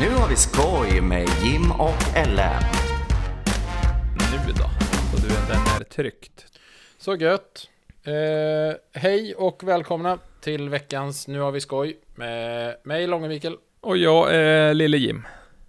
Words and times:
Nu 0.00 0.08
har 0.10 0.28
vi 0.28 0.36
skoj 0.36 1.00
med 1.00 1.28
Jim 1.42 1.70
och 1.72 2.16
Ellen. 2.16 2.62
Nu 4.46 4.52
då? 4.52 4.70
Så 5.10 5.16
du, 5.26 5.28
den 5.28 5.80
är 5.80 5.84
tryckt. 5.84 6.46
Så 6.98 7.16
gött. 7.16 7.68
Eh, 8.04 9.00
hej 9.00 9.34
och 9.34 9.64
välkomna 9.64 10.18
till 10.40 10.68
veckans 10.68 11.28
Nu 11.28 11.40
har 11.40 11.50
vi 11.52 11.60
skoj 11.60 11.98
med 12.14 12.76
mig, 12.82 13.06
Långe 13.06 13.28
Mikael, 13.28 13.56
Och 13.80 13.96
jag 13.96 14.34
är 14.34 14.74
Lille 14.74 14.96
Jim. 14.96 15.26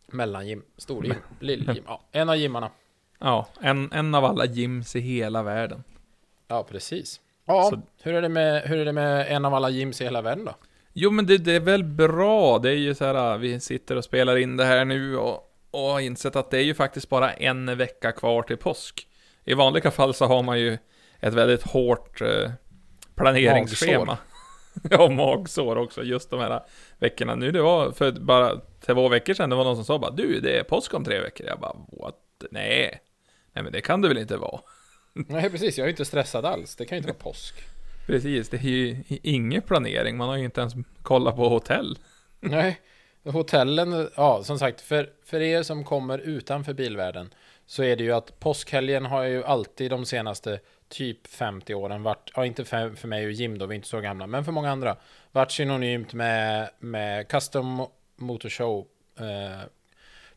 Mellan-Jim, 0.08 0.62
Stor-Jim, 0.78 1.16
Lill-Jim. 1.40 1.84
Ja, 1.88 2.02
en 2.12 2.30
av 2.30 2.36
Jimmarna. 2.38 2.70
Ja, 3.20 3.48
en, 3.62 3.92
en 3.92 4.16
av 4.16 4.26
alla 4.26 4.46
Jims 4.46 4.96
i 4.96 5.00
hela 5.00 5.44
världen. 5.44 5.84
Ja, 6.48 6.64
precis. 6.64 7.22
Ja, 7.46 7.70
Så- 7.70 7.82
hur, 8.04 8.14
är 8.14 8.22
det 8.22 8.30
med, 8.30 8.62
hur 8.64 8.78
är 8.80 8.86
det 8.86 8.94
med 8.94 9.28
en 9.36 9.46
av 9.46 9.54
alla 9.54 9.70
Jims 9.70 10.02
i 10.02 10.04
hela 10.04 10.22
världen 10.22 10.46
då? 10.46 10.56
Jo, 10.94 11.12
men 11.12 11.26
det, 11.26 11.38
det 11.38 11.56
är 11.56 11.60
väl 11.60 11.84
bra. 11.84 12.60
Det 12.60 12.70
är 12.70 12.76
ju 12.76 12.96
så 12.96 13.06
här, 13.06 13.38
vi 13.38 13.60
sitter 13.60 13.96
och 13.96 14.04
spelar 14.04 14.38
in 14.38 14.58
det 14.58 14.66
här 14.66 14.86
nu 14.86 15.18
och, 15.18 15.54
och 15.72 15.82
har 15.82 16.00
insett 16.00 16.36
att 16.36 16.52
det 16.52 16.58
är 16.58 16.64
ju 16.64 16.74
faktiskt 16.74 17.10
bara 17.10 17.34
en 17.34 17.78
vecka 17.78 18.12
kvar 18.12 18.42
till 18.42 18.58
påsk. 18.58 19.08
I 19.44 19.54
vanliga 19.54 19.92
fall 19.92 20.14
så 20.14 20.26
har 20.26 20.44
man 20.44 20.60
ju 20.60 20.78
ett 21.20 21.34
väldigt 21.34 21.64
hårt 21.64 22.22
eh, 22.22 22.52
planeringsschema. 23.16 24.18
ja, 24.90 25.10
magsår 25.10 25.76
också, 25.76 26.04
just 26.04 26.30
de 26.30 26.40
här 26.40 26.64
veckorna. 27.00 27.36
Nu 27.36 27.52
det 27.52 27.62
var 27.62 27.92
för 27.92 28.12
bara 28.12 28.62
två 28.86 29.10
veckor 29.10 29.34
sedan, 29.34 29.50
det 29.50 29.56
var 29.56 29.64
någon 29.64 29.76
som 29.76 29.86
sa 29.86 30.00
bara 30.00 30.12
Du, 30.12 30.40
det 30.40 30.60
är 30.60 30.64
påsk 30.64 30.94
om 30.94 31.04
tre 31.04 31.20
veckor. 31.20 31.48
Jag 31.48 31.60
bara, 31.60 31.76
what? 32.02 32.16
Nej. 32.52 33.02
Nej 33.54 33.64
men 33.64 33.74
det 33.74 33.82
kan 33.82 34.02
det 34.02 34.08
väl 34.08 34.18
inte 34.18 34.38
vara? 34.38 34.62
Nej, 35.14 35.50
precis. 35.50 35.78
Jag 35.78 35.86
är 35.86 35.90
inte 35.90 36.06
stressad 36.06 36.46
alls. 36.46 36.76
Det 36.76 36.86
kan 36.86 36.96
ju 36.96 36.98
inte 36.98 37.14
vara 37.14 37.24
påsk. 37.24 37.56
Precis, 38.06 38.50
det 38.50 38.58
är 38.58 38.62
ju 38.62 39.04
ingen 39.08 39.62
planering. 39.62 40.18
Man 40.18 40.30
har 40.30 40.38
ju 40.38 40.46
inte 40.46 40.62
ens 40.62 40.74
kollat 41.02 41.36
på 41.36 41.50
hotell. 41.50 41.98
Nej, 42.40 42.80
hotellen, 43.24 44.10
ja 44.16 44.44
som 44.44 44.60
sagt, 44.60 44.82
för, 44.82 45.10
för 45.26 45.42
er 45.42 45.64
som 45.64 45.84
kommer 45.84 46.18
utanför 46.18 46.74
bilvärlden 46.74 47.34
så 47.66 47.84
är 47.84 47.96
det 47.96 48.04
ju 48.04 48.12
att 48.12 48.40
påskhelgen 48.40 49.06
har 49.06 49.24
ju 49.24 49.44
alltid 49.44 49.92
de 49.92 50.06
senaste 50.06 50.60
typ 50.90 51.28
50 51.28 51.74
åren 51.74 52.04
varit, 52.04 52.32
ja 52.36 52.46
inte 52.46 52.66
för, 52.66 52.90
för 52.90 53.08
mig 53.08 53.26
och 53.26 53.32
Jim 53.32 53.58
då, 53.58 53.66
vi 53.66 53.74
är 53.74 53.76
inte 53.76 53.88
så 53.88 54.00
gamla, 54.00 54.28
men 54.28 54.46
för 54.46 54.52
många 54.52 54.72
andra, 54.72 54.98
varit 55.32 55.52
synonymt 55.52 56.14
med, 56.14 56.70
med 56.80 57.28
Custom 57.28 57.88
Motor 58.16 58.50
Show 58.50 58.88
eh, 59.20 59.62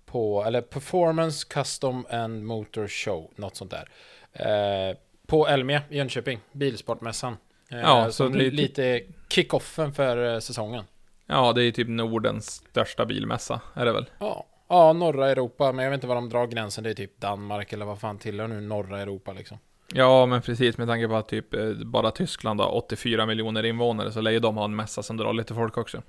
på, 0.06 0.44
eller 0.44 0.60
Performance 0.60 1.46
Custom 1.50 2.06
and 2.10 2.44
Motor 2.44 2.88
Show, 2.88 3.30
något 3.36 3.56
sånt 3.56 3.70
där. 3.70 3.88
Eh, 4.32 4.96
på 5.26 5.48
Elmia 5.48 5.82
i 5.90 5.96
Jönköping, 5.96 6.40
bilsportmässan. 6.52 7.36
Eh, 7.74 7.80
Ja, 7.80 8.10
så 8.10 8.28
det 8.28 8.38
är 8.46 8.50
typ- 8.50 8.60
lite 8.60 9.00
kick-offen 9.28 9.92
för 9.92 10.34
eh, 10.34 10.38
säsongen. 10.40 10.84
Ja, 11.26 11.52
det 11.52 11.62
är 11.64 11.70
typ 11.72 11.88
Nordens 11.88 12.46
största 12.70 13.06
bilmässa, 13.06 13.60
är 13.74 13.84
det 13.84 13.92
väl? 13.92 14.06
Ja, 14.18 14.46
ja, 14.68 14.92
norra 14.92 15.30
Europa, 15.30 15.72
men 15.72 15.84
jag 15.84 15.90
vet 15.90 15.96
inte 15.98 16.06
var 16.06 16.14
de 16.14 16.28
drar 16.28 16.46
gränsen. 16.46 16.84
Det 16.84 16.90
är 16.90 16.94
typ 16.94 17.20
Danmark 17.20 17.72
eller 17.72 17.86
vad 17.86 18.00
fan 18.00 18.18
tillhör 18.18 18.48
nu 18.48 18.60
norra 18.60 19.00
Europa 19.00 19.32
liksom. 19.32 19.58
Ja, 19.94 20.26
men 20.26 20.42
precis 20.42 20.78
med 20.78 20.88
tanke 20.88 21.08
på 21.08 21.16
att 21.16 21.28
typ 21.28 21.54
eh, 21.54 21.70
bara 21.74 22.10
Tyskland 22.10 22.60
har 22.60 22.74
84 22.76 23.26
miljoner 23.26 23.62
invånare 23.64 24.12
så 24.12 24.20
lär 24.20 24.30
ju 24.30 24.38
de 24.40 24.56
ha 24.56 24.64
en 24.64 24.76
mässa 24.76 25.02
som 25.02 25.16
drar 25.16 25.32
lite 25.32 25.54
folk 25.54 25.76
också. 25.78 26.02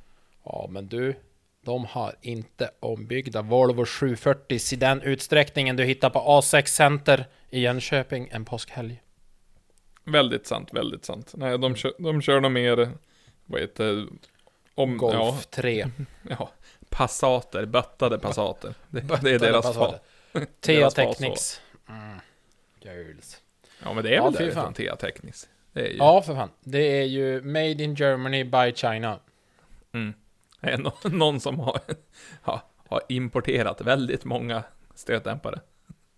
Ja, 0.45 0.67
men 0.69 0.87
du, 0.87 1.15
de 1.65 1.85
har 1.85 2.15
inte 2.21 2.69
ombyggda 2.79 3.41
Volvo 3.41 3.85
740 3.85 4.73
i 4.73 4.75
den 4.75 5.01
utsträckningen 5.01 5.75
du 5.75 5.83
hittar 5.83 6.09
på 6.09 6.19
A6 6.19 6.65
Center 6.65 7.25
i 7.49 7.59
Jönköping 7.59 8.29
en 8.31 8.45
påskhelg. 8.45 9.01
Väldigt 10.05 10.47
sant, 10.47 10.73
väldigt 10.73 11.05
sant. 11.05 11.31
Nej, 11.37 11.57
de 11.57 11.75
kör, 11.75 11.93
de 11.97 12.21
kör 12.21 12.39
nog 12.41 12.51
mer, 12.51 12.89
vad 13.45 13.61
heter 13.61 14.07
om, 14.75 14.97
Golf 14.97 15.13
ja, 15.15 15.37
3. 15.49 15.87
ja, 16.29 16.49
passater, 16.89 17.65
böttade 17.65 18.19
passater. 18.19 18.73
Det, 18.89 19.01
det 19.21 19.31
är 19.31 19.39
deras 19.39 19.75
fas. 19.75 19.95
Tea 20.61 20.89
Technics. 20.91 21.61
Mm. 21.89 22.19
Ja, 23.83 23.93
men 23.93 24.03
det 24.03 24.09
är 24.09 24.13
Ja, 24.15 24.23
väl 24.23 24.33
fy 24.37 24.43
därifrån. 24.43 24.73
Tea 24.73 24.95
Technics. 24.95 25.49
Ju 25.73 25.81
Ja, 25.97 26.21
för 26.21 26.35
fan. 26.35 26.49
Det 26.63 26.79
är 26.99 27.03
ju 27.03 27.41
Made 27.41 27.83
in 27.83 27.95
Germany 27.95 28.43
by 28.43 28.73
China. 28.75 29.19
mm, 29.91 30.13
det 30.61 30.69
är 30.69 30.77
nå- 30.77 30.93
någon 31.03 31.39
som 31.39 31.59
har, 31.59 31.79
har, 32.41 32.61
har 32.87 33.01
importerat 33.09 33.81
väldigt 33.81 34.25
många 34.25 34.63
stötdämpare. 34.95 35.59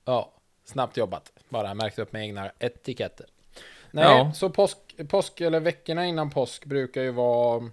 Ja, 0.06 0.34
snabbt 0.64 0.98
jobbat. 0.98 1.32
Bara 1.50 1.74
märkt 1.74 2.00
upp 2.00 2.14
med 2.14 2.22
egna 2.22 2.52
etiketter. 2.60 3.26
Nej, 3.92 4.04
Ja. 4.04 4.32
så 4.34 4.50
påsk, 4.50 4.78
påsk, 5.10 5.42
eller 5.42 5.60
veckorna 5.60 6.06
innan 6.06 6.30
påsk 6.30 6.66
brukar 6.66 7.02
ju 7.02 7.12
vara 7.12 7.70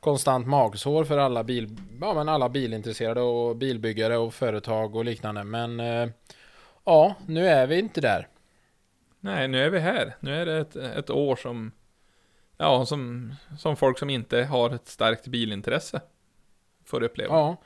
konstant 0.00 0.46
magsår 0.46 1.04
för 1.04 1.18
alla, 1.18 1.44
bil, 1.44 1.76
ja, 2.00 2.14
men 2.14 2.28
alla 2.28 2.48
bilintresserade 2.48 3.20
och 3.20 3.56
bilbyggare 3.56 4.16
och 4.16 4.34
företag 4.34 4.96
och 4.96 5.04
liknande. 5.04 5.44
Men 5.44 5.80
eh, 5.80 6.08
ja, 6.84 7.14
nu 7.26 7.48
är 7.48 7.66
vi 7.66 7.78
inte 7.78 8.00
där. 8.00 8.28
Nej, 9.20 9.48
nu 9.48 9.64
är 9.64 9.70
vi 9.70 9.78
här. 9.78 10.16
Nu 10.20 10.34
är 10.42 10.46
det 10.46 10.58
ett, 10.58 10.76
ett 10.76 11.10
år 11.10 11.36
som, 11.36 11.72
ja, 12.56 12.86
som, 12.86 13.34
som 13.58 13.76
folk 13.76 13.98
som 13.98 14.10
inte 14.10 14.44
har 14.44 14.70
ett 14.70 14.88
starkt 14.88 15.26
bilintresse 15.26 16.00
får 16.84 17.02
uppleva. 17.02 17.34
Ja, 17.34 17.56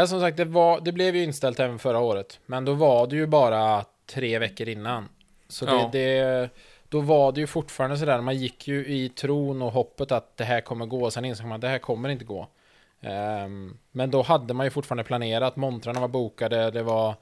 äh, 0.00 0.06
som 0.06 0.20
sagt, 0.20 0.36
det, 0.36 0.44
var, 0.44 0.80
det 0.80 0.92
blev 0.92 1.16
ju 1.16 1.22
inställt 1.24 1.60
även 1.60 1.78
förra 1.78 1.98
året. 1.98 2.40
Men 2.46 2.64
då 2.64 2.72
var 2.74 3.06
det 3.06 3.16
ju 3.16 3.26
bara 3.26 3.84
tre 4.06 4.38
veckor 4.38 4.68
innan. 4.68 5.08
Så 5.48 5.64
det, 5.64 5.72
Ja. 5.72 5.88
det, 5.92 6.50
då 6.90 7.00
var 7.00 7.32
det 7.32 7.40
ju 7.40 7.46
fortfarande 7.46 7.96
sådär, 7.98 8.20
man 8.20 8.36
gick 8.36 8.68
ju 8.68 8.86
i 8.86 9.08
tron 9.08 9.62
och 9.62 9.72
hoppet 9.72 10.12
att 10.12 10.36
det 10.36 10.44
här 10.44 10.60
kommer 10.60 10.86
gå. 10.86 11.10
Sen 11.10 11.24
insåg 11.24 11.46
man 11.46 11.54
att 11.54 11.60
det 11.60 11.68
här 11.68 11.78
kommer 11.78 12.08
inte 12.08 12.24
gå. 12.24 12.48
Ehm, 13.00 13.76
men 13.92 14.10
då 14.10 14.22
hade 14.22 14.54
man 14.54 14.66
ju 14.66 14.70
fortfarande 14.70 15.04
planerat, 15.04 15.56
montrarna 15.56 16.00
var 16.00 16.08
bokade, 16.08 16.70
det 16.70 16.82
var 16.82 17.14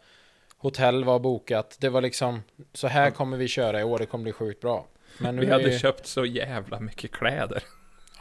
hotell 0.58 1.04
var 1.04 1.18
bokat. 1.18 1.76
Det 1.80 1.88
var 1.88 2.00
liksom, 2.00 2.42
så 2.72 2.88
här 2.88 3.10
kommer 3.10 3.36
vi 3.36 3.48
köra 3.48 3.80
i 3.80 3.84
år, 3.84 3.98
det 3.98 4.06
kommer 4.06 4.22
bli 4.22 4.32
sjukt 4.32 4.60
bra. 4.60 4.86
Men 5.18 5.40
Vi 5.40 5.50
hade 5.50 5.70
ju- 5.72 5.78
köpt 5.78 6.06
så 6.06 6.24
jävla 6.24 6.80
mycket 6.80 7.10
kläder. 7.12 7.62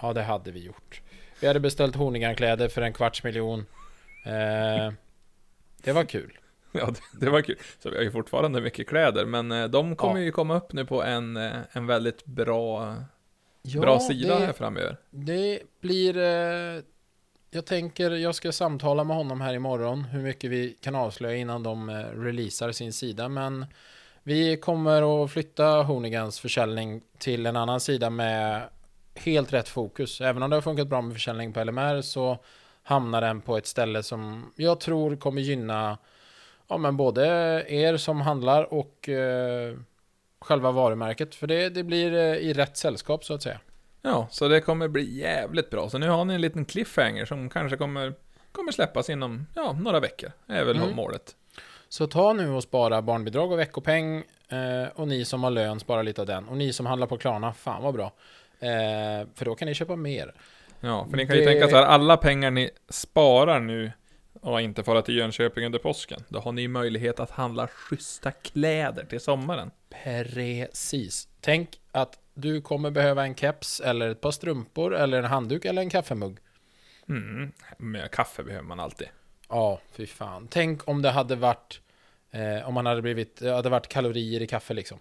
Ja, 0.01 0.13
det 0.13 0.23
hade 0.23 0.51
vi 0.51 0.59
gjort. 0.59 1.01
Vi 1.41 1.47
hade 1.47 1.59
beställt 1.59 1.95
Hornigan-kläder 1.95 2.67
för 2.67 2.81
en 2.81 2.93
kvarts 2.93 3.23
miljon. 3.23 3.65
Eh, 4.25 4.91
det 5.83 5.91
var 5.91 6.03
kul. 6.03 6.37
Ja, 6.77 6.93
det, 7.19 7.29
var 7.29 7.41
kul. 7.41 7.57
Så 7.79 7.89
vi 7.89 7.95
har 7.95 8.03
ju 8.03 8.11
fortfarande 8.11 8.61
mycket 8.61 8.87
kläder, 8.87 9.25
men 9.25 9.51
eh, 9.51 9.65
de 9.67 9.95
kommer 9.95 10.19
Ja. 10.19 10.25
ju 10.25 10.31
komma 10.31 10.57
upp 10.57 10.73
nu 10.73 10.85
på 10.85 11.03
en, 11.03 11.37
eh, 11.37 11.51
en 11.71 11.87
väldigt 11.87 12.25
bra, 12.25 12.95
bra 13.81 13.99
sida 13.99 14.39
det, 14.39 14.45
här 14.45 14.53
framöver. 14.53 14.97
Det 15.09 15.59
blir... 15.81 16.17
Eh, 16.17 16.81
jag 17.51 17.65
tänker, 17.65 18.11
jag 18.11 18.35
ska 18.35 18.51
samtala 18.51 19.03
med 19.03 19.17
honom 19.17 19.41
här 19.41 19.53
imorgon. 19.53 20.03
Hur 20.03 20.21
mycket 20.21 20.51
vi 20.51 20.77
kan 20.81 20.95
avslöja 20.95 21.35
innan 21.37 21.63
de 21.63 21.89
releasar 22.15 22.71
sin 22.71 22.93
sida. 22.93 23.29
Men 23.29 23.65
vi 24.23 24.57
kommer 24.57 25.23
att 25.23 25.31
flytta 25.31 25.65
Hornigans 25.83 26.39
försäljning 26.39 27.01
till 27.17 27.45
en 27.45 27.55
annan 27.55 27.79
sida 27.79 28.09
med 28.09 28.61
helt 29.15 29.53
rätt 29.53 29.69
fokus. 29.69 30.21
Även 30.21 30.43
om 30.43 30.49
det 30.49 30.55
har 30.55 30.61
funkat 30.61 30.87
bra 30.87 31.01
med 31.01 31.13
försäljning 31.13 31.53
på 31.53 31.63
LMR 31.63 32.01
så 32.01 32.37
hamnar 32.83 33.21
den 33.21 33.41
på 33.41 33.57
ett 33.57 33.67
ställe 33.67 34.03
som 34.03 34.51
jag 34.55 34.79
tror 34.79 35.15
kommer 35.15 35.41
gynna 35.41 35.97
ja, 36.69 36.77
men 36.77 36.97
både 36.97 37.25
er 37.67 37.97
som 37.97 38.21
handlar 38.21 38.73
och 38.73 39.09
eh, 39.09 39.75
själva 40.39 40.71
varumärket. 40.71 41.35
För 41.35 41.47
det, 41.47 41.69
det 41.69 41.83
blir 41.83 42.13
eh, 42.13 42.19
i 42.35 42.53
rätt 42.53 42.77
sällskap 42.77 43.25
så 43.25 43.33
att 43.33 43.43
säga. 43.43 43.59
Ja, 44.01 44.27
så 44.31 44.47
det 44.47 44.61
kommer 44.61 44.87
bli 44.87 45.19
jävligt 45.19 45.69
bra. 45.69 45.89
Så 45.89 45.97
nu 45.97 46.09
har 46.09 46.25
ni 46.25 46.33
en 46.33 46.41
liten 46.41 46.65
cliffhanger 46.65 47.25
som 47.25 47.49
kanske 47.49 47.77
kommer, 47.77 48.13
kommer 48.51 48.71
släppas 48.71 49.09
inom, 49.09 49.45
ja, 49.55 49.73
några 49.73 49.99
veckor. 49.99 50.31
är 50.47 50.63
väl 50.63 50.75
Mm. 50.77 50.95
målet. 50.95 51.35
Så 51.89 52.07
ta 52.07 52.33
nu 52.33 52.49
och 52.49 52.63
spara 52.63 53.01
barnbidrag 53.01 53.51
och 53.51 53.59
veckopeng. 53.59 54.17
Eh, 54.49 54.87
och 54.95 55.07
ni 55.07 55.25
som 55.25 55.43
har 55.43 55.51
lön, 55.51 55.79
spara 55.79 56.01
lite 56.01 56.21
av 56.21 56.27
den. 56.27 56.47
Och 56.47 56.57
ni 56.57 56.73
som 56.73 56.85
handlar 56.85 57.07
på 57.07 57.17
Klarna, 57.17 57.53
fan 57.53 57.83
vad 57.83 57.93
bra. 57.93 58.11
Eh, 58.59 59.27
för 59.35 59.45
då 59.45 59.55
kan 59.55 59.65
ni 59.67 59.73
köpa 59.73 59.95
mer. 59.95 60.33
Ja, 60.79 61.07
för 61.09 61.17
ni 61.17 61.27
kan 61.27 61.35
ju 61.35 61.41
Det- 61.41 61.47
tänka 61.51 61.67
så 61.67 61.75
här, 61.75 61.83
alla 61.85 62.17
pengar 62.17 62.51
ni 62.51 62.69
sparar 62.89 63.59
nu 63.59 63.91
och 64.51 64.61
inte 64.61 64.83
fara 64.83 65.01
till 65.01 65.15
Jönköping 65.17 65.65
under 65.65 65.79
påsken, 65.79 66.23
då 66.29 66.39
har 66.39 66.51
ni 66.51 66.67
möjlighet 66.67 67.19
att 67.19 67.31
handla 67.31 67.67
schyssta 67.67 68.31
kläder 68.31 69.05
till 69.05 69.19
sommaren. 69.19 69.71
Precis. 70.03 71.27
Tänk 71.41 71.69
att 71.91 72.19
du 72.33 72.61
kommer 72.61 72.91
behöva 72.91 73.23
en 73.23 73.35
keps 73.35 73.79
eller 73.79 74.09
ett 74.09 74.21
par 74.21 74.31
strumpor 74.31 74.95
eller 74.95 75.17
en 75.17 75.25
handduk 75.25 75.65
eller 75.65 75.81
en 75.81 75.89
kaffemugg. 75.89 76.37
Mm, 77.09 77.51
men 77.77 78.09
kaffe 78.09 78.43
behöver 78.43 78.63
man 78.65 78.79
alltid. 78.79 79.07
Ja, 79.49 79.81
fy 79.91 80.05
fan. 80.07 80.47
Tänk 80.51 80.87
om 80.87 81.01
det 81.01 81.09
hade 81.11 81.35
varit 81.35 81.81
eh, 82.31 82.67
om 82.67 82.73
man 82.73 82.85
hade 82.85 83.01
blivit, 83.01 83.35
det 83.39 83.51
hade 83.51 83.69
varit 83.69 83.87
kalorier 83.87 84.41
i 84.41 84.47
kaffe 84.47 84.73
liksom. 84.73 84.99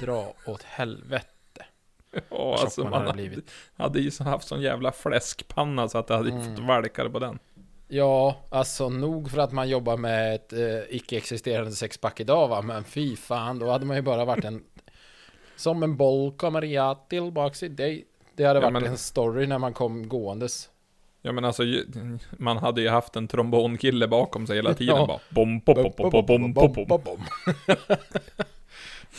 Dra 0.00 0.34
åt 0.46 0.62
helvete. 0.62 1.30
Ja, 2.30 2.56
alltså 2.60 2.80
tjock 2.82 2.90
man 2.90 2.92
hade 2.92 3.04
hade, 3.06 3.12
blivit. 3.28 3.50
hade 3.76 4.00
ju 4.00 4.10
haft 4.24 4.48
sån 4.48 4.60
jävla 4.62 4.92
fläskpanna 4.92 5.88
så 5.88 5.98
att 5.98 6.06
det 6.06 6.14
hade 6.16 6.30
Mm. 6.30 6.56
fått 6.56 6.64
valkar 6.64 7.08
på 7.08 7.18
den. 7.18 7.38
Ja, 7.88 8.36
alltså 8.48 8.88
nog 8.88 9.30
för 9.30 9.38
att 9.38 9.52
man 9.52 9.68
jobbar 9.68 9.96
med 9.96 10.34
ett 10.34 10.52
eh, 10.52 10.60
icke-existerande 10.96 11.72
sexpack 11.72 12.20
idag 12.20 12.48
va, 12.48 12.62
men 12.62 12.84
fy 12.84 13.16
fan, 13.16 13.58
då 13.58 13.70
hade 13.70 13.86
man 13.86 13.96
ju 13.96 14.02
bara 14.02 14.24
varit 14.24 14.44
en... 14.44 14.64
Som 15.56 15.82
en 15.82 15.96
boll 15.96 16.32
kommer 16.32 16.62
jag 16.62 17.08
tillbaks 17.08 17.62
i 17.62 17.68
dig. 17.68 18.04
Det 18.34 18.44
hade 18.44 18.58
Ja, 18.60 18.70
varit 18.70 18.72
men- 18.82 18.84
en 18.92 18.98
story 18.98 19.46
när 19.46 19.58
man 19.58 19.72
kom 19.74 20.08
gåendes. 20.08 20.68
Ja 21.22 21.32
men 21.32 21.44
alltså, 21.44 21.62
man 22.30 22.56
hade 22.56 22.80
ju 22.80 22.88
haft 22.88 23.16
en 23.16 23.28
trombonkille 23.28 24.08
bakom 24.08 24.46
sig 24.46 24.56
hela 24.56 24.74
tiden 24.74 24.96
Ja. 24.96 25.06
bara 25.06 25.18
bom, 25.30 25.60
pop, 25.60 25.76
pop, 25.76 25.96
pop, 26.12 26.26
bom, 26.26 26.54
pop, 26.54 26.74
pop. 26.88 27.04
bom. 27.04 27.20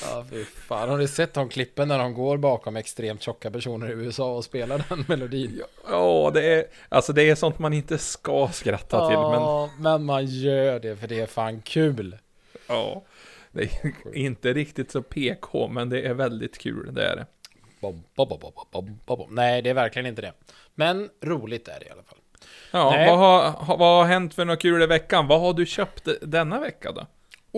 Ja, 0.01 0.25
fy 0.29 0.43
fan. 0.45 0.89
Har 0.89 0.97
ni 0.97 1.07
sett 1.07 1.33
de 1.33 1.49
klippen 1.49 1.87
när 1.87 1.99
de 1.99 2.13
går 2.13 2.37
bakom 2.37 2.75
extremt 2.75 3.21
tjocka 3.21 3.51
personer 3.51 3.89
i 3.89 3.91
USA 3.91 4.35
och 4.35 4.43
spelar 4.43 4.85
den 4.89 5.05
melodin? 5.07 5.61
Ja, 5.89 6.31
det 6.33 6.53
är, 6.53 6.65
alltså 6.89 7.13
det 7.13 7.23
är 7.29 7.35
sånt 7.35 7.59
man 7.59 7.73
inte 7.73 7.97
ska 7.97 8.49
skratta 8.53 9.07
till, 9.07 9.17
men 9.17 9.41
Ja, 9.41 9.69
men 9.79 10.03
man 10.03 10.25
gör 10.25 10.79
det 10.79 10.95
för 10.95 11.07
det 11.07 11.19
är 11.19 11.25
fan 11.27 11.61
kul. 11.61 12.17
ja. 12.67 13.03
Det 13.51 13.63
är 13.63 14.15
inte 14.15 14.53
riktigt 14.53 14.91
så 14.91 15.01
PK, 15.01 15.67
men 15.67 15.89
det 15.89 16.01
är 16.01 16.13
väldigt 16.13 16.57
kul, 16.57 16.93
det 16.93 17.05
är 17.05 17.15
det. 17.15 17.25
Bom, 17.81 18.03
bom, 18.15 18.97
bom. 19.05 19.27
Nej, 19.29 19.61
det 19.61 19.69
är 19.69 19.73
verkligen 19.73 20.05
inte 20.05 20.21
det. 20.21 20.33
Men 20.75 21.09
roligt 21.21 21.67
är 21.67 21.79
det 21.79 21.85
i 21.85 21.89
alla 21.89 22.03
fall. 22.03 22.17
Ja, 22.71 22.89
Nej. 22.91 23.09
vad 23.09 23.17
har, 23.19 23.49
ha- 23.49 23.75
vad 23.75 23.97
har 23.97 24.05
hänt 24.05 24.33
för 24.33 24.45
något 24.45 24.61
kul 24.61 24.81
i 24.83 24.85
veckan? 24.85 25.27
Vad 25.27 25.41
har 25.41 25.53
du 25.53 25.65
köpt 25.65 26.07
denna 26.21 26.59
vecka 26.59 26.91
då? 26.91 27.05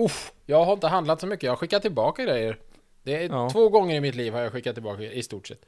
Uff, 0.04 0.32
jag 0.46 0.64
har 0.64 0.72
inte 0.72 0.86
handlat 0.88 1.20
så 1.20 1.26
mycket. 1.26 1.42
Jag 1.42 1.50
har 1.52 1.56
skickat 1.56 1.82
tillbaka 1.82 2.24
grejer. 2.24 2.56
Det 3.02 3.24
är 3.24 3.28
Ja. 3.28 3.50
två 3.52 3.68
gånger 3.68 3.96
i 3.96 4.00
mitt 4.00 4.14
liv 4.14 4.32
har 4.32 4.40
jag 4.40 4.52
skickat 4.52 4.74
tillbaka 4.74 5.02
i 5.02 5.22
stort 5.22 5.46
sett. 5.48 5.60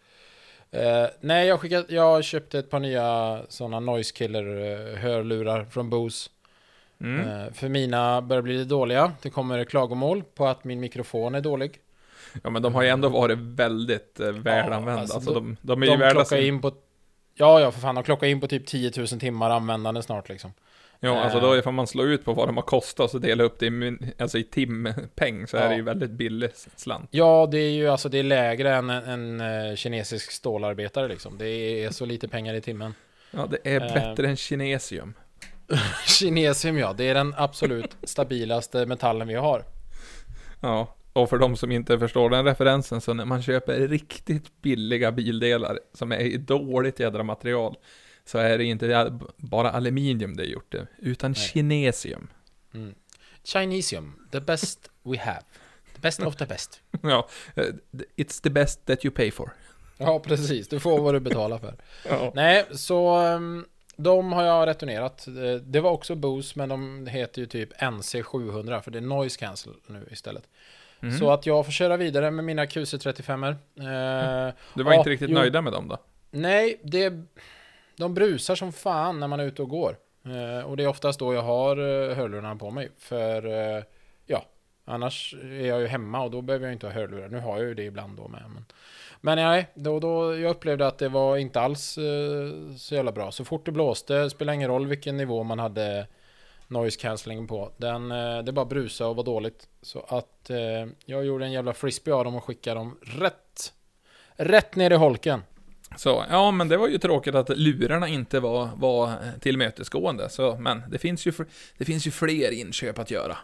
Eh, 0.70 1.06
nej, 1.20 1.46
jag, 1.48 1.60
skickat, 1.60 1.86
jag 1.88 2.24
köpte 2.24 2.58
ett 2.58 2.70
par 2.70 2.80
nya 2.80 3.40
sådana 3.48 3.80
noise 3.80 4.14
killer 4.14 4.44
eh, 4.44 4.98
hörlurar 4.98 5.64
från 5.64 5.90
Bose. 5.90 6.30
Mm. 7.00 7.28
Eh, 7.28 7.52
för 7.52 7.68
mina 7.68 8.22
börjar 8.22 8.42
bli 8.42 8.64
dåliga. 8.64 9.12
Det 9.22 9.30
kommer 9.30 9.64
klagomål 9.64 10.22
på 10.34 10.46
att 10.46 10.64
min 10.64 10.80
mikrofon 10.80 11.34
är 11.34 11.40
dålig. 11.40 11.78
Ja, 12.42 12.50
men 12.50 12.62
de 12.62 12.74
har 12.74 12.82
ju 12.82 12.88
ändå 12.88 13.08
varit 13.08 13.38
väldigt 13.38 14.20
eh, 14.20 14.30
välanvända. 14.32 15.00
alltså, 15.00 15.16
alltså, 15.16 15.34
de- 15.34 15.56
de, 15.62 15.80
de 15.80 15.82
är 15.82 15.86
ju 15.86 15.92
De 15.92 15.98
värda 15.98 16.24
sin... 16.24 16.38
in 16.38 16.60
på... 16.60 16.72
Ja, 17.34 17.60
ja, 17.60 17.70
för 17.70 17.80
fan. 17.80 17.94
De 17.94 18.04
klockar 18.04 18.26
in 18.26 18.40
på 18.40 18.46
typ 18.48 18.66
10 18.66 18.92
000 18.96 19.06
timmar 19.06 19.50
användande 19.50 20.02
snart 20.02 20.28
liksom. 20.28 20.52
Ja, 21.04 21.20
alltså 21.20 21.38
Eh. 21.38 21.44
då 21.56 21.62
får 21.62 21.72
man 21.72 21.86
slå 21.86 22.04
ut 22.04 22.24
på 22.24 22.32
vad 22.32 22.48
de 22.48 22.56
har 22.56 22.62
kostat 22.64 23.04
och 23.04 23.10
så 23.10 23.18
dela 23.18 23.44
upp 23.44 23.58
det 23.58 23.66
i, 23.66 23.96
alltså 24.18 24.38
i 24.38 24.44
timpeng 24.44 25.46
så 25.46 25.56
är 25.56 25.62
Ja. 25.62 25.68
det 25.68 25.74
ju 25.76 25.82
väldigt 25.82 26.10
billig 26.10 26.50
slant. 26.76 27.08
Ja, 27.12 27.48
det 27.50 27.58
är 27.58 27.70
ju 27.70 27.88
alltså 27.88 28.08
det 28.08 28.18
är 28.18 28.22
lägre 28.22 28.74
än 28.74 28.90
en, 28.90 29.38
en 29.40 29.68
eh, 29.70 29.76
kinesisk 29.76 30.30
stålarbetare 30.30 31.08
liksom. 31.08 31.38
Det 31.38 31.48
är 31.84 31.90
så 31.90 32.04
lite 32.06 32.28
pengar 32.28 32.54
i 32.54 32.60
timmen. 32.60 32.94
Ja, 33.30 33.48
det 33.50 33.74
är 33.74 33.80
Eh. 33.80 33.94
bättre 33.94 34.28
än 34.28 34.36
kinesium. 34.36 35.14
Kinesium 36.06 36.78
ja, 36.78 36.92
det 36.92 37.04
är 37.04 37.14
den 37.14 37.34
absolut 37.36 37.96
stabilaste 38.02 38.86
metallen 38.86 39.28
vi 39.28 39.34
har. 39.34 39.64
Ja, 40.60 40.94
och 41.12 41.28
för 41.30 41.38
de 41.38 41.56
som 41.56 41.72
inte 41.72 41.98
förstår 41.98 42.30
den 42.30 42.44
referensen 42.44 43.00
så 43.00 43.14
när 43.14 43.24
man 43.24 43.42
köper 43.42 43.88
riktigt 43.88 44.62
billiga 44.62 45.12
bildelar 45.12 45.78
som 45.94 46.12
är 46.12 46.20
i 46.20 46.36
dåligt 46.36 47.00
jädra 47.00 47.22
material 47.22 47.76
så 48.24 48.38
är 48.38 48.58
det 48.58 48.64
inte 48.64 49.18
bara 49.36 49.70
aluminium 49.70 50.36
det 50.36 50.42
är 50.42 50.46
gjort 50.46 50.72
det, 50.72 50.86
utan 50.98 51.30
Nej. 51.30 51.48
kinesium. 51.48 52.28
Chinesium, 53.44 54.28
the 54.30 54.40
best 54.40 54.90
we 55.02 55.18
have. 55.18 55.42
The 55.94 56.00
best 56.00 56.20
of 56.20 56.36
the 56.36 56.46
best. 56.46 56.80
Ja, 57.02 57.28
eh, 57.54 57.64
it's 58.16 58.42
the 58.42 58.50
best 58.50 58.86
that 58.86 59.04
you 59.04 59.14
pay 59.14 59.30
for. 59.30 59.52
Ja, 59.98 60.18
precis. 60.18 60.68
Du 60.68 60.80
får 60.80 61.00
vad 61.00 61.14
du 61.14 61.20
betalar 61.20 61.58
för. 61.58 61.74
Ja. 62.08 62.32
Nej, 62.34 62.66
så 62.72 63.18
um, 63.26 63.66
de 63.96 64.32
har 64.32 64.44
jag 64.44 64.66
returnerat. 64.66 65.26
Eh, 65.26 65.54
Det 65.62 65.80
var 65.80 65.90
också 65.90 66.14
Bose, 66.14 66.52
men 66.58 66.68
de 66.68 67.06
heter 67.06 67.40
ju 67.40 67.46
typ 67.46 67.72
NC700 67.72 68.80
för 68.80 68.90
det 68.90 68.98
är 68.98 69.02
noise 69.02 69.38
cancel 69.38 69.72
nu 69.86 70.08
istället. 70.10 70.48
Mm. 71.02 71.18
Så 71.18 71.30
att 71.30 71.46
jag 71.46 71.64
får 71.64 71.72
köra 71.72 71.96
vidare 71.96 72.30
med 72.30 72.44
mina 72.44 72.64
QC35. 72.64 73.48
Eh, 73.48 74.54
du 74.74 74.82
var 74.82 74.92
inte 74.92 75.10
riktigt 75.10 75.30
jo. 75.30 75.34
nöjda 75.34 75.62
med 75.62 75.72
dem 75.72 75.88
då? 75.88 75.98
Nej, 76.30 76.80
det, 76.84 77.12
de 77.96 78.14
brusar 78.14 78.54
som 78.54 78.72
fan 78.72 79.20
när 79.20 79.28
man 79.28 79.40
är 79.40 79.44
ute 79.44 79.62
och 79.62 79.68
går. 79.68 79.96
Eh, 80.24 80.64
och 80.64 80.76
det 80.76 80.82
är 80.82 80.88
oftast 80.88 81.18
då 81.18 81.34
jag 81.34 81.42
har 81.42 81.76
eh, 81.76 82.16
hörlurarna 82.16 82.56
på 82.56 82.70
mig. 82.70 82.90
För 82.98 83.46
eh, 83.46 83.82
ja, 84.26 84.44
annars 84.84 85.34
är 85.42 85.66
jag 85.66 85.80
ju 85.80 85.86
hemma 85.86 86.22
och 86.22 86.30
då 86.30 86.42
behöver 86.42 86.66
jag 86.66 86.72
inte 86.72 86.86
ha 86.86 86.94
hörlurar. 86.94 87.28
Nu 87.28 87.40
har 87.40 87.58
jag 87.58 87.66
ju 87.66 87.74
det 87.74 87.84
ibland 87.84 88.16
då 88.16 88.28
med. 88.28 88.42
Men, 88.54 88.64
men 89.20 89.36
nej, 89.36 89.68
då, 89.74 90.00
då 90.00 90.36
jag 90.36 90.50
upplevde 90.50 90.86
att 90.86 90.98
det 90.98 91.08
var 91.08 91.36
inte 91.36 91.60
alls 91.60 91.98
eh, 91.98 92.74
så 92.76 92.94
jävla 92.94 93.12
bra. 93.12 93.32
Så 93.32 93.44
fort 93.44 93.66
det 93.66 93.72
blåste, 93.72 94.30
spelar 94.30 94.52
ingen 94.52 94.70
roll 94.70 94.86
vilken 94.86 95.16
nivå 95.16 95.42
man 95.42 95.58
hade 95.58 96.06
noise 96.68 97.00
cancelling 97.00 97.46
på. 97.46 97.72
Den, 97.76 98.12
eh, 98.12 98.42
det 98.42 98.52
bara 98.52 98.64
brusa 98.64 99.06
och 99.06 99.16
var 99.16 99.24
dåligt. 99.24 99.68
Så 99.82 100.04
att 100.08 100.50
eh, 100.50 100.86
jag 101.04 101.24
gjorde 101.24 101.44
en 101.44 101.52
jävla 101.52 101.72
frisbee 101.72 102.14
av 102.14 102.24
dem 102.24 102.34
och 102.34 102.44
skickade 102.44 102.80
dem 102.80 102.98
rätt, 103.02 103.72
rätt 104.36 104.76
ner 104.76 104.90
i 104.90 104.96
holken. 104.96 105.42
Så, 105.96 106.24
ja 106.30 106.50
men 106.50 106.68
det 106.68 106.76
var 106.76 106.88
ju 106.88 106.98
tråkigt 106.98 107.34
att 107.34 107.48
lurarna 107.48 108.08
inte 108.08 108.40
var, 108.40 108.68
var 108.76 109.14
tillmötesgående, 109.40 110.28
så, 110.28 110.56
men 110.56 110.82
det 110.90 110.98
finns, 110.98 111.26
ju, 111.26 111.32
det 111.78 111.84
finns 111.84 112.06
ju 112.06 112.10
fler 112.10 112.50
inköp 112.50 112.98
att 112.98 113.10
göra. 113.10 113.36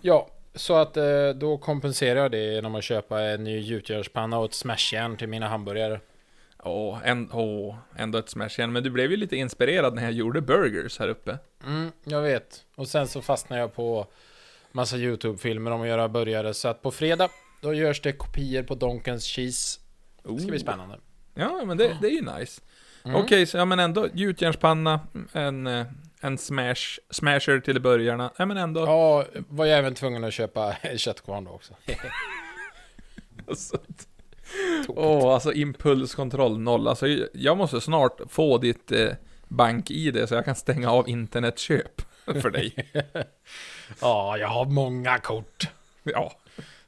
Ja, 0.00 0.28
så 0.54 0.74
att 0.74 0.96
eh, 0.96 1.28
då 1.34 1.58
kompenserar 1.58 2.20
jag 2.20 2.30
det 2.30 2.52
genom 2.52 2.74
att 2.74 2.84
köpa 2.84 3.22
en 3.22 3.44
ny 3.44 3.58
gjutjärnspanna 3.60 4.38
och 4.38 4.44
ett 4.44 4.54
smashjärn 4.54 5.16
till 5.16 5.28
mina 5.28 5.48
hamburgare. 5.48 6.00
Åh, 6.62 6.98
en, 7.04 7.32
åh, 7.32 7.76
ändå 7.96 8.18
ett 8.18 8.28
smash 8.28 8.50
igen. 8.58 8.72
Men 8.72 8.82
du 8.82 8.90
blev 8.90 9.10
ju 9.10 9.16
lite 9.16 9.36
inspirerad 9.36 9.94
när 9.94 10.02
jag 10.02 10.12
gjorde 10.12 10.40
burgers 10.40 10.98
här 10.98 11.08
uppe. 11.08 11.38
Mm, 11.66 11.92
jag 12.04 12.22
vet. 12.22 12.64
Och 12.74 12.88
sen 12.88 13.08
så 13.08 13.22
fastnar 13.22 13.58
jag 13.58 13.74
på 13.74 14.06
massa 14.72 14.96
YouTube-filmer 14.96 15.70
om 15.70 15.80
att 15.80 15.88
göra 15.88 16.08
burgare. 16.08 16.54
Så 16.54 16.68
att 16.68 16.82
på 16.82 16.90
fredag, 16.90 17.28
då 17.60 17.74
görs 17.74 18.02
det 18.02 18.12
kopior 18.12 18.62
på 18.62 18.74
Donkens 18.74 19.24
cheese. 19.24 19.80
Det 20.22 20.38
ska 20.38 20.48
bli 20.48 20.58
spännande. 20.58 20.98
Ja, 21.36 21.64
men 21.64 21.76
det, 21.76 21.96
det 22.00 22.06
är 22.06 22.10
ju 22.10 22.38
nice. 22.38 22.62
Mm. 23.04 23.16
Okej, 23.16 23.46
så 23.46 23.56
ja 23.56 23.64
men 23.64 23.78
ändå 23.78 24.08
gjutjärnspanna, 24.12 25.00
en, 25.32 25.66
eh, 25.66 25.86
en 26.20 26.38
smash, 26.38 26.98
smasher 27.10 27.60
till 27.60 27.80
burgarna. 27.80 28.30
Ja 28.36 28.46
men 28.46 28.56
ändå. 28.56 28.80
Ja, 28.80 29.24
var 29.48 29.66
jag 29.66 29.78
även 29.78 29.94
tvungen 29.94 30.24
att 30.24 30.32
köpa 30.34 30.76
köttkvarn 30.96 31.44
då 31.44 31.50
också. 31.50 31.74
Alltså, 33.48 33.78
Åh, 34.88 35.34
alltså 35.34 35.52
impulskontroll 35.52 36.58
noll. 36.58 36.88
Alltså 36.88 37.06
jag 37.32 37.56
måste 37.56 37.80
snart 37.80 38.20
få 38.28 38.58
ditt 38.58 38.92
eh, 38.92 39.08
bank-id 39.48 40.28
så 40.28 40.34
jag 40.34 40.44
kan 40.44 40.54
stänga 40.54 40.90
av 40.90 41.08
internetköp 41.08 42.02
för 42.24 42.50
dig. 42.50 42.92
Ja, 44.00 44.38
jag 44.38 44.48
har 44.48 44.64
många 44.64 45.18
kort. 45.18 45.68
Ja, 46.02 46.32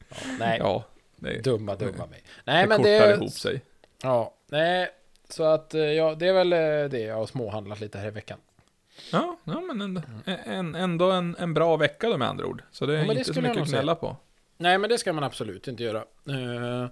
Ja, 0.09 0.17
nej, 0.39 0.59
ja. 0.59 0.85
Det, 1.17 1.45
dumma, 1.45 1.75
dumma 1.75 2.07
mig. 2.07 2.23
det 2.25 2.53
Nej, 2.53 2.67
men 2.67 2.77
kortar 2.77 2.91
det... 3.09 3.15
ihop 3.15 3.33
sig. 3.33 3.63
Ja, 4.03 4.35
nej. 4.49 4.91
Så 5.29 5.45
att, 5.45 5.75
eh, 5.75 5.81
ja, 5.81 6.15
det 6.15 6.27
är 6.27 6.33
väl 6.33 6.53
eh, 6.53 6.91
det 6.91 7.01
jag 7.01 7.15
har 7.15 7.27
småhandlat 7.27 7.81
lite 7.81 7.99
här 7.99 8.07
i 8.07 8.11
veckan. 8.11 8.39
Ja, 9.13 9.39
ja 9.45 9.61
men 9.61 9.81
ändå 9.81 10.03
en, 10.45 10.75
ändå 10.75 11.11
en, 11.11 11.37
en 11.39 11.55
bra 11.55 11.77
vecka 11.77 12.09
då 12.09 12.17
med 12.17 12.29
andra 12.29 12.47
ord. 12.47 12.63
Så 12.71 12.87
det 12.87 12.95
är 12.95 12.99
Ja, 12.99 13.05
men 13.07 13.17
det 13.17 13.21
inte 13.21 13.35
så 13.35 13.43
mycket 13.43 13.63
att 13.63 13.69
gnälla 13.69 13.95
på. 13.95 14.17
Nej, 14.57 14.79
men 14.79 14.91
det 14.91 14.99
ska 14.99 15.13
man 15.13 15.25
absolut 15.25 15.69
inte 15.69 15.83
göra. 15.83 15.99
Eh, 16.29 16.87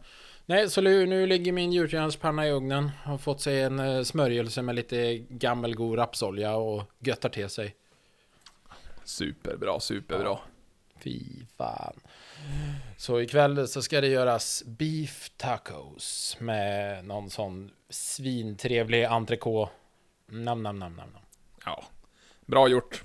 nej, 0.47 0.71
så 0.71 0.81
nu, 0.81 1.07
nu 1.07 1.27
ligger 1.27 1.53
min 1.53 1.73
gjutjärnspanna 1.73 2.47
i 2.47 2.51
ugnen. 2.51 2.91
Har 3.05 3.19
fått 3.19 3.41
sig 3.41 3.63
en 3.63 3.81
uh, 3.81 4.03
smörjelse 4.03 4.63
med 4.63 4.75
lite 4.75 5.19
gammelgod 5.19 5.99
rapsolja 5.99 6.57
och 6.57 6.83
göttar 6.99 7.29
till 7.29 7.49
sig. 7.49 7.75
Superbra, 9.05 9.81
superbra. 9.81 10.39
Fy 11.01 11.21
fan. 11.57 12.01
Så 12.97 13.21
ikväll 13.21 13.69
så 13.69 13.83
ska 13.83 14.01
det 14.01 14.07
göras 14.09 14.63
beef 14.67 15.31
tacos 15.37 16.37
med 16.41 17.05
någon 17.05 17.31
sån 17.31 17.71
svintrevlig 17.91 19.05
entrecote. 19.05 19.73
Nam, 20.29 20.63
nam, 20.63 20.79
nam, 20.79 20.93
nam, 20.97 21.09
nam. 21.13 21.23
Ja, 21.65 21.85
bra 22.47 22.69
gjort. 22.69 23.03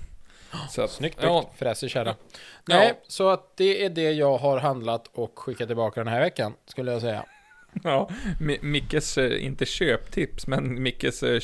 Så 0.70 0.82
att, 0.82 0.90
Snyggt 0.90 1.18
ja, 1.22 1.50
fräsig 1.56 1.90
kärra. 1.90 2.16
Nej, 2.68 3.00
så 3.08 3.28
att 3.28 3.56
det 3.56 3.84
är 3.84 3.90
det 3.90 4.12
jag 4.12 4.38
har 4.38 4.58
handlat 4.58 5.08
och 5.12 5.38
skickat 5.38 5.68
tillbaka 5.68 6.00
den 6.00 6.12
här 6.12 6.20
veckan, 6.20 6.54
skulle 6.66 6.92
jag 6.92 7.00
säga. 7.00 7.24
ja, 7.84 8.10
Mi- 8.40 8.62
Mickes, 8.62 9.18
eh, 9.18 9.44
inte 9.44 9.66
köptips, 9.66 10.46
men 10.46 10.82
Mickes, 10.82 11.22
eh, 11.22 11.40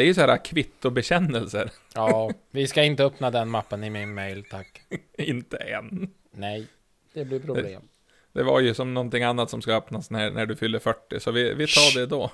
det 0.00 0.04
är 0.04 0.06
ju 0.06 0.14
så 0.14 0.20
här 0.20 0.44
kvittobekännelser. 0.44 1.70
Ja, 1.94 2.30
vi 2.50 2.66
ska 2.66 2.82
inte 2.82 3.04
öppna 3.04 3.30
den 3.30 3.48
mappen 3.50 3.84
i 3.84 3.90
min 3.90 4.14
mail, 4.14 4.44
tack. 4.50 4.80
inte 5.18 5.56
än. 5.56 6.10
Nej, 6.30 6.66
det 7.12 7.24
blir 7.24 7.40
problem. 7.40 7.82
Det 8.32 8.42
var 8.42 8.60
ju 8.60 8.74
som 8.74 8.94
någonting 8.94 9.22
annat 9.22 9.50
som 9.50 9.62
ska 9.62 9.72
öppnas 9.74 10.10
när, 10.10 10.30
när 10.30 10.46
du 10.46 10.56
fyller 10.56 10.78
40, 10.78 11.20
så 11.20 11.30
vi, 11.30 11.54
vi 11.54 11.66
tar 11.66 11.98
det 12.00 12.06
då. 12.06 12.30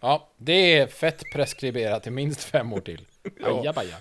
Ja, 0.00 0.30
det 0.36 0.78
är 0.78 0.86
fett 0.86 1.22
preskriberat 1.32 2.06
i 2.06 2.10
minst 2.10 2.44
fem 2.44 2.72
år 2.72 2.80
till. 2.80 3.06
Ja. 3.40 3.60
Ajabaja. 3.60 3.96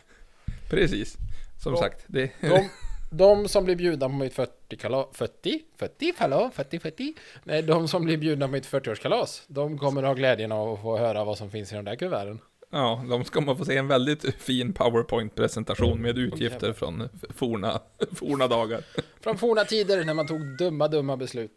Precis. 0.69 1.17
Som 1.63 1.73
Ja. 1.73 1.79
sagt, 1.79 2.03
det... 2.07 2.31
De, 2.41 2.69
de 3.11 3.47
som 3.47 3.65
blir 3.65 3.75
bjudna 3.75 4.05
på 4.09 4.13
mitt 4.15 4.35
40-kalas... 4.35 5.07
40? 5.11 5.61
40? 5.77 6.13
Hallå? 6.17 6.51
40? 6.53 6.79
40? 6.79 7.13
Nej, 7.43 7.61
de 7.61 7.87
som 7.87 8.05
blir 8.05 8.17
bjudna 8.17 8.45
på 8.47 8.51
mitt 8.51 8.67
40-årskalas, 8.67 9.43
de 9.47 9.77
kommer 9.77 10.03
ha 10.03 10.13
glädjen 10.13 10.51
av 10.51 10.73
att 10.73 10.81
få 10.81 10.97
höra 10.97 11.23
vad 11.23 11.37
som 11.37 11.51
finns 11.51 11.71
i 11.71 11.75
de 11.75 11.85
där 11.85 11.95
kuverten. 11.95 12.39
Ja, 12.69 13.03
de 13.09 13.23
ska 13.25 13.41
man 13.41 13.57
få 13.57 13.65
se 13.65 13.77
en 13.77 13.87
väldigt 13.87 14.35
fin 14.35 14.73
PowerPoint-presentation 14.73 16.01
med 16.01 16.17
utgifter 16.17 16.73
från 16.73 17.09
forna, 17.35 17.81
forna 18.15 18.47
dagar. 18.47 18.81
Från 19.21 19.37
forna 19.37 19.63
tider 19.63 20.03
när 20.03 20.13
man 20.13 20.27
tog 20.27 20.57
dumma, 20.57 20.87
dumma 20.87 21.17
beslut. 21.17 21.51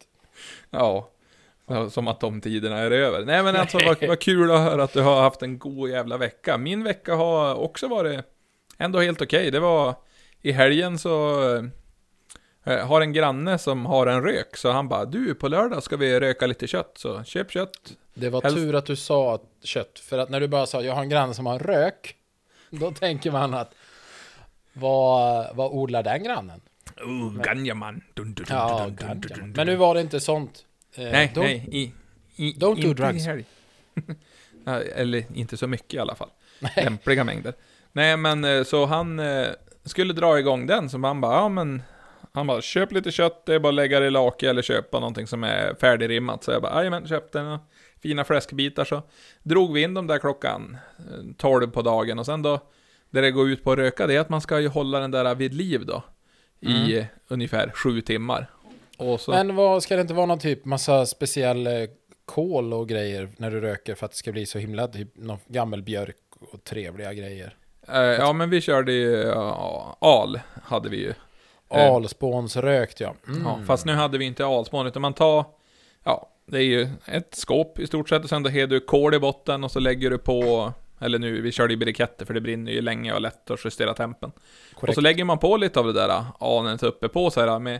Ja. 0.69 1.09
Som 1.91 2.07
att 2.07 2.19
de 2.19 2.41
tiderna 2.41 2.77
är 2.77 2.91
över. 2.91 3.25
Nej 3.25 3.43
men 3.43 3.55
alltså 3.55 3.77
vad, 3.85 4.07
vad 4.07 4.19
kul 4.19 4.51
att 4.51 4.59
höra 4.59 4.83
att 4.83 4.93
du 4.93 5.01
har 5.01 5.21
haft 5.21 5.41
en 5.41 5.59
god 5.59 5.89
jävla 5.89 6.17
vecka. 6.17 6.57
Min 6.57 6.83
vecka 6.83 7.15
har 7.15 7.55
också 7.55 7.87
varit 7.87 8.25
ändå 8.77 8.99
helt 8.99 9.21
okej. 9.21 9.51
Det 9.51 9.59
var 9.59 9.95
i 10.41 10.51
helgen 10.51 10.97
så 10.97 11.43
eh, 12.63 12.87
har 12.87 13.01
en 13.01 13.13
granne 13.13 13.57
som 13.57 13.85
har 13.85 14.07
en 14.07 14.23
rök. 14.23 14.57
Så 14.57 14.71
han 14.71 14.89
bara, 14.89 15.05
du 15.05 15.35
på 15.35 15.47
lördag 15.47 15.83
ska 15.83 15.97
vi 15.97 16.19
röka 16.19 16.47
lite 16.47 16.67
kött. 16.67 16.91
Så 16.95 17.23
köp 17.23 17.51
kött. 17.51 17.93
Det 18.19 18.29
var 18.29 18.41
Helst- 18.41 18.57
tur 18.57 18.75
att 18.75 18.85
du 18.85 18.95
sa 18.95 19.39
kött, 19.63 19.99
för 19.99 20.17
att 20.17 20.29
när 20.29 20.39
du 20.39 20.47
bara 20.47 20.65
sa 20.65 20.81
jag 20.81 20.93
har 20.95 21.01
en 21.01 21.09
granne 21.09 21.33
som 21.33 21.45
har 21.45 21.59
rök, 21.59 22.15
då 22.69 22.91
tänker 22.99 23.31
man 23.31 23.53
att 23.53 23.73
vad, 24.73 25.55
vad 25.55 25.71
odlar 25.71 26.03
den 26.03 26.23
grannen? 26.23 26.61
Oh, 27.05 27.41
ganjaman. 27.41 28.01
Dun, 28.13 28.33
dun, 28.33 28.33
dun, 28.33 28.45
Ja, 28.49 28.79
dun, 28.85 28.95
dun, 28.95 29.07
dun, 29.07 29.21
dun, 29.21 29.39
dun. 29.39 29.53
men 29.57 29.67
nu 29.67 29.75
var 29.75 29.95
det 29.95 30.01
inte 30.01 30.19
sånt. 30.19 30.65
Eh, 30.95 31.03
Nej, 31.03 31.31
då- 31.35 31.41
nej. 31.41 31.67
I, 31.71 31.91
i, 32.35 32.53
don't 32.53 32.81
do 32.81 32.93
drugs. 32.93 33.25
Eller 34.95 35.25
inte 35.33 35.57
så 35.57 35.67
mycket 35.67 35.93
i 35.93 35.99
alla 35.99 36.15
fall. 36.15 36.29
Nej. 36.59 36.71
Lämpliga 36.75 37.23
mängder. 37.23 37.53
Nej, 37.91 38.17
men 38.17 38.43
eh, 38.45 38.63
så 38.63 38.85
han 38.85 39.19
eh, 39.19 39.47
skulle 39.85 40.13
dra 40.13 40.39
igång 40.39 40.65
den, 40.67 40.89
så 40.89 40.97
han 40.97 41.21
bara, 41.21 41.33
ja 41.33 41.49
men... 41.49 41.81
Han 42.31 42.47
bara, 42.47 42.61
köp 42.61 42.91
lite 42.91 43.11
kött, 43.11 43.45
det 43.45 43.53
är 43.55 43.59
bara 43.59 43.69
att 43.69 43.73
lägga 43.75 43.99
det 43.99 44.05
i 44.07 44.11
lake 44.11 44.49
eller 44.49 44.61
köpa 44.61 44.99
någonting 44.99 45.27
som 45.27 45.43
är 45.43 45.73
färdigrimmat. 45.81 46.43
Så 46.43 46.51
jag 46.51 46.61
bara, 46.61 46.75
jajamän, 46.75 47.07
köpte 47.07 47.43
några 47.43 47.59
fina 48.01 48.23
fläskbitar 48.23 48.85
så 48.85 49.01
drog 49.43 49.73
vi 49.73 49.81
in 49.81 49.93
dem 49.93 50.07
där 50.07 50.19
klockan 50.19 50.77
eh, 50.97 51.35
12 51.37 51.71
på 51.71 51.81
dagen 51.81 52.19
och 52.19 52.25
sen 52.25 52.41
då, 52.41 52.59
det 53.09 53.21
det 53.21 53.31
går 53.31 53.49
ut 53.49 53.63
på 53.63 53.71
att 53.71 53.77
röka, 53.77 54.07
det 54.07 54.15
är 54.15 54.19
att 54.19 54.29
man 54.29 54.41
ska 54.41 54.59
ju 54.59 54.67
hålla 54.67 54.99
den 54.99 55.11
där 55.11 55.35
vid 55.35 55.53
liv 55.53 55.85
då. 55.85 56.03
I 56.61 56.97
eh, 56.97 57.05
ungefär 57.27 57.71
sju 57.71 58.01
timmar. 58.01 58.49
Men 59.27 59.55
vad, 59.55 59.83
ska 59.83 59.95
det 59.95 60.01
inte 60.01 60.13
vara 60.13 60.25
någon 60.25 60.39
typ 60.39 60.65
massa 60.65 61.05
speciell 61.05 61.67
eh, 61.67 61.73
kol 62.25 62.73
och 62.73 62.89
grejer 62.89 63.29
när 63.37 63.51
du 63.51 63.61
röker 63.61 63.95
för 63.95 64.05
att 64.05 64.11
det 64.11 64.17
ska 64.17 64.31
bli 64.31 64.45
så 64.45 64.59
himla 64.59 64.87
typ 64.87 65.17
någon 65.17 65.39
gammelbjörk 65.47 66.15
och 66.39 66.63
trevliga 66.63 67.13
grejer? 67.13 67.55
Eh, 67.87 67.99
ja, 67.99 68.33
men 68.33 68.49
vi 68.49 68.61
körde 68.61 68.91
ju 68.91 69.11
ja, 69.11 69.97
al, 69.99 70.39
hade 70.63 70.89
vi 70.89 70.97
ju. 70.97 71.13
Eh, 71.69 71.91
Alspånsrökt 71.91 72.99
ja. 72.99 73.15
Mm. 73.27 73.43
Ja, 73.43 73.59
fast 73.67 73.85
nu 73.85 73.93
hade 73.93 74.17
vi 74.17 74.25
inte 74.25 74.45
alspån, 74.45 74.87
utan 74.87 75.01
man 75.01 75.13
tar, 75.13 75.45
ja, 76.03 76.29
det 76.51 76.57
är 76.57 76.63
ju 76.63 76.87
ett 77.05 77.35
skåp 77.35 77.79
i 77.79 77.87
stort 77.87 78.09
sett, 78.09 78.23
och 78.23 78.29
sen 78.29 78.43
då 78.43 78.49
har 78.49 78.67
du 78.67 78.79
kol 78.79 79.13
i 79.13 79.19
botten 79.19 79.63
och 79.63 79.71
så 79.71 79.79
lägger 79.79 80.09
du 80.09 80.17
på, 80.17 80.73
eller 80.99 81.19
nu, 81.19 81.41
vi 81.41 81.51
körde 81.51 81.73
ju 81.73 81.77
briketter 81.77 82.25
för 82.25 82.33
det 82.33 82.41
brinner 82.41 82.71
ju 82.71 82.81
länge 82.81 83.13
och 83.13 83.21
lätt 83.21 83.51
att 83.51 83.65
justera 83.65 83.93
tempen. 83.93 84.31
Och 84.73 84.79
Korrekt. 84.79 84.95
så 84.95 85.01
lägger 85.01 85.23
man 85.23 85.39
på 85.39 85.57
lite 85.57 85.79
av 85.79 85.85
det 85.85 85.93
där 85.93 86.25
anet 86.39 86.83
uppe 86.83 87.07
på 87.07 87.29
så 87.29 87.41
här 87.41 87.59
med 87.59 87.79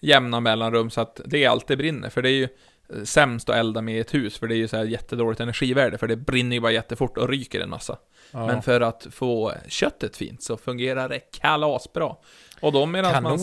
jämna 0.00 0.40
mellanrum 0.40 0.90
så 0.90 1.00
att 1.00 1.20
det 1.24 1.46
alltid 1.46 1.78
brinner, 1.78 2.10
för 2.10 2.22
det 2.22 2.30
är 2.30 2.34
ju 2.34 2.48
eh, 2.94 3.02
sämst 3.04 3.50
att 3.50 3.56
elda 3.56 3.82
med 3.82 3.96
i 3.96 3.98
ett 3.98 4.14
hus, 4.14 4.38
för 4.38 4.48
det 4.48 4.54
är 4.54 4.56
ju 4.56 4.68
så 4.68 4.76
här 4.76 4.84
jättedåligt 4.84 5.40
energivärde, 5.40 5.98
för 5.98 6.08
det 6.08 6.16
brinner 6.16 6.56
ju 6.56 6.60
bara 6.60 6.72
jättefort 6.72 7.18
och 7.18 7.28
ryker 7.28 7.60
en 7.60 7.70
massa. 7.70 7.98
ja. 8.30 8.46
Men 8.46 8.62
för 8.62 8.80
att 8.80 9.06
få 9.10 9.52
köttet 9.68 10.16
fint 10.16 10.42
så 10.42 10.56
fungerar 10.56 11.08
det 11.08 11.18
kalasbra. 11.18 12.16
Och 12.60 12.72
då 12.72 12.86
medan 12.86 13.22
man, 13.22 13.38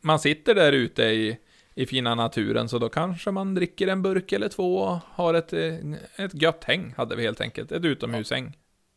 man 0.00 0.18
sitter 0.18 0.54
där 0.54 0.72
ute 0.72 1.02
i, 1.02 1.38
i 1.74 1.86
fina 1.86 2.14
naturen 2.14 2.68
så 2.68 2.78
då 2.78 2.88
kanske 2.88 3.30
man 3.30 3.54
dricker 3.54 3.88
en 3.88 4.02
burk 4.02 4.32
eller 4.32 4.48
två 4.48 4.78
och 4.78 4.98
har 5.14 5.34
ett, 5.34 5.52
eh, 5.52 5.74
ett 6.16 6.42
gött 6.42 6.64
häng 6.64 6.94
hade 6.96 7.16
vi 7.16 7.22
helt 7.22 7.40
enkelt. 7.40 7.72
Ett 7.72 7.84
utomhushäng. 7.84 8.56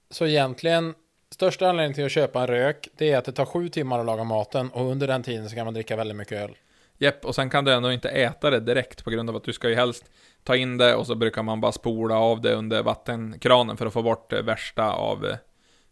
Så 0.10 0.25
egentligen, 0.25 0.94
största 1.32 1.70
anledningen 1.70 1.94
till 1.94 2.05
att 2.05 2.12
köpa 2.12 2.41
en 2.41 2.48
rök, 2.48 2.88
det 2.98 3.12
är 3.12 3.17
att 3.17 3.25
det 3.25 3.32
tar 3.32 3.46
sju 3.46 3.70
timmar 3.70 4.00
att 4.00 4.05
laga 4.05 4.24
maten 4.24 4.70
och 4.70 4.91
under 4.91 5.08
den 5.08 5.24
tiden 5.24 5.50
så 5.50 5.55
kan 5.55 5.65
man 5.65 5.74
dricka 5.74 5.96
väldigt 5.96 6.17
mycket 6.17 6.41
öl. 6.41 6.55
Japp, 6.98 7.25
och 7.25 7.36
sen 7.36 7.50
kan 7.50 7.65
du 7.65 7.74
ändå 7.74 7.91
inte 7.91 8.10
äta 8.10 8.50
det 8.50 8.60
direkt 8.60 9.03
på 9.03 9.10
grund 9.10 9.29
av 9.29 9.36
att 9.36 9.44
du 9.44 9.53
ska 9.53 9.70
ju 9.70 9.75
helst 9.75 10.05
ta 10.44 10.55
in 10.55 10.77
det 10.77 10.96
och 10.96 11.08
så 11.08 11.15
brukar 11.15 11.44
man 11.44 11.62
bara 11.62 11.72
spola 11.72 12.20
av 12.20 12.41
det 12.41 12.53
under 12.53 12.84
vattenkranen 12.84 13.77
för 13.77 13.86
att 13.86 13.94
få 13.94 14.01
bort 14.01 14.29
det 14.29 14.41
värsta 14.41 14.91
av 14.91 15.25
eh, 15.25 15.36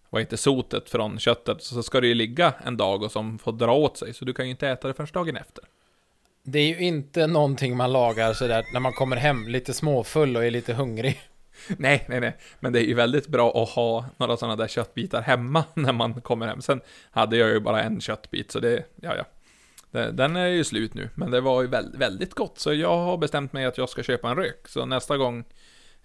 vad 0.09 0.21
heter 0.21 0.37
sotet 0.37 0.89
från 0.89 1.19
köttet. 1.19 1.63
Så 1.63 1.83
ska 1.83 2.01
det 2.01 2.07
ju 2.07 2.13
ligga 2.13 2.53
en 2.65 2.77
dag 2.77 3.03
och 3.03 3.11
som 3.11 3.39
får 3.39 3.51
dra 3.51 3.73
åt 3.73 3.97
sig, 3.97 4.13
så 4.13 4.25
du 4.25 4.33
kan 4.33 4.45
ju 4.45 4.51
inte 4.51 4.69
äta 4.69 4.87
det 4.87 4.93
förrän 4.93 5.07
dagen 5.13 5.37
efter. 5.37 5.63
Det 6.43 6.59
är 6.59 6.67
ju 6.67 6.79
inte 6.79 7.27
någonting 7.27 7.77
man 7.77 7.93
lagar 7.93 8.33
sådär 8.33 8.65
när 8.73 8.79
man 8.79 8.93
kommer 8.93 9.15
hem 9.15 9.47
lite 9.47 9.73
småfull 9.73 10.37
och 10.37 10.45
är 10.45 10.51
lite 10.51 10.73
hungrig. 10.73 11.21
Nej, 11.77 12.05
nej, 12.07 12.19
nej. 12.19 12.37
Men 12.59 12.73
det 12.73 12.79
är 12.79 12.85
ju 12.85 12.93
väldigt 12.93 13.27
bra 13.27 13.63
att 13.63 13.69
ha 13.69 14.05
några 14.17 14.37
sådana 14.37 14.55
där 14.55 14.67
köttbitar 14.67 15.21
hemma 15.21 15.63
när 15.73 15.93
man 15.93 16.21
kommer 16.21 16.47
hem. 16.47 16.61
Sen 16.61 16.81
hade 17.11 17.37
jag 17.37 17.49
ju 17.49 17.59
bara 17.59 17.83
en 17.83 18.01
köttbit, 18.01 18.51
så 18.51 18.59
det, 18.59 18.85
ja, 18.95 19.15
ja. 19.15 19.25
Den 20.11 20.35
är 20.35 20.47
ju 20.47 20.63
slut 20.63 20.93
nu, 20.93 21.09
men 21.15 21.31
det 21.31 21.41
var 21.41 21.61
ju 21.61 21.67
väl, 21.67 21.97
väldigt 21.97 22.33
gott. 22.33 22.59
Så 22.59 22.73
jag 22.73 22.97
har 22.97 23.17
bestämt 23.17 23.53
mig 23.53 23.65
att 23.65 23.77
jag 23.77 23.89
ska 23.89 24.03
köpa 24.03 24.29
en 24.29 24.35
rök. 24.35 24.67
Så 24.67 24.85
nästa 24.85 25.17
gång 25.17 25.43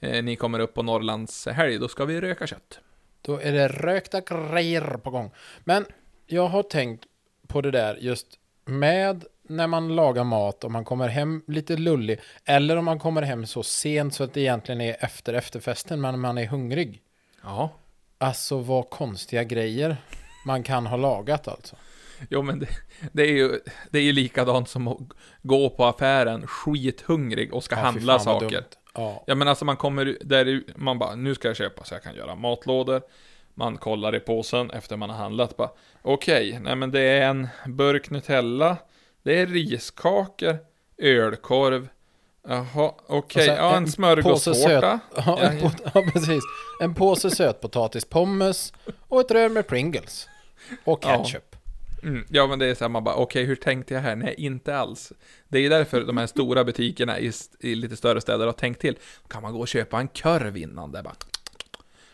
eh, 0.00 0.24
ni 0.24 0.36
kommer 0.36 0.58
upp 0.58 0.74
på 0.74 0.82
Norrlands 0.82 1.46
helg, 1.46 1.78
då 1.78 1.88
ska 1.88 2.04
vi 2.04 2.20
röka 2.20 2.46
kött. 2.46 2.80
Då 3.22 3.40
är 3.40 3.52
det 3.52 3.68
rökta 3.68 4.20
grejer 4.20 4.96
på 5.02 5.10
gång. 5.10 5.30
Men 5.64 5.86
jag 6.26 6.46
har 6.46 6.62
tänkt 6.62 7.04
på 7.46 7.60
det 7.60 7.70
där 7.70 7.96
just 8.00 8.26
med 8.64 9.24
när 9.48 9.66
man 9.66 9.96
lagar 9.96 10.24
mat 10.24 10.64
och 10.64 10.70
man 10.70 10.84
kommer 10.84 11.08
hem 11.08 11.42
lite 11.46 11.76
lullig 11.76 12.20
eller 12.44 12.76
om 12.76 12.84
man 12.84 12.98
kommer 12.98 13.22
hem 13.22 13.46
så 13.46 13.62
sent 13.62 14.14
så 14.14 14.24
att 14.24 14.34
det 14.34 14.40
egentligen 14.40 14.80
är 14.80 14.96
efter 15.00 15.34
efterfesten 15.34 16.00
men 16.00 16.20
man 16.20 16.38
är 16.38 16.46
hungrig. 16.46 17.02
Ja. 17.42 17.70
Alltså 18.18 18.58
vad 18.58 18.90
konstiga 18.90 19.44
grejer 19.44 19.96
man 20.46 20.62
kan 20.62 20.86
ha 20.86 20.96
lagat 20.96 21.48
alltså. 21.48 21.76
Jo, 22.30 22.42
men 22.42 22.58
det, 22.58 22.66
det, 23.12 23.22
är 23.22 23.32
ju, 23.32 23.60
det 23.90 23.98
är 23.98 24.02
ju 24.02 24.12
likadant 24.12 24.68
som 24.68 24.88
att 24.88 24.98
gå 25.42 25.70
på 25.70 25.84
affären 25.84 26.46
skithungrig 26.46 27.54
och 27.54 27.64
ska 27.64 27.76
Ja, 27.76 27.82
handla 27.82 28.18
saker. 28.18 28.48
dumt. 28.50 28.64
Ja. 28.94 29.24
Ja 29.26 29.34
men 29.34 29.48
alltså 29.48 29.64
man 29.64 29.76
kommer 29.76 30.18
där 30.24 30.62
man 30.76 30.98
bara, 30.98 31.14
nu 31.14 31.34
ska 31.34 31.48
jag 31.48 31.56
köpa 31.56 31.84
så 31.84 31.94
jag 31.94 32.02
kan 32.02 32.14
göra 32.14 32.34
matlådor. 32.34 33.02
Man 33.54 33.76
kollar 33.76 34.14
i 34.14 34.20
påsen 34.20 34.70
efter 34.70 34.96
man 34.96 35.10
har 35.10 35.16
handlat 35.16 35.56
bara, 35.56 35.70
okej, 36.02 36.58
nej 36.62 36.76
men 36.76 36.90
det 36.90 37.00
är 37.00 37.28
en 37.30 37.48
burk 37.66 38.10
Nutella, 38.10 38.76
det 39.28 39.40
är 39.40 39.46
riskakor, 39.46 40.58
ölkorv, 40.98 41.88
jaha, 42.48 42.92
okej, 43.06 43.46
sen 43.46 43.56
ja 43.56 43.76
en 43.76 43.84
påse 43.84 43.92
smörgåstårta. 43.92 45.00
Ja, 45.16 45.38
en 45.40 45.58
Ja, 45.58 45.70
ja, 45.94 46.02
precis. 46.12 46.42
En 46.80 46.94
påse 46.94 47.30
sötpotatispommes 47.30 48.72
och 49.08 49.20
ett 49.20 49.30
rör 49.30 49.48
med 49.48 49.66
Pringles. 49.66 50.28
Och 50.84 51.00
Ja. 51.02 51.24
ketchup. 51.24 51.56
Mm, 52.02 52.24
ja 52.30 52.46
men 52.46 52.58
det 52.58 52.66
är 52.66 52.74
så 52.74 52.84
här, 52.84 52.88
man 52.88 53.04
bara, 53.04 53.14
okej 53.14 53.44
hur 53.44 53.56
tänkte 53.56 53.94
jag 53.94 54.00
här? 54.00 54.16
Nej, 54.16 54.34
inte 54.38 54.76
alls. 54.76 55.12
Det 55.48 55.58
är 55.58 55.70
därför 55.70 56.00
de 56.00 56.16
här 56.16 56.26
stora 56.26 56.64
butikerna 56.64 57.18
i, 57.20 57.32
i 57.60 57.74
lite 57.74 57.96
större 57.96 58.20
städer 58.20 58.46
har 58.46 58.52
tänkt 58.52 58.80
till. 58.80 58.98
Kan 59.28 59.42
man 59.42 59.52
gå 59.52 59.60
och 59.60 59.68
köpa 59.68 60.00
en 60.00 60.08
korv 60.08 60.56
innan 60.56 60.92
det 60.92 61.02
bara... 61.02 61.14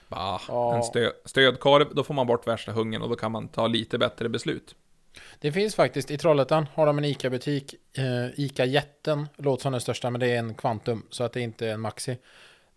Bah, 0.09 0.41
Ja. 0.49 0.77
en 0.77 0.83
stö, 0.83 1.11
stödkorv, 1.25 1.95
då 1.95 2.05
får 2.05 2.15
man 2.15 2.27
bort 2.27 2.47
värsta 2.47 2.73
hungern 2.73 3.03
och 3.03 3.09
då 3.09 3.17
kan 3.17 3.33
man 3.33 3.49
ta 3.49 3.67
lite 3.67 3.99
bättre 3.99 4.29
beslut. 4.29 4.75
Det 5.39 5.53
finns 5.53 5.75
faktiskt, 5.75 6.11
i 6.11 6.19
Trollhättan 6.19 6.67
har 6.75 6.87
de 6.87 6.99
en 6.99 7.05
ICA-butik, 7.05 7.75
eh, 7.99 8.41
ICA 8.41 8.65
Jätten, 8.65 9.29
låter 9.37 9.63
som 9.63 9.73
den 9.73 9.81
största, 9.81 10.11
men 10.11 10.21
det 10.21 10.27
är 10.27 10.39
en 10.39 10.55
Quantum, 10.55 11.07
så 11.11 11.25
att 11.25 11.33
det 11.33 11.41
inte 11.41 11.69
är 11.69 11.73
en 11.75 11.81
Maxi. 11.81 12.19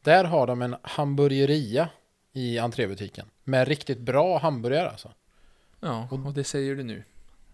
Där 0.01 0.23
har 0.23 0.47
de 0.47 0.61
en 0.61 0.75
hamburgeria 0.81 1.89
i 2.33 2.59
entrébutiken, 2.59 3.25
med 3.43 3.67
riktigt 3.67 3.99
bra 3.99 4.37
hamburgare 4.37 4.89
alltså. 4.89 5.11
Ja, 5.79 6.07
och 6.11 6.33
det 6.33 6.43
säger 6.43 6.75
du 6.75 6.83
nu. 6.83 7.03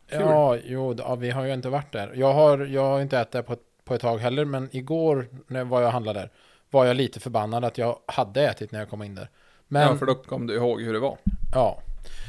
Kul. 0.09 0.21
Ja, 0.21 0.57
jo, 0.65 0.95
ja, 0.97 1.15
vi 1.15 1.29
har 1.31 1.43
ju 1.45 1.53
inte 1.53 1.69
varit 1.69 1.91
där. 1.91 2.11
Jag 2.15 2.33
har, 2.33 2.57
jag 2.57 2.81
har 2.85 3.01
inte 3.01 3.19
ätit 3.19 3.31
där 3.31 3.41
på 3.41 3.53
ett, 3.53 3.63
på 3.83 3.95
ett 3.95 4.01
tag 4.01 4.17
heller, 4.17 4.45
men 4.45 4.69
igår 4.71 5.27
när 5.47 5.63
var 5.63 5.81
jag 5.81 5.91
handlade 5.91 6.19
där, 6.19 6.29
var 6.69 6.85
jag 6.85 6.95
lite 6.95 7.19
förbannad 7.19 7.65
att 7.65 7.77
jag 7.77 7.99
hade 8.05 8.41
ätit 8.47 8.71
när 8.71 8.79
jag 8.79 8.89
kom 8.89 9.03
in 9.03 9.15
där. 9.15 9.29
Men, 9.67 9.87
Ja, 9.87 9.95
för 9.97 10.05
då 10.05 10.15
kom 10.15 10.47
du 10.47 10.55
ihåg 10.55 10.81
hur 10.81 10.93
det 10.93 10.99
var. 10.99 11.17
ja. 11.53 11.81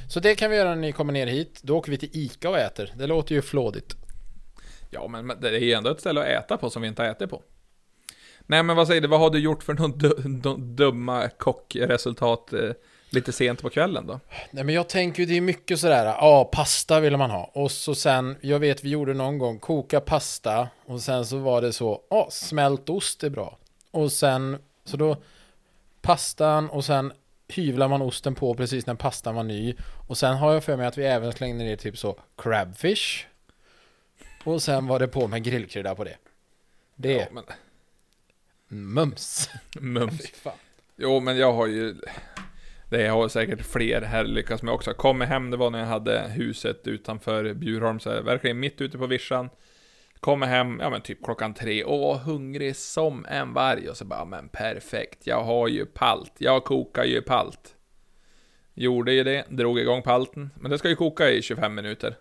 Så 0.08 0.20
det 0.20 0.34
kan 0.34 0.50
vi 0.50 0.56
göra 0.56 0.68
när 0.68 0.76
ni 0.76 0.92
kommer 0.92 1.12
ner 1.12 1.26
hit. 1.26 1.60
Då 1.62 1.76
åker 1.76 1.90
vi 1.90 1.98
till 1.98 2.10
ICA 2.12 2.50
och 2.50 2.58
äter. 2.58 2.92
Det 2.96 3.06
låter 3.06 3.34
ju 3.34 3.42
flådigt. 3.42 3.96
Ja, 4.90 5.08
men 5.08 5.40
det 5.40 5.48
är 5.48 5.58
ju 5.58 5.72
ändå 5.72 5.90
ett 5.90 6.00
ställe 6.00 6.20
att 6.20 6.44
äta 6.44 6.56
på 6.56 6.70
som 6.70 6.82
vi 6.82 6.88
inte 6.88 7.02
har 7.02 7.08
ätit 7.08 7.30
på. 7.30 7.42
Nej, 8.46 8.62
men 8.62 8.76
vad 8.76 8.86
säger 8.86 9.00
du, 9.00 9.08
vad 9.08 9.20
har 9.20 9.30
du 9.30 9.38
gjort 9.38 9.62
för 9.62 9.74
du, 9.96 10.38
dumma 10.56 11.28
kockresultat 11.28 12.52
eh, 12.52 12.70
lite 13.10 13.32
sent 13.32 13.62
på 13.62 13.70
kvällen 13.70 14.06
då? 14.06 14.20
Nej 14.50 14.64
men 14.64 14.74
jag 14.74 14.88
tänker 14.88 15.22
ju 15.22 15.26
det 15.26 15.36
är 15.36 15.40
mycket 15.40 15.80
sådär, 15.80 16.04
ja 16.04 16.48
pasta 16.52 17.00
ville 17.00 17.16
man 17.16 17.30
ha. 17.30 17.50
Och 17.54 17.70
så 17.70 17.94
sen, 17.94 18.36
jag 18.40 18.58
vet 18.58 18.84
vi 18.84 18.88
gjorde 18.88 19.14
någon 19.14 19.38
gång, 19.38 19.58
koka 19.58 20.00
pasta. 20.00 20.68
Och 20.86 21.00
sen 21.00 21.26
så 21.26 21.38
var 21.38 21.62
det 21.62 21.72
så, 21.72 22.02
ja 22.10 22.28
smält 22.30 22.88
ost 22.88 23.24
är 23.24 23.30
bra. 23.30 23.58
Och 23.90 24.12
sen, 24.12 24.58
så 24.84 24.96
då 24.96 25.16
pastan 26.02 26.70
och 26.70 26.84
sen 26.84 27.12
hyvlar 27.56 27.88
man 27.88 28.02
osten 28.02 28.34
på 28.34 28.54
precis 28.54 28.86
när 28.86 28.94
pastan 28.94 29.34
var 29.34 29.42
ny. 29.42 29.74
Och 30.08 30.18
sen 30.18 30.36
har 30.36 30.52
jag 30.52 30.64
för 30.64 30.76
mig 30.76 30.86
att 30.86 30.98
vi 30.98 31.04
även 31.04 31.32
slängde 31.32 31.64
ner 31.64 31.76
typ 31.76 31.98
så 31.98 32.20
crabfish. 32.36 33.26
Och 34.44 34.62
sen 34.62 34.86
var 34.86 34.98
det 34.98 35.08
på 35.08 35.28
med 35.28 35.42
grillkrydda 35.42 35.94
på 35.94 36.04
det. 36.04 36.16
Det 36.96 37.12
Ja, 37.12 37.26
men, 37.32 37.44
mums. 38.68 39.50
mums. 39.80 40.32
Jo, 40.96 41.20
men 41.20 41.36
jag 41.36 41.52
har 41.52 41.66
ju... 41.66 41.94
Det 42.90 43.08
har 43.08 43.28
säkert 43.28 43.62
fler 43.62 44.02
här 44.02 44.24
lyckats 44.24 44.62
med 44.62 44.74
också. 44.74 44.94
Kommer 44.94 45.26
hem, 45.26 45.50
det 45.50 45.56
var 45.56 45.70
när 45.70 45.78
jag 45.78 45.86
hade 45.86 46.28
huset 46.28 46.86
utanför 46.86 47.54
Bjurholm, 47.54 48.00
så 48.00 48.10
här, 48.10 48.20
verkligen 48.22 48.60
mitt 48.60 48.80
ute 48.80 48.98
på 48.98 49.06
vischan. 49.06 49.50
Kommer 50.24 50.46
hem, 50.46 50.80
ja 50.80 50.90
men 50.90 51.00
typ 51.00 51.24
klockan 51.24 51.54
tre 51.54 51.84
och 51.84 51.98
var 52.00 52.16
hungrig 52.16 52.76
som 52.76 53.26
en 53.26 53.52
varg. 53.52 53.88
Och 53.88 53.96
så 53.96 54.04
bara, 54.04 54.24
men 54.24 54.48
perfekt, 54.48 55.26
jag 55.26 55.44
har 55.44 55.68
ju 55.68 55.86
palt. 55.86 56.32
Jag 56.38 56.64
kokar 56.64 57.04
ju 57.04 57.22
palt. 57.22 57.74
Gjorde 58.74 59.12
ju 59.12 59.24
det, 59.24 59.44
drog 59.48 59.78
igång 59.78 60.02
palten. 60.02 60.50
Men 60.60 60.70
det 60.70 60.78
ska 60.78 60.88
ju 60.88 60.96
koka 60.96 61.30
i 61.30 61.42
25 61.42 61.74
minuter. 61.74 62.16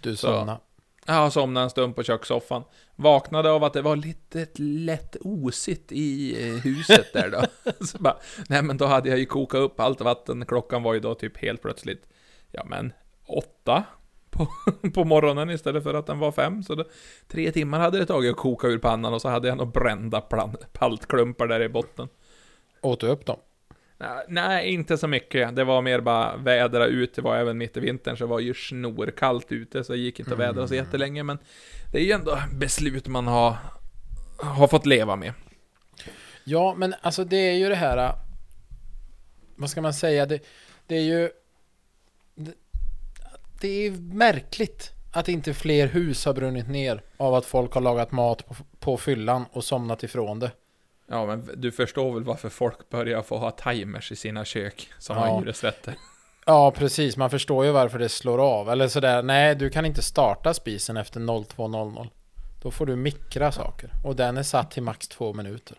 Du 0.00 0.16
somnade. 0.16 0.58
Jag 1.06 1.32
somnade 1.32 1.64
en 1.64 1.70
stund 1.70 1.96
på 1.96 2.02
kökssoffan. 2.02 2.62
Vaknade 2.96 3.50
av 3.50 3.64
att 3.64 3.72
det 3.72 3.82
var 3.82 3.96
lite 3.96 4.46
lätt 4.62 5.16
osigt 5.20 5.92
i 5.92 6.36
eh, 6.48 6.54
huset 6.54 7.12
där 7.12 7.30
då. 7.30 7.72
så 7.86 7.98
bara, 7.98 8.16
nej 8.48 8.62
men 8.62 8.76
då 8.76 8.86
hade 8.86 9.08
jag 9.08 9.18
ju 9.18 9.26
kokat 9.26 9.60
upp 9.60 9.80
allt 9.80 10.00
vatten. 10.00 10.46
Klockan 10.46 10.82
var 10.82 10.94
ju 10.94 11.00
då 11.00 11.14
typ 11.14 11.38
helt 11.38 11.62
plötsligt, 11.62 12.06
ja 12.50 12.64
men 12.64 12.92
åtta 13.26 13.84
på, 14.34 14.48
på 14.94 15.04
morgonen 15.04 15.50
istället 15.50 15.82
för 15.82 15.94
att 15.94 16.06
den 16.06 16.18
var 16.18 16.32
fem. 16.32 16.62
Så 16.62 16.74
det, 16.74 16.84
tre 17.28 17.52
timmar 17.52 17.80
hade 17.80 17.98
det 17.98 18.06
tagit 18.06 18.30
att 18.30 18.36
koka 18.36 18.66
ur 18.66 18.78
pannan 18.78 19.14
och 19.14 19.22
så 19.22 19.28
hade 19.28 19.48
jag 19.48 19.58
nog 19.58 19.72
brända 19.72 20.20
plan, 20.20 20.56
paltklumpar 20.72 21.46
där 21.46 21.62
i 21.62 21.68
botten. 21.68 22.08
Åt 22.80 23.00
du 23.00 23.06
upp 23.06 23.26
dem? 23.26 23.38
Nej, 24.28 24.70
inte 24.70 24.98
så 24.98 25.08
mycket. 25.08 25.56
Det 25.56 25.64
var 25.64 25.82
mer 25.82 26.00
bara 26.00 26.36
vädra 26.36 26.86
ut. 26.86 27.14
Det 27.14 27.22
var 27.22 27.36
även 27.36 27.58
mitt 27.58 27.76
i 27.76 27.80
vintern, 27.80 28.16
så 28.16 28.24
det 28.24 28.30
var 28.30 28.40
ju 28.40 28.54
snorkallt 28.54 29.52
ute, 29.52 29.84
så 29.84 29.92
det 29.92 29.98
gick 29.98 30.20
inte 30.20 30.32
att 30.32 30.38
vädra 30.38 30.68
så 30.68 30.74
jättelänge. 30.74 31.22
Men 31.22 31.38
det 31.92 31.98
är 31.98 32.02
ju 32.02 32.12
ändå 32.12 32.38
beslut 32.58 33.08
man 33.08 33.26
har, 33.26 33.56
har 34.38 34.68
fått 34.68 34.86
leva 34.86 35.16
med. 35.16 35.32
Ja, 36.44 36.74
men 36.76 36.94
alltså 37.00 37.24
det 37.24 37.36
är 37.36 37.54
ju 37.54 37.68
det 37.68 37.74
här... 37.74 38.12
Vad 39.56 39.70
ska 39.70 39.82
man 39.82 39.94
säga? 39.94 40.26
Det, 40.26 40.40
det 40.86 40.96
är 40.96 41.02
ju... 41.02 41.30
Det, 43.60 43.86
är 43.86 43.90
märkligt 43.90 44.90
att 45.12 45.28
inte 45.28 45.54
fler 45.54 45.86
hus 45.88 46.24
har 46.24 46.32
brunnit 46.34 46.68
ner 46.68 47.02
av 47.16 47.34
att 47.34 47.46
folk 47.46 47.72
har 47.74 47.80
lagat 47.80 48.12
mat 48.12 48.46
på, 48.48 48.54
på 48.80 48.96
fyllan 48.96 49.44
och 49.52 49.64
somnat 49.64 50.02
ifrån 50.02 50.38
det. 50.38 50.50
Ja, 51.08 51.26
men 51.26 51.48
du 51.56 51.72
förstår 51.72 52.14
väl 52.14 52.24
varför 52.24 52.48
folk 52.48 52.90
börjar 52.90 53.22
få 53.22 53.38
ha 53.38 53.50
timers 53.50 54.12
i 54.12 54.16
sina 54.16 54.44
kök 54.44 54.88
som 54.98 55.16
Ja. 55.16 55.26
har 55.26 55.40
hyresrätter? 55.40 55.94
Ja, 56.46 56.70
precis. 56.70 57.16
Man 57.16 57.30
förstår 57.30 57.64
ju 57.64 57.70
varför 57.70 57.98
det 57.98 58.08
slår 58.08 58.38
av. 58.38 58.70
Eller 58.70 58.88
sådär, 58.88 59.22
nej, 59.22 59.54
du 59.54 59.70
kan 59.70 59.86
inte 59.86 60.02
starta 60.02 60.54
spisen 60.54 60.96
efter 60.96 61.20
02.00. 61.20 62.08
Då 62.62 62.70
får 62.70 62.86
du 62.86 62.96
mikra 62.96 63.52
saker. 63.52 63.90
Och 64.04 64.16
den 64.16 64.36
är 64.36 64.42
satt 64.42 64.70
till 64.70 64.82
max 64.82 65.08
två 65.08 65.32
minuter. 65.32 65.76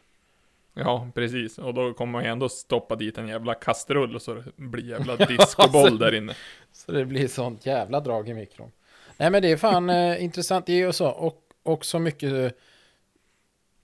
Ja, 0.77 1.08
precis. 1.13 1.58
Och 1.58 1.74
då 1.74 1.94
kommer 1.94 2.12
man 2.12 2.24
ju 2.24 2.29
ändå 2.29 2.50
stoppa 2.50 2.96
dit 2.96 3.17
en 3.17 3.27
jävla 3.27 3.53
kastrull 3.53 4.15
och 4.15 4.22
så 4.22 4.44
blir 4.55 4.89
jävla 4.89 5.15
discoboll 5.25 5.98
där 5.98 6.15
inne. 6.15 6.34
Så 6.72 6.91
det 6.91 7.05
blir 7.05 7.27
sånt 7.27 7.65
jävla 7.65 8.00
drag 8.00 8.29
i 8.29 8.34
mikron. 8.34 8.72
Nej 9.17 9.29
men 9.29 9.41
det 9.41 9.51
är 9.51 9.58
fan 9.58 9.89
eh, 9.89 10.24
intressant. 10.24 10.65
Det 10.65 10.74
är 10.74 10.77
ju 10.77 10.94
så. 10.94 11.08
Och 11.10 11.41
också 11.63 12.00
mycket 12.00 12.32
eh, 12.34 12.51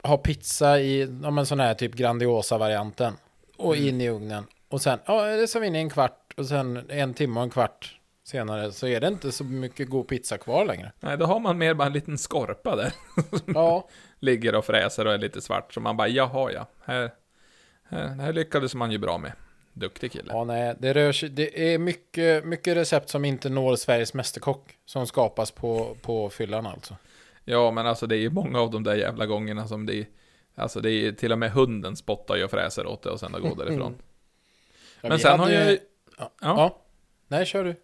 ha 0.04 0.18
pizza 0.18 0.80
i 0.80 1.20
ja, 1.24 1.32
men 1.32 1.46
sån 1.46 1.60
här 1.60 1.74
typ 1.74 1.94
Grandiosa-varianten. 1.96 3.14
Och 3.58 3.76
Mm. 3.76 3.88
in 3.88 4.02
i 4.02 4.10
ugnen. 4.10 4.44
Och 4.70 4.82
sen, 4.82 5.00
ja 5.06 5.26
det 5.26 5.56
vi 5.60 5.68
in 5.68 5.76
i 5.76 5.80
en 5.80 5.90
kvart. 5.90 6.34
Och 6.38 6.46
sen 6.46 6.86
en 6.90 7.14
timme 7.14 7.40
och 7.40 7.44
en 7.44 7.50
kvart 7.50 7.98
senare 8.24 8.72
så 8.72 8.88
är 8.88 9.00
det 9.00 9.08
inte 9.08 9.32
så 9.32 9.44
mycket 9.44 9.90
god 9.90 10.08
pizza 10.08 10.38
kvar 10.38 10.66
längre. 10.66 10.92
Nej, 11.00 11.18
då 11.18 11.26
har 11.26 11.40
man 11.40 11.58
mer 11.58 11.74
bara 11.74 11.88
en 11.88 11.94
liten 11.94 12.18
skorpa 12.18 12.76
där. 12.76 12.94
Ja, 13.46 13.88
Ligger 14.24 14.56
och 14.56 14.66
fräser 14.66 15.08
och 15.08 15.14
är 15.14 15.18
lite 15.18 15.42
svart. 15.42 15.74
Så 15.74 15.80
man 15.80 15.98
bara, 15.98 16.08
jaha 16.08 16.52
ja. 16.52 16.68
Här, 16.84 17.12
här, 17.90 18.08
här 18.08 18.34
lyckades 18.34 18.76
man 18.76 18.92
ju 18.92 18.98
bra 18.98 19.18
med. 19.18 19.32
Duktig 19.74 20.12
kille. 20.12 20.32
ja 20.34 20.44
nej, 20.44 20.76
det 20.80 20.94
rör 20.94 21.12
sig. 21.12 21.30
Det 21.30 21.74
är 21.74 21.78
mycket, 21.78 22.46
mycket 22.46 22.78
recept 22.78 23.10
som 23.10 23.26
inte 23.26 23.50
når 23.50 23.76
Sveriges 23.76 24.14
Mästerkock. 24.14 24.78
Som 24.86 25.08
skapas 25.08 25.52
på, 25.52 25.98
på 26.02 26.30
fyllan 26.30 26.66
alltså. 26.66 26.96
Ja, 27.46 27.72
men 27.72 27.88
alltså 27.88 28.08
det 28.08 28.16
är 28.16 28.20
ju 28.20 28.30
många 28.30 28.60
av 28.60 28.72
de 28.72 28.84
där 28.84 28.96
jävla 28.96 29.26
gångerna 29.26 29.68
som 29.68 29.86
det 29.86 29.96
är... 29.96 30.06
Alltså 30.56 30.80
det 30.82 30.92
är 30.92 31.12
till 31.12 31.32
och 31.32 31.40
med 31.40 31.52
hunden 31.52 31.96
spottar 31.96 32.36
ju 32.36 32.44
och 32.44 32.52
fräser 32.52 32.86
åt 32.86 33.04
det 33.04 33.10
och 33.10 33.20
sen 33.20 33.32
går 33.32 33.56
därifrån. 33.56 33.96
Ja, 35.02 35.10
men 35.10 35.20
sen 35.20 35.32
har 35.32 35.38
hade- 35.38 35.54
jag 35.54 35.72
ju... 35.72 35.80
Ja. 36.18 36.32
Ja. 36.42 36.56
ja. 36.58 36.82
Nej, 37.28 37.46
kör 37.46 37.64
du. 37.64 37.76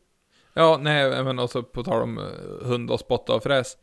Ja, 0.53 0.77
nej, 0.81 1.23
men 1.23 1.39
också 1.39 1.63
på 1.63 1.83
tal 1.83 2.01
om 2.01 2.17
eh, 2.17 2.67
hund 2.67 2.91
och 2.91 2.99
spotta 2.99 3.33
och 3.35 3.43
fräs. 3.43 3.77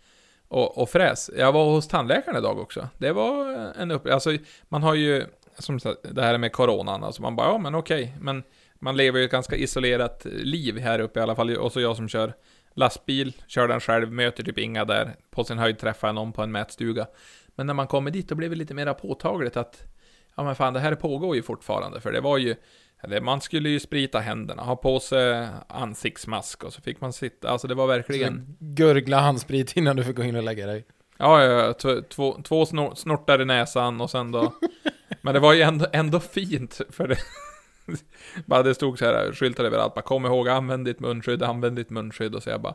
Och, 0.54 0.78
och 0.78 0.90
fräs. 0.90 1.30
Jag 1.36 1.52
var 1.52 1.64
hos 1.64 1.88
tandläkaren 1.88 2.36
idag 2.36 2.58
också. 2.58 2.88
Det 2.98 3.12
var 3.12 3.46
en 3.78 3.90
upplevelse. 3.90 4.30
Alltså, 4.30 4.44
man 4.68 4.82
har 4.82 4.94
ju... 4.94 5.26
Som 5.58 5.80
sagt, 5.80 5.98
det 6.02 6.22
här 6.22 6.38
med 6.38 6.52
coronan, 6.52 7.04
alltså 7.04 7.22
man 7.22 7.36
bara, 7.36 7.46
ja 7.46 7.58
men 7.58 7.74
okej. 7.74 8.16
Men 8.20 8.42
man 8.78 8.96
lever 8.96 9.18
ju 9.18 9.24
ett 9.24 9.30
ganska 9.30 9.56
isolerat 9.56 10.24
liv 10.24 10.78
här 10.78 10.98
uppe 10.98 11.20
i 11.20 11.22
alla 11.22 11.34
fall. 11.34 11.56
Och 11.56 11.72
så 11.72 11.80
jag 11.80 11.96
som 11.96 12.08
kör 12.08 12.32
lastbil, 12.74 13.32
kör 13.46 13.68
den 13.68 13.80
själv, 13.80 14.12
möter 14.12 14.42
typ 14.42 14.58
inga 14.58 14.84
där. 14.84 15.16
På 15.30 15.44
sin 15.44 15.58
höjd 15.58 15.78
träffar 15.78 16.08
jag 16.08 16.14
någon 16.14 16.32
på 16.32 16.42
en 16.42 16.52
mätstuga. 16.52 17.06
Men 17.54 17.66
när 17.66 17.74
man 17.74 17.86
kommer 17.86 18.10
dit, 18.10 18.28
då 18.28 18.34
blev 18.34 18.50
det 18.50 18.56
lite 18.56 18.74
mer 18.74 18.92
påtagligt 18.92 19.56
att... 19.56 19.82
Ja 20.36 20.44
men 20.44 20.54
fan, 20.54 20.72
det 20.72 20.80
här 20.80 20.94
pågår 20.94 21.36
ju 21.36 21.42
fortfarande. 21.42 22.00
För 22.00 22.12
det 22.12 22.20
var 22.20 22.38
ju... 22.38 22.54
Man 23.22 23.40
skulle 23.40 23.68
ju 23.68 23.80
sprita 23.80 24.18
händerna, 24.18 24.62
ha 24.62 24.76
på 24.76 25.00
sig 25.00 25.48
ansiktsmask 25.68 26.64
och 26.64 26.72
så 26.72 26.82
fick 26.82 27.00
man 27.00 27.12
sitta, 27.12 27.48
alltså 27.48 27.68
det 27.68 27.74
var 27.74 27.86
verkligen... 27.86 28.56
Gurgla 28.58 29.20
handsprit 29.20 29.76
innan 29.76 29.96
du 29.96 30.04
får 30.04 30.12
gå 30.12 30.22
in 30.22 30.36
och 30.36 30.42
lägga 30.42 30.66
dig. 30.66 30.84
Ja, 31.18 31.42
ja, 31.42 31.52
ja. 31.52 31.72
Två, 31.72 32.02
två, 32.08 32.42
två 32.42 32.66
snor, 32.66 32.94
snortar 32.94 33.42
i 33.42 33.44
näsan 33.44 34.00
och 34.00 34.10
sen 34.10 34.32
då... 34.32 34.54
Men 35.22 35.34
det 35.34 35.40
var 35.40 35.52
ju 35.52 35.62
ändå, 35.62 35.86
ändå 35.92 36.20
fint, 36.20 36.80
för 36.90 37.08
det... 37.08 37.18
bara 38.46 38.62
det 38.62 38.74
stod 38.74 38.98
så 38.98 39.04
här 39.04 39.32
skyltar 39.32 39.64
överallt, 39.64 39.94
bara 39.94 40.02
kom 40.02 40.26
ihåg, 40.26 40.48
använd 40.48 40.84
ditt 40.84 41.00
munskydd, 41.00 41.42
använd 41.42 41.76
ditt 41.76 41.90
munskydd, 41.90 42.34
och 42.34 42.42
så 42.42 42.50
jag 42.50 42.60
bara... 42.60 42.74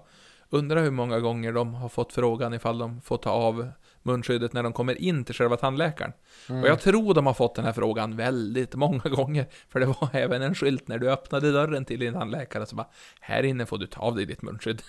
Undrar 0.50 0.84
hur 0.84 0.92
många 0.92 1.20
gånger 1.20 1.54
de 1.54 1.74
har 1.74 1.90
fått 1.90 2.14
frågan 2.14 2.54
ifall 2.54 2.78
de 2.78 3.02
får 3.02 3.18
ta 3.18 3.30
av 3.30 3.72
munskyddet 4.10 4.54
när 4.54 4.64
de 4.64 4.74
kommer 4.74 5.02
in 5.02 5.26
till 5.26 5.36
själva 5.36 5.58
tandläkaren. 5.58 6.14
Mm. 6.50 6.62
Och 6.62 6.70
jag 6.70 6.80
tror 6.80 7.14
de 7.14 7.26
har 7.26 7.34
fått 7.34 7.56
den 7.56 7.66
här 7.66 7.74
frågan 7.74 8.16
väldigt 8.16 8.76
många 8.76 9.04
gånger. 9.04 9.46
För 9.70 9.80
det 9.80 9.86
var 9.86 10.10
även 10.14 10.42
en 10.42 10.56
skylt 10.56 10.88
när 10.88 10.98
du 10.98 11.12
öppnade 11.12 11.52
dörren 11.52 11.86
till 11.86 12.00
din 12.00 12.14
tandläkare, 12.14 12.66
så 12.66 12.76
bara 12.76 12.88
Här 13.20 13.44
inne 13.44 13.66
får 13.66 13.78
du 13.78 13.88
ta 13.88 14.02
av 14.02 14.16
dig 14.16 14.26
ditt 14.26 14.42
munskydd. 14.42 14.82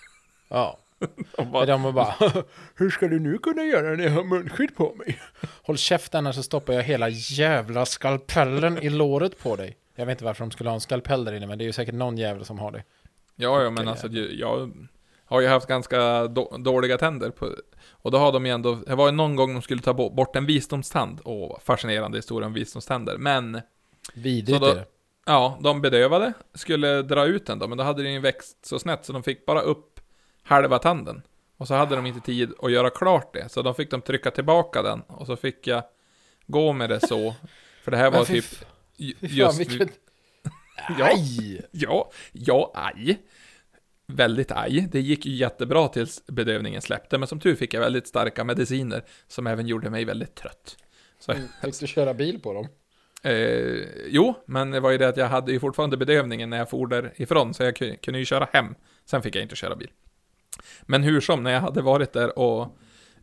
Ja. 0.49 0.79
Och 1.39 1.47
bara, 1.47 1.67
de 1.67 1.95
bara 1.95 2.15
Hur 2.75 2.91
ska 2.91 3.09
du 3.09 3.21
nu 3.21 3.39
kunna 3.39 3.63
göra 3.63 3.97
när 3.97 4.05
jag 4.05 4.11
har 4.11 4.25
munskydd 4.25 4.77
på 4.77 4.95
mig? 4.95 5.21
Håll 5.63 5.77
käften 5.77 6.19
annars 6.19 6.37
så 6.37 6.43
stoppar 6.43 6.73
jag 6.73 6.83
hela 6.83 7.09
jävla 7.09 7.87
skalpellen 7.87 8.79
i 8.79 8.91
låret 8.91 9.39
på 9.39 9.57
dig. 9.57 9.77
Jag 9.95 10.07
vet 10.07 10.13
inte 10.13 10.25
varför 10.25 10.45
de 10.45 10.51
skulle 10.51 10.71
ha 10.71 10.75
en 10.75 10.81
skalpell 10.81 11.25
där 11.25 11.33
inne 11.33 11.47
men 11.47 11.59
det 11.59 11.65
är 11.65 11.67
ju 11.67 11.73
säkert 11.73 11.95
någon 11.95 12.19
jävel 12.19 12.45
som 12.45 12.59
har 12.59 12.73
det. 12.73 12.83
Ja, 13.37 13.63
ja, 13.63 13.71
men 13.71 13.89
alltså 13.89 14.09
jag 14.09 14.73
har 15.25 15.41
ju 15.41 15.47
haft 15.47 15.67
ganska 15.67 16.27
då, 16.27 16.57
dåliga 16.59 16.99
tänder 16.99 17.31
på, 17.31 17.57
och 18.03 18.11
då 18.11 18.19
har 18.19 18.33
de 18.33 18.47
ju 18.47 18.53
ändå, 18.53 18.75
det 18.75 18.95
var 18.95 19.07
ju 19.07 19.13
någon 19.13 19.37
gång 19.37 19.53
de 19.55 19.63
skulle 19.63 19.83
ta 19.83 19.95
bo- 19.95 20.11
bort 20.11 20.37
en 20.37 20.47
visdomstand. 20.47 21.21
Åh, 21.25 21.59
fascinerande 21.65 22.19
historia 22.19 22.47
om 22.47 22.53
visdomständer. 22.53 23.17
Men, 23.19 23.61
Vidrigt 24.15 24.63
är 24.63 24.75
det. 24.75 24.85
ja, 25.27 25.59
de 25.63 25.81
bedövade, 25.81 26.33
skulle 26.55 27.03
dra 27.03 27.27
ut 27.27 27.47
den 27.47 27.59
då, 27.59 27.69
men 27.69 27.79
då 27.79 27.85
hade 27.85 28.03
den 28.03 28.13
ju 28.13 28.21
växt 28.21 28.67
så 28.67 28.79
snett 28.79 29.05
så 29.05 29.13
de 29.13 29.23
fick 29.23 29.47
bara 29.47 29.61
upp 29.61 30.01
halva 30.43 30.79
tanden. 30.79 31.23
Och 31.57 31.69
så 31.69 31.75
hade 31.75 31.97
de 31.97 32.07
inte 32.07 32.21
tid 32.21 32.53
att 32.63 32.73
göra 32.73 32.91
klart 32.91 33.33
det, 33.35 33.49
så 33.49 33.63
då 33.63 33.75
fick 33.75 33.91
de 33.91 34.01
trycka 34.03 34.31
tillbaka 34.31 34.83
den, 34.83 35.01
och 35.01 35.27
så 35.27 35.37
fick 35.37 35.67
jag 35.67 35.83
gå 36.47 36.73
med 36.73 36.89
det 36.91 37.01
så. 37.09 37.35
För 37.85 37.91
det 37.91 37.97
här 37.97 38.11
var 38.11 38.25
typ, 38.25 38.45
f- 38.45 38.65
ju- 38.97 39.15
Fy 39.21 39.29
fan, 39.29 39.37
just, 39.37 39.61
vilket... 39.61 39.91
Ja. 40.99 41.05
Aj! 41.07 41.61
Ja, 41.71 42.11
ja, 42.33 42.71
aj. 42.75 43.19
Väldigt 44.15 44.53
aj. 44.53 44.89
Det 44.93 45.01
gick 45.01 45.27
ju 45.27 45.33
jättebra 45.33 45.89
tills 45.89 46.27
bedövningen 46.27 46.83
släppte, 46.83 47.19
men 47.19 47.29
som 47.29 47.41
tur 47.41 47.55
fick 47.55 47.75
jag 47.75 47.81
väldigt 47.81 48.07
starka 48.07 48.45
mediciner 48.45 49.05
som 49.29 49.47
även 49.47 49.67
gjorde 49.67 49.91
mig 49.91 50.05
väldigt 50.05 50.35
trött. 50.35 50.77
Så, 51.19 51.33
Fick 51.63 51.81
du 51.81 51.87
köra 51.87 52.15
bil 52.15 52.41
på 52.43 52.53
dem? 52.53 52.69
eh, 53.23 53.85
jo, 54.09 54.35
men 54.47 54.71
det 54.71 54.81
var 54.81 54.91
ju 54.91 54.99
det 54.99 55.09
att 55.09 55.17
jag 55.17 55.29
hade 55.29 55.53
ju 55.53 55.61
fortfarande 55.61 55.97
bedövningen 55.97 56.51
när 56.51 56.57
jag 56.57 56.71
for 56.71 56.87
därifrån, 56.87 57.55
så 57.55 57.63
jag 57.63 57.75
ku- 57.77 57.97
kunde 57.97 58.19
ju 58.19 58.25
köra 58.25 58.49
hem. 58.53 58.75
Sen 59.05 59.23
fick 59.23 59.37
jag 59.37 59.43
inte 59.43 59.57
köra 59.57 59.77
bil. 59.77 59.91
Men 60.83 61.03
hur 61.03 61.21
som, 61.21 61.43
när 61.43 61.51
jag 61.51 61.61
hade 61.61 61.83
varit 61.83 62.13
där 62.13 62.39
och 62.39 62.77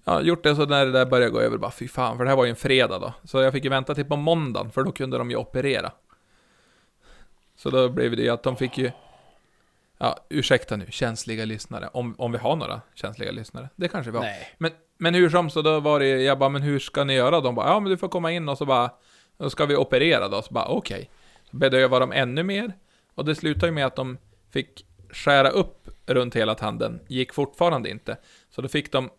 ja, 0.04 0.22
gjort 0.22 0.44
det 0.44 0.56
så 0.56 0.66
när 0.66 0.86
det 0.86 0.92
där 0.92 1.06
började 1.06 1.32
gå 1.32 1.40
över, 1.40 1.58
bara 1.58 1.72
fy 1.72 1.88
fan, 1.88 2.18
för 2.18 2.24
det 2.24 2.30
här 2.30 2.38
var 2.38 2.46
ju 2.46 2.50
en 2.50 2.56
fredag 2.56 3.00
då. 3.00 3.14
Så 3.24 3.42
jag 3.42 3.54
fick 3.54 3.64
ju 3.64 3.70
vänta 3.70 3.96
till 3.96 4.06
på 4.06 4.16
måndagen, 4.16 4.72
för 4.72 4.84
då 4.84 4.92
kunde 4.92 5.18
de 5.18 5.30
ju 5.32 5.36
operera. 5.38 5.92
Så 7.56 7.70
då 7.70 7.90
blev 7.90 8.16
det 8.16 8.22
ju 8.24 8.30
att 8.30 8.44
de 8.44 8.56
fick 8.56 8.78
ju 8.78 8.92
Ja, 9.98 10.18
ursäkta 10.30 10.76
nu, 10.76 10.86
känsliga 10.90 11.46
lyssnare. 11.46 11.90
Om, 11.94 12.16
om 12.18 12.32
vi 12.32 12.38
har 12.38 12.56
några 12.56 12.82
känsliga 12.96 13.32
lyssnare. 13.32 13.70
Det 13.76 13.88
kanske 13.88 14.12
vi 14.12 14.18
har. 14.18 14.26
Nej. 14.26 14.56
Men, 14.58 14.72
men 14.98 15.14
hur 15.14 15.30
som, 15.30 15.50
så 15.50 15.62
då 15.62 15.80
var 15.80 16.00
det, 16.00 16.08
jag 16.08 16.40
bara, 16.40 16.50
men 16.50 16.62
hur 16.62 16.80
ska 16.80 17.04
ni 17.04 17.14
göra? 17.14 17.42
De 17.42 17.56
bara, 17.56 17.68
ja 17.68 17.80
men 17.80 17.90
du 17.90 17.98
får 17.98 18.08
komma 18.08 18.32
in 18.32 18.50
och 18.50 18.58
så 18.58 18.66
bara, 18.66 18.92
då 19.38 19.50
ska 19.50 19.66
vi 19.66 19.76
operera 19.76 20.28
då. 20.28 20.42
Så 20.42 20.54
bara, 20.54 20.66
okej. 20.68 21.10
Så 21.52 21.58
bedövade 21.58 22.06
de 22.06 22.12
ännu 22.12 22.44
mer. 22.44 22.74
Och 23.16 23.26
det 23.26 23.36
slutade 23.36 23.68
ju 23.68 23.72
med 23.72 23.86
att 23.86 23.96
de 23.96 24.18
fick 24.52 24.86
skära 25.10 25.50
upp 25.50 25.90
runt 26.06 26.36
hela 26.36 26.56
tanden. 26.56 27.00
Gick 27.08 27.34
fortfarande 27.34 27.90
inte. 27.90 28.18
Så 28.50 28.62
då 28.62 28.68
fick 28.68 28.92
de, 28.92 29.10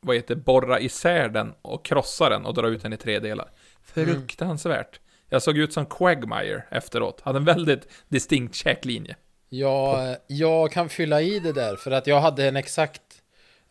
vad 0.00 0.16
heter 0.16 0.34
borra 0.34 0.80
isär 0.80 1.28
den 1.28 1.54
och 1.62 1.84
krossa 1.84 2.28
den 2.28 2.46
och 2.46 2.54
dra 2.54 2.68
ut 2.68 2.82
den 2.82 2.92
i 2.92 2.96
tre 2.96 3.18
delar. 3.18 3.50
Fruktansvärt. 3.82 5.00
Jag 5.28 5.42
såg 5.42 5.58
ut 5.58 5.72
som 5.72 5.86
Quagmire 5.86 6.64
efteråt. 6.70 7.20
Hade 7.20 7.38
en 7.38 7.44
väldigt 7.44 7.88
distinkt 8.08 8.54
käklinje. 8.54 9.16
Ja, 9.52 10.16
jag 10.26 10.72
kan 10.72 10.88
fylla 10.88 11.22
i 11.22 11.38
det 11.38 11.52
där 11.52 11.76
för 11.76 11.90
att 11.90 12.06
jag 12.06 12.20
hade 12.20 12.48
en 12.48 12.56
exakt 12.56 13.02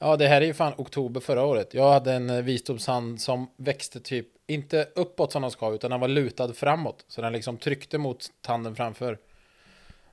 Ja, 0.01 0.17
det 0.17 0.27
här 0.27 0.41
är 0.41 0.45
ju 0.45 0.53
fan 0.53 0.73
oktober 0.77 1.19
förra 1.19 1.43
året. 1.43 1.73
Jag 1.73 1.91
hade 1.91 2.13
en 2.13 2.45
visdomshand 2.45 3.21
som 3.21 3.49
växte 3.57 3.99
typ, 3.99 4.27
inte 4.47 4.87
uppåt 4.95 5.31
som 5.31 5.41
den 5.41 5.51
ska, 5.51 5.73
utan 5.73 5.91
den 5.91 5.99
var 5.99 6.07
lutad 6.07 6.53
framåt. 6.53 7.05
Så 7.07 7.21
den 7.21 7.33
liksom 7.33 7.57
tryckte 7.57 7.97
mot 7.97 8.27
tanden 8.41 8.75
framför. 8.75 9.17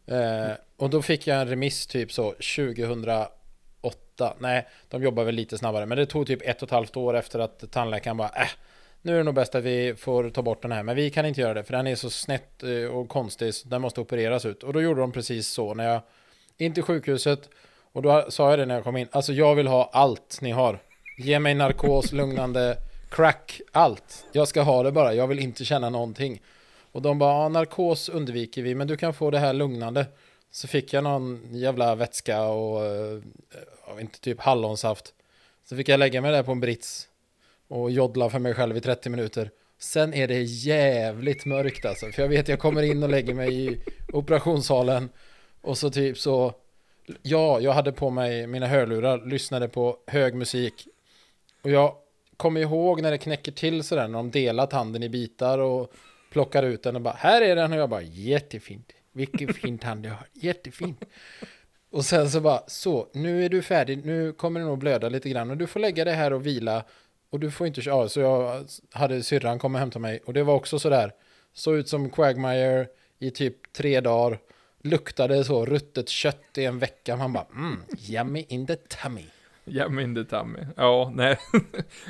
Eh, 0.07 0.51
och 0.77 0.91
då 0.91 1.03
fick 1.03 1.27
jag 1.27 1.41
en 1.41 1.49
remiss 1.49 1.87
typ 1.87 2.13
så 2.13 2.33
2008. 2.33 4.37
Nej, 4.39 4.67
de 4.89 5.03
jobbar 5.03 5.25
väl 5.25 5.35
lite 5.35 5.59
snabbare. 5.59 5.87
Men 5.87 5.99
det 5.99 6.07
tog 6.07 6.27
typ 6.27 6.43
ett 6.43 6.63
och 6.63 6.69
ett 6.69 6.73
halvt 6.73 6.97
år 6.97 7.17
efter 7.17 7.39
att 7.39 7.65
tandläkaren 7.71 8.17
bara, 8.17 8.29
äh, 8.29 8.49
nu 9.07 9.13
är 9.13 9.17
det 9.17 9.23
nog 9.23 9.35
bäst 9.35 9.55
att 9.55 9.65
vi 9.65 9.95
får 9.95 10.31
ta 10.31 10.43
bort 10.43 10.63
den 10.63 10.73
här. 10.73 10.83
Men 10.83 10.97
vi 10.97 11.11
kan 11.11 11.27
inte 11.27 11.41
göra 11.41 11.55
det, 11.55 11.65
för 11.65 11.73
den 11.73 11.87
är 11.87 11.95
så 11.95 12.11
snett 12.11 12.63
eh, 12.63 12.85
och 12.85 13.09
konstig, 13.09 13.55
så 13.55 13.69
den 13.69 13.83
måste 13.83 14.01
opereras 14.01 14.45
ut. 14.45 14.63
Och 14.63 14.73
då 14.73 14.83
gjorde 14.83 15.01
de 15.01 15.13
precis 15.13 15.49
så 15.49 15.75
när 15.75 15.85
jag, 15.85 16.01
in 16.59 16.75
till 16.75 16.83
sjukhuset, 16.83 17.49
och 17.93 18.03
då 18.03 18.27
sa 18.29 18.51
jag 18.51 18.59
det 18.59 18.67
när 18.67 18.75
jag 18.75 18.85
kom 18.85 18.97
in. 18.97 19.09
Alltså 19.11 19.33
jag 19.33 19.55
vill 19.55 19.67
ha 19.67 19.91
allt 19.93 20.39
ni 20.41 20.51
har. 20.51 20.79
Ge 21.19 21.39
mig 21.39 21.55
narkos, 21.55 22.13
lugnande, 22.13 22.77
crack, 23.11 23.61
allt. 23.73 24.27
Jag 24.33 24.49
ska 24.49 24.63
ha 24.63 24.83
det 24.83 24.93
bara. 24.93 25.15
Jag 25.15 25.27
vill 25.27 25.39
inte 25.39 25.65
känna 25.65 25.91
någonting. 25.91 26.43
Och 26.93 27.03
de 27.03 27.19
bara, 27.19 27.43
ja, 27.43 27.49
narkos 27.49 28.09
undviker 28.09 28.63
vi, 28.63 28.75
men 28.75 28.87
du 28.87 28.97
kan 28.97 29.15
få 29.15 29.31
det 29.31 29.39
här 29.39 29.53
lugnande. 29.53 30.07
Så 30.51 30.69
fick 30.69 30.93
jag 30.93 31.05
någon 31.05 31.49
jävla 31.51 31.95
vätska 31.95 32.43
och, 32.43 32.87
eh, 32.87 33.21
inte, 34.01 34.21
typ 34.21 34.41
hallonsaft. 34.41 35.15
Så 35.69 35.77
fick 35.77 35.89
jag 35.89 36.01
lägga 36.01 36.21
mig 36.21 36.33
där 36.33 36.43
på 36.43 36.53
en 36.53 36.61
brits 36.61 37.09
och 37.69 37.91
joddla 37.91 38.31
för 38.31 38.39
mig 38.39 38.55
själv 38.55 38.77
i 38.77 38.81
30 38.81 39.11
minuter. 39.11 39.51
Sen 39.79 40.15
är 40.15 40.29
det 40.29 40.43
jävligt 40.43 41.45
mörkt 41.45 41.85
alltså. 41.85 42.07
För 42.07 42.23
jag 42.23 42.29
vet, 42.29 42.49
jag 42.49 42.59
kommer 42.59 42.83
in 42.83 43.03
och 43.03 43.09
lägger 43.09 43.35
mig 43.35 43.67
i 43.67 43.81
operationssalen. 44.13 45.09
Och 45.61 45.79
så 45.79 45.91
typ 45.91 46.19
så 46.19 46.55
Ja, 47.23 47.61
jag 47.61 47.73
hade 47.73 47.93
på 47.93 48.11
mig 48.11 48.47
mina 48.47 48.67
hörlurar, 48.67 49.27
lyssnade 49.27 49.69
på 49.69 49.97
hög 50.07 50.35
musik. 50.35 50.89
Och 51.63 51.71
jag 51.71 51.95
kommer 52.37 52.61
ihåg 52.61 53.03
när 53.03 53.11
det 53.11 53.19
knäcker 53.19 53.53
till 53.53 53.83
sådär, 53.83 54.09
när 54.09 54.19
de 54.19 54.31
delar 54.31 54.67
tanden 54.67 55.03
i 55.03 55.09
bitar 55.09 55.59
och 55.59 55.93
plockar 56.33 56.63
ut 56.63 56.83
den 56.83 56.97
och 56.97 57.03
bara, 57.03 57.15
här 57.15 57.43
är 57.43 57.57
den 57.57 57.73
och 57.73 57.79
jag 57.79 57.91
bara, 57.91 58.03
jättefint. 58.03 58.93
Vilken 59.13 59.55
fin 59.55 59.79
tand 59.79 60.07
jag 60.07 60.11
har, 60.11 60.27
jättefint. 60.33 61.05
Och 61.91 62.05
sen 62.05 62.31
så 62.31 62.41
bara, 62.41 62.63
så, 62.67 63.09
nu 63.13 63.45
är 63.45 63.49
du 63.49 63.63
färdig, 63.63 64.05
nu 64.05 64.33
kommer 64.33 64.61
det 64.61 64.67
nog 64.67 64.79
blöda 64.79 65.09
lite 65.09 65.29
grann 65.29 65.51
och 65.51 65.57
du 65.57 65.67
får 65.67 65.81
lägga 65.81 66.05
dig 66.05 66.15
här 66.15 66.33
och 66.33 66.47
vila. 66.47 66.85
Och 67.31 67.41
du 67.41 67.51
får 67.51 67.67
inte 67.67 67.81
köra, 67.81 68.09
så 68.09 68.21
jag 68.21 68.65
hade 68.93 69.23
syrran 69.23 69.59
komma 69.59 69.79
och 69.79 69.81
hämta 69.81 69.99
mig 69.99 70.21
och 70.27 70.33
det 70.33 70.43
var 70.43 70.55
också 70.55 70.79
sådär, 70.79 71.13
såg 71.53 71.75
ut 71.75 71.89
som 71.89 72.11
Quagmire 72.11 72.87
i 73.19 73.31
typ 73.31 73.73
tre 73.73 74.01
dagar 74.01 74.39
luktade 74.83 75.45
så 75.45 75.67
ruttet 75.67 76.09
kött 76.09 76.59
i 76.59 76.65
en 76.65 76.79
vecka. 76.79 77.17
Man 77.17 77.33
bara, 77.33 77.47
mm, 77.57 77.79
yummy 78.09 78.45
in 78.49 78.67
the 78.67 78.77
tummy. 78.77 79.25
Yummy 79.67 80.03
in 80.03 80.15
the 80.15 80.25
tummy. 80.25 80.67
Ja, 80.77 81.13
nej. 81.15 81.39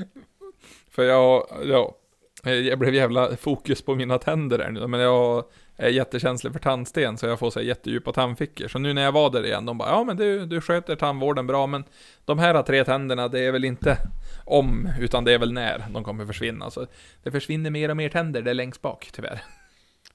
För 0.90 1.02
jag, 1.02 1.46
ja, 1.64 1.96
jag 2.42 2.79
blev 2.79 2.94
jävla 2.94 3.37
fokus 3.37 3.83
på 3.83 3.94
mina 3.94 4.18
tänder 4.18 4.59
där 4.59 4.70
nu, 4.70 4.87
men 4.87 5.00
jag 5.00 5.44
är 5.76 5.88
jättekänslig 5.88 6.52
för 6.52 6.61
tandsten, 6.61 7.18
så 7.18 7.26
jag 7.26 7.38
får 7.38 7.50
så 7.50 7.59
här 7.59 7.66
jättedjupa 7.66 8.12
tandfickor. 8.12 8.68
Så 8.68 8.79
nu 8.79 8.92
när 8.92 9.02
jag 9.02 9.12
var 9.12 9.31
där 9.31 9.46
igen, 9.46 9.66
de 9.66 9.79
bara, 9.79 9.88
ja 9.88 10.05
men 10.05 10.16
du, 10.16 10.46
du 10.46 10.61
sköter 10.61 10.96
tandvården 10.96 11.46
bra, 11.46 11.66
men 11.66 11.85
de 12.24 12.38
här 12.38 12.62
tre 12.62 12.85
tänderna, 12.85 13.29
det 13.29 13.40
är 13.40 13.52
väl 13.52 13.64
inte 13.64 13.98
om, 14.46 14.92
utan 15.00 15.24
det 15.24 15.32
är 15.32 15.38
väl 15.38 15.52
när 15.52 15.87
de 15.90 16.04
kommer 16.04 16.26
försvinna. 16.26 16.70
Så 16.70 16.87
det 17.22 17.30
försvinner 17.30 17.70
mer 17.70 17.88
och 17.88 17.96
mer 17.96 18.09
tänder 18.09 18.42
där 18.42 18.54
längst 18.54 18.82
bak, 18.82 19.09
tyvärr. 19.12 19.42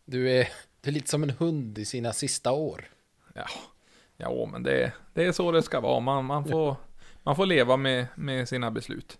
Du 0.05 0.31
är, 0.31 0.49
du 0.81 0.89
är 0.89 0.93
lite 0.93 1.09
som 1.09 1.23
en 1.23 1.29
hund 1.29 1.77
i 1.77 1.85
sina 1.85 2.13
sista 2.13 2.51
år. 2.51 2.83
Ja, 3.33 3.45
ja 4.17 4.49
men 4.51 4.63
det, 4.63 4.91
det 5.13 5.23
är 5.23 5.31
så 5.31 5.51
det 5.51 5.63
ska 5.63 5.79
vara. 5.79 5.99
Man, 5.99 6.25
man, 6.25 6.45
får, 6.45 6.75
man 7.23 7.35
får 7.35 7.45
leva 7.45 7.77
med, 7.77 8.07
med 8.15 8.49
sina 8.49 8.71
beslut. 8.71 9.17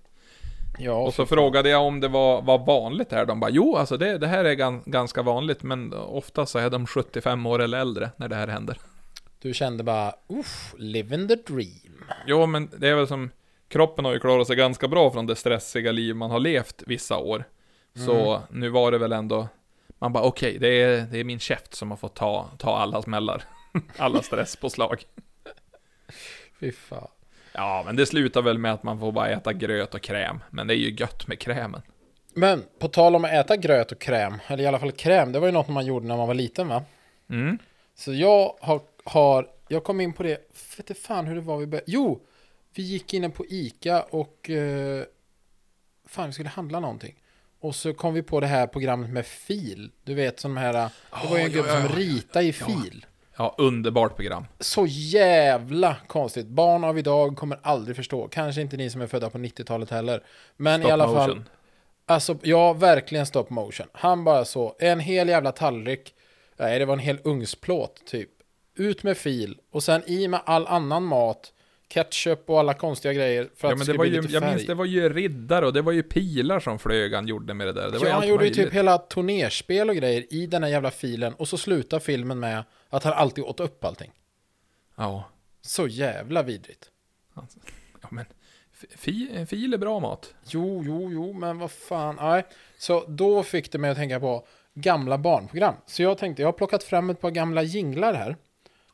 Ja, 0.80 0.94
och 0.94 1.14
så 1.14 1.26
frågade 1.26 1.70
jag 1.70 1.84
om 1.84 2.00
det 2.00 2.08
var, 2.08 2.42
var 2.42 2.66
vanligt 2.66 3.12
här. 3.12 3.26
De 3.26 3.40
bara, 3.40 3.52
jo 3.52 3.76
alltså 3.76 3.98
det, 3.98 4.18
det 4.18 4.28
här 4.28 4.46
är 4.46 4.54
gan, 4.54 4.84
ganska 4.86 5.22
vanligt, 5.22 5.64
men 5.64 5.94
ofta 5.94 6.46
så 6.46 6.60
är 6.60 6.70
de 6.70 6.88
75 6.88 7.46
år 7.46 7.62
eller 7.62 7.80
äldre 7.80 8.10
när 8.16 8.28
det 8.28 8.36
här 8.36 8.48
händer. 8.48 8.78
Du 9.42 9.54
kände 9.54 9.84
bara, 9.84 10.14
uff, 10.28 10.74
living 10.78 11.28
the 11.28 11.36
dream. 11.36 12.04
Jo, 12.26 12.46
men 12.46 12.70
det 12.78 12.88
är 12.88 12.96
väl 12.96 13.08
som, 13.08 13.30
kroppen 13.72 14.06
har 14.06 14.14
ju 14.14 14.20
klarat 14.20 14.48
sig 14.48 14.56
ganska 14.56 14.88
bra 14.88 15.12
från 15.12 15.26
det 15.26 15.36
stressiga 15.36 15.92
liv 15.92 16.16
man 16.16 16.32
har 16.32 16.40
levt 16.40 16.84
vissa 16.88 17.18
år. 17.18 17.44
Så 18.06 18.36
Mm. 18.36 18.42
nu 18.50 18.70
var 18.70 18.92
det 18.92 18.98
väl 18.98 19.12
ändå, 19.14 19.48
man 20.00 20.14
bara 20.14 20.24
okej, 20.24 20.58
det, 20.60 20.68
är, 20.68 21.02
det 21.12 21.20
är 21.20 21.24
min 21.24 21.40
käft 21.40 21.74
som 21.74 21.90
har 21.92 21.98
fått 21.98 22.16
ta, 22.16 22.50
ta 22.58 22.78
alla 22.78 23.02
smällar. 23.02 23.44
alla 23.98 24.22
stresspåslag. 24.22 25.04
Fy 26.60 26.72
fan. 26.72 27.08
Ja, 27.54 27.84
men 27.86 27.96
det 27.96 28.06
slutar 28.06 28.42
väl 28.42 28.58
med 28.58 28.74
att 28.74 28.84
man 28.84 29.00
får 29.00 29.12
bara 29.12 29.30
äta 29.30 29.54
gröt 29.54 29.96
och 29.96 30.02
kräm. 30.02 30.44
Men 30.50 30.68
det 30.68 30.74
är 30.76 30.78
ju 30.78 30.92
gött 30.92 31.28
med 31.28 31.40
krämen. 31.40 31.82
Men 32.34 32.64
på 32.80 32.88
tal 32.88 33.16
om 33.16 33.26
att 33.26 33.32
äta 33.32 33.58
gröt 33.58 33.92
och 33.92 34.00
kräm, 34.00 34.38
eller 34.48 34.64
i 34.64 34.68
alla 34.68 34.80
fall 34.80 34.92
kräm, 34.92 35.32
det 35.32 35.40
var 35.40 35.48
ju 35.48 35.54
något 35.54 35.68
man 35.68 35.86
gjorde 35.86 36.08
när 36.08 36.18
man 36.18 36.28
var 36.28 36.34
liten 36.34 36.68
va? 36.68 36.84
Mm. 37.30 37.58
Så 37.96 38.14
jag 38.14 38.56
har, 38.62 38.82
har 39.04 39.48
jag 39.68 39.84
kom 39.84 40.02
in 40.02 40.14
på 40.14 40.24
det, 40.24 40.52
vet 40.78 40.90
inte 40.90 40.94
fan 41.02 41.26
hur 41.28 41.36
det 41.36 41.42
var 41.42 41.58
vi 41.58 41.68
började. 41.68 41.92
Jo, 41.92 42.22
vi 42.76 42.84
gick 42.84 43.14
inne 43.14 43.30
på 43.30 43.46
Ica 43.46 44.02
och 44.02 44.50
eh, 44.50 45.04
fan 46.08 46.28
vi 46.28 46.34
skulle 46.34 46.50
handla 46.50 46.80
någonting. 46.80 47.16
Och 47.60 47.76
så 47.76 47.94
kom 47.94 48.14
vi 48.14 48.24
på 48.24 48.40
det 48.40 48.48
här 48.48 48.68
programmet 48.68 49.10
med 49.10 49.26
fil. 49.26 49.92
Du 50.04 50.14
vet 50.14 50.40
som 50.40 50.56
de 50.56 50.62
här, 50.62 50.74
det 50.74 51.30
var 51.30 51.38
ju 51.38 51.44
en 51.44 51.52
gubbe 51.52 51.70
ja, 51.70 51.82
som 51.82 51.96
ritade 51.96 52.46
i 52.46 52.54
fil. 52.54 53.06
Ja, 53.38 53.56
underbart 53.58 54.16
program. 54.16 54.46
Så 54.60 54.86
jävla 54.88 55.96
konstigt. 56.08 56.48
Barn 56.48 56.84
av 56.84 56.98
idag 56.98 57.38
kommer 57.38 57.60
aldrig 57.64 57.96
förstå. 57.96 58.28
Kanske 58.28 58.62
inte 58.62 58.78
ni 58.78 58.90
som 58.90 59.02
är 59.02 59.08
födda 59.08 59.30
på 59.30 59.38
90-talet 59.38 59.90
heller. 59.90 60.24
Men 60.58 60.80
Stop 60.80 60.90
i 60.90 60.92
alla 60.92 61.06
fall. 61.06 61.30
motion. 61.30 61.50
Alltså, 62.06 62.38
ja, 62.42 62.74
verkligen 62.74 63.26
stop 63.26 63.46
motion. 63.50 63.88
Han 63.94 64.24
bara 64.24 64.46
så, 64.46 64.76
en 64.80 65.00
hel 65.00 65.30
jävla 65.30 65.52
tallrik. 65.52 66.14
Nej, 66.58 66.80
det 66.80 66.86
var 66.86 66.94
en 66.94 67.00
hel 67.00 67.20
ugnsplåt 67.24 68.06
typ. 68.06 68.30
Ut 68.76 69.04
med 69.04 69.18
fil 69.18 69.58
och 69.72 69.84
sen 69.84 70.04
i 70.06 70.28
med 70.28 70.42
all 70.46 70.68
annan 70.68 71.04
mat. 71.04 71.54
Ketchup 71.94 72.50
och 72.50 72.60
alla 72.60 72.74
konstiga 72.74 73.14
grejer 73.14 73.44
för 73.44 73.50
att 73.50 73.56
Ja, 73.62 73.70
det 73.70 73.70
men 73.70 73.78
det 73.78 73.84
skulle 73.84 73.98
var 73.98 74.06
ju, 74.06 74.22
jag 74.30 74.44
minns 74.44 74.68
det 74.68 74.74
var 74.74 74.86
ju 74.86 75.10
riddare 75.14 75.66
och 75.66 75.74
det 75.74 75.82
var 75.82 75.92
ju 75.92 76.04
pilar 76.04 76.60
som 76.60 76.80
flög 76.80 77.14
han 77.14 77.28
gjorde 77.28 77.54
med 77.54 77.68
det 77.68 77.74
där. 77.74 77.92
Det 77.92 78.08
ja, 78.08 78.14
han 78.14 78.28
gjorde 78.28 78.48
ju 78.48 78.54
typ 78.54 78.74
hela 78.74 78.98
turnerspel 78.98 79.90
och 79.90 79.96
grejer 79.96 80.34
i 80.34 80.48
den 80.48 80.64
här 80.64 80.70
jävla 80.70 80.92
filen 80.92 81.34
och 81.34 81.48
så 81.48 81.58
slutar 81.58 82.00
filmen 82.00 82.40
med 82.40 82.64
att 82.90 83.04
han 83.04 83.14
alltid 83.14 83.44
åt 83.44 83.60
upp 83.60 83.86
allting. 83.86 84.12
Ja. 84.96 85.30
Så 85.62 85.88
jävla 85.88 86.44
vidrigt. 86.44 86.90
ja, 88.02 88.08
men 88.12 88.26
fi, 88.96 89.46
fil 89.50 89.74
är 89.74 89.78
bra 89.78 90.00
mat. 90.00 90.34
Jo, 90.48 90.84
jo, 90.86 91.12
jo, 91.12 91.34
men 91.34 91.60
vad 91.60 91.72
fan. 91.72 92.16
Nej. 92.16 92.46
Så 92.78 93.06
då 93.08 93.44
fick 93.44 93.72
det 93.72 93.78
mig 93.78 93.92
att 93.92 93.98
tänka 93.98 94.20
på 94.20 94.48
gamla 94.74 95.18
barnprogram. 95.18 95.76
Så 95.86 96.04
jag 96.04 96.18
tänkte, 96.18 96.42
jag 96.42 96.48
har 96.48 96.54
plockat 96.54 96.84
fram 96.84 97.10
ett 97.10 97.22
par 97.22 97.32
gamla 97.32 97.64
jinglar 97.64 98.14
här. 98.14 98.36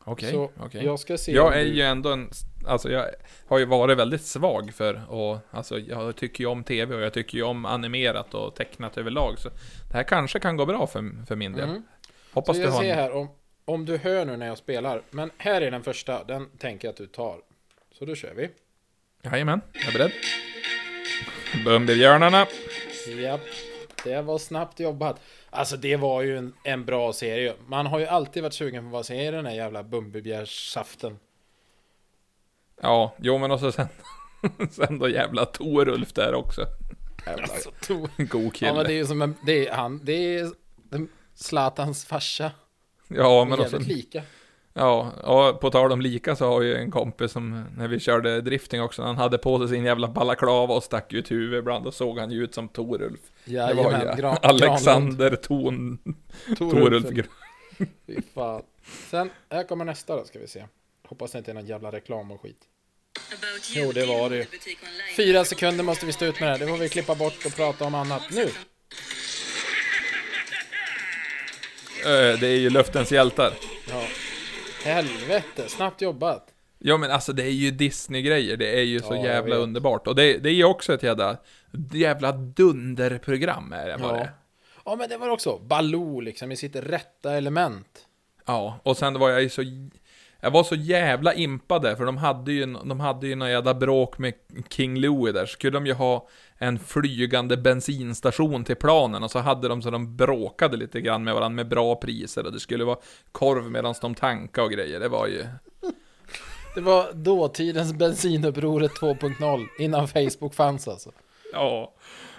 Okej, 0.08 0.32
så 0.32 0.52
okej. 0.60 0.86
jag 0.86 1.00
ska 1.00 1.18
se. 1.18 1.32
Jag 1.32 1.60
är 1.60 1.64
du- 1.64 1.74
ju 1.74 1.82
ändå 1.82 2.12
en, 2.12 2.30
alltså 2.68 2.90
jag 2.92 3.06
har 3.48 3.60
ju 3.60 3.66
varit 3.66 3.98
väldigt 3.98 4.22
svag 4.22 4.74
för 4.74 5.02
och 5.12 5.38
alltså 5.52 5.80
jag 5.80 6.16
tycker 6.16 6.44
ju 6.44 6.48
om 6.50 6.64
tv 6.64 6.96
och 6.96 7.02
jag 7.02 7.14
tycker 7.14 7.38
ju 7.38 7.44
om 7.44 7.66
animerat 7.66 8.34
och 8.34 8.56
tecknat 8.56 8.98
överlag 8.98 9.40
så 9.40 9.50
det 9.92 9.94
här 9.98 10.04
kanske 10.04 10.40
kan 10.40 10.58
gå 10.58 10.66
bra 10.66 10.88
för, 10.88 11.26
för 11.28 11.36
min 11.36 11.54
del. 11.54 11.70
Mm. 11.70 11.84
Hoppas 12.34 12.56
Så 12.56 12.62
du 12.62 12.68
jag 12.68 12.74
har 12.74 12.82
ser 12.82 12.90
en, 12.90 12.96
här 12.98 13.12
om, 13.12 13.28
om 13.66 13.86
du 13.86 13.98
hör 13.98 14.26
nu 14.26 14.38
när 14.38 14.48
jag 14.48 14.58
spelar. 14.58 15.02
Men 15.10 15.32
här 15.38 15.62
är 15.62 15.72
den 15.72 15.84
första, 15.84 16.24
den 16.24 16.50
tänker 16.58 16.88
jag 16.88 16.92
att 16.92 16.98
du 16.98 17.08
tar. 17.08 17.38
Så 17.92 18.06
då 18.06 18.16
kör 18.16 18.34
vi. 18.34 18.50
Jajamän, 19.24 19.62
jag 19.74 19.88
är 19.88 19.94
beredd. 19.98 20.12
Bumbibjörnarna. 21.66 22.48
Japp, 23.18 23.42
det 24.04 24.22
var 24.22 24.38
snabbt 24.38 24.80
jobbat. 24.80 25.22
Alltså 25.50 25.78
det 25.78 25.96
var 25.96 26.22
ju 26.22 26.38
en, 26.38 26.54
en 26.64 26.86
bra 26.86 27.14
serie. 27.14 27.54
Man 27.68 27.86
har 27.86 28.00
ju 28.00 28.06
alltid 28.06 28.44
varit 28.44 28.54
sugen 28.54 28.84
på 28.84 28.90
vad 28.90 29.06
säger 29.06 29.32
den 29.32 29.46
här 29.46 29.54
jävla 29.54 29.84
Bumbibjärssaften. 29.84 31.20
Ja, 32.82 33.14
jo 33.18 33.38
men 33.38 33.52
och 33.52 33.60
så 33.60 33.72
sen, 33.72 33.88
sen 34.72 35.00
då 35.00 35.10
jävla 35.10 35.46
Torulf 35.46 36.14
där 36.14 36.34
också. 36.34 36.66
Jävla 37.26 37.44
Alltså, 37.44 37.70
to- 37.70 38.10
god 38.28 38.54
kille. 38.56 38.70
ja 38.72 38.76
men 38.76 38.86
det 38.86 38.94
är 38.94 38.98
ju 38.98 39.06
som 39.06 39.22
en, 39.22 39.36
det 39.46 39.68
är 39.68 39.74
han, 39.74 40.02
det 40.06 40.14
är 40.38 40.52
Zlatans 41.34 42.06
farsa. 42.06 42.52
Ja, 43.08 43.46
Men 43.46 43.60
och 43.60 43.68
sen, 43.68 43.82
lika. 43.84 44.24
Ja, 44.78 45.12
och 45.12 45.60
på 45.62 45.70
tal 45.72 45.92
om 45.92 46.02
lika 46.02 46.36
så 46.36 46.46
har 46.48 46.62
ju 46.62 46.76
en 46.76 46.92
kompis 46.92 47.32
som, 47.32 47.66
när 47.78 47.88
vi 47.88 48.00
körde 48.00 48.42
drifting 48.42 48.82
också, 48.82 49.02
han 49.04 49.18
hade 49.18 49.38
på 49.38 49.60
sig 49.60 49.68
sin 49.68 49.86
jävla 49.86 50.08
balaklava 50.08 50.74
och 50.76 50.84
stack 50.84 51.14
ut 51.14 51.32
huvudet 51.32 51.60
ibland 51.60 51.88
och 51.88 51.94
såg 51.94 52.20
han 52.20 52.32
ju 52.32 52.44
ut 52.44 52.54
som 52.54 52.68
Torulf. 52.68 53.20
Det 53.46 53.74
var 53.74 53.92
ju 53.92 53.98
Gran- 54.22 54.38
Alexander 54.42 55.36
Ton, 55.36 55.98
Torulf. 56.58 57.04
Torulf. 57.04 57.28
Fy 58.08 58.22
fan. 58.34 58.62
Sen, 59.10 59.30
här 59.50 59.64
kommer 59.64 59.86
nästa 59.86 60.16
då 60.16 60.26
ska 60.26 60.40
vi 60.40 60.48
se. 60.48 60.66
Hoppas 61.08 61.32
det 61.32 61.38
inte 61.38 61.52
är 61.52 61.56
någon 61.56 61.66
jävla 61.66 61.92
reklam 61.92 62.32
och 62.32 62.42
skit. 62.42 62.58
Jo, 63.76 63.92
det 63.92 64.06
var 64.06 64.30
det. 64.30 64.48
Fyra 65.16 65.46
sekunder 65.46 65.84
måste 65.84 66.06
vi 66.06 66.12
stå 66.12 66.26
ut 66.26 66.40
med 66.40 66.48
det 66.50 66.52
här. 66.52 66.60
Det 66.60 66.68
får 66.68 66.78
vi 66.78 66.90
klippa 66.90 67.16
bort 67.16 67.46
och 67.46 67.56
prata 67.56 67.86
om 67.86 67.96
annat. 67.96 68.24
Nu! 68.32 68.44
Eh, 72.04 72.40
Det 72.40 72.48
är 72.48 72.60
ju 72.60 72.70
luftens 72.70 73.12
hjältar. 73.12 73.54
Helvete, 74.88 75.70
snabbt 75.70 76.02
jobbat. 76.02 76.54
Ja 76.80 76.98
men 76.98 77.12
alltså 77.12 77.34
det 77.34 77.44
är 77.44 77.52
ju 77.52 77.72
Disney-grejer, 77.72 78.58
det 78.58 78.80
är 78.80 78.84
ju 78.84 79.00
så 79.00 79.16
Ja, 79.16 79.26
jävla 79.26 79.56
underbart. 79.56 80.08
Och 80.08 80.16
det, 80.16 80.38
det 80.38 80.50
är 80.50 80.54
ju 80.54 80.64
också 80.64 80.94
ett 80.94 81.04
jävla, 81.04 81.38
jävla 81.94 82.32
dunderprogram 82.32 83.74
är 83.74 83.88
det 83.88 83.98
bara. 83.98 84.18
Ja. 84.18 84.28
Ja, 84.86 84.96
men 84.96 85.10
det 85.10 85.18
var 85.18 85.30
också 85.30 85.58
Baloo 85.58 86.20
liksom 86.20 86.52
i 86.52 86.56
sitt 86.56 86.76
rätta 86.76 87.34
element. 87.34 88.06
Ja, 88.46 88.80
och 88.84 88.98
sen 88.98 89.20
var 89.20 89.30
jag 89.30 89.42
ju 89.42 89.50
så... 89.50 89.64
Jag 90.40 90.52
var 90.52 90.64
så 90.64 90.76
jävla 90.76 91.34
impad 91.34 91.82
där, 91.82 91.96
för 91.96 92.06
de 92.06 92.18
hade 92.18 92.52
ju, 92.52 92.66
de 92.66 93.00
hade 93.00 93.28
ju 93.28 93.36
någon 93.36 93.50
jävla 93.50 93.74
bråk 93.74 94.18
med 94.18 94.34
King 94.70 95.00
Louie 95.00 95.34
där. 95.34 95.46
Så 95.46 95.54
skulle 95.54 95.72
de 95.72 95.86
ju 95.86 95.94
ha 95.94 96.28
en 96.58 96.80
flygande 96.80 97.58
bensinstation 97.58 98.64
till 98.64 98.76
planen 98.76 99.24
och 99.24 99.32
så 99.32 99.40
hade 99.40 99.68
de 99.68 99.82
så 99.82 99.90
de 99.90 100.16
bråkade 100.18 100.78
lite 100.78 101.02
grann 101.02 101.24
med 101.24 101.34
varandra 101.34 101.56
med 101.56 101.68
bra 101.68 101.96
priser 101.96 102.46
och 102.46 102.52
det 102.52 102.60
skulle 102.60 102.84
vara 102.84 102.98
korv 103.32 103.72
medan 103.72 103.96
de 104.02 104.16
tankade 104.16 104.66
och 104.66 104.72
grejer. 104.72 105.00
Det 105.00 105.10
var 105.10 105.28
ju... 105.28 105.46
Det 106.76 106.82
var 106.82 107.14
dåtidens 107.14 107.94
bensinupproret 107.94 108.92
2.0 108.92 109.68
innan 109.80 110.08
Facebook 110.08 110.54
fanns 110.54 110.88
alltså. 110.88 111.12
Ja. 111.54 111.94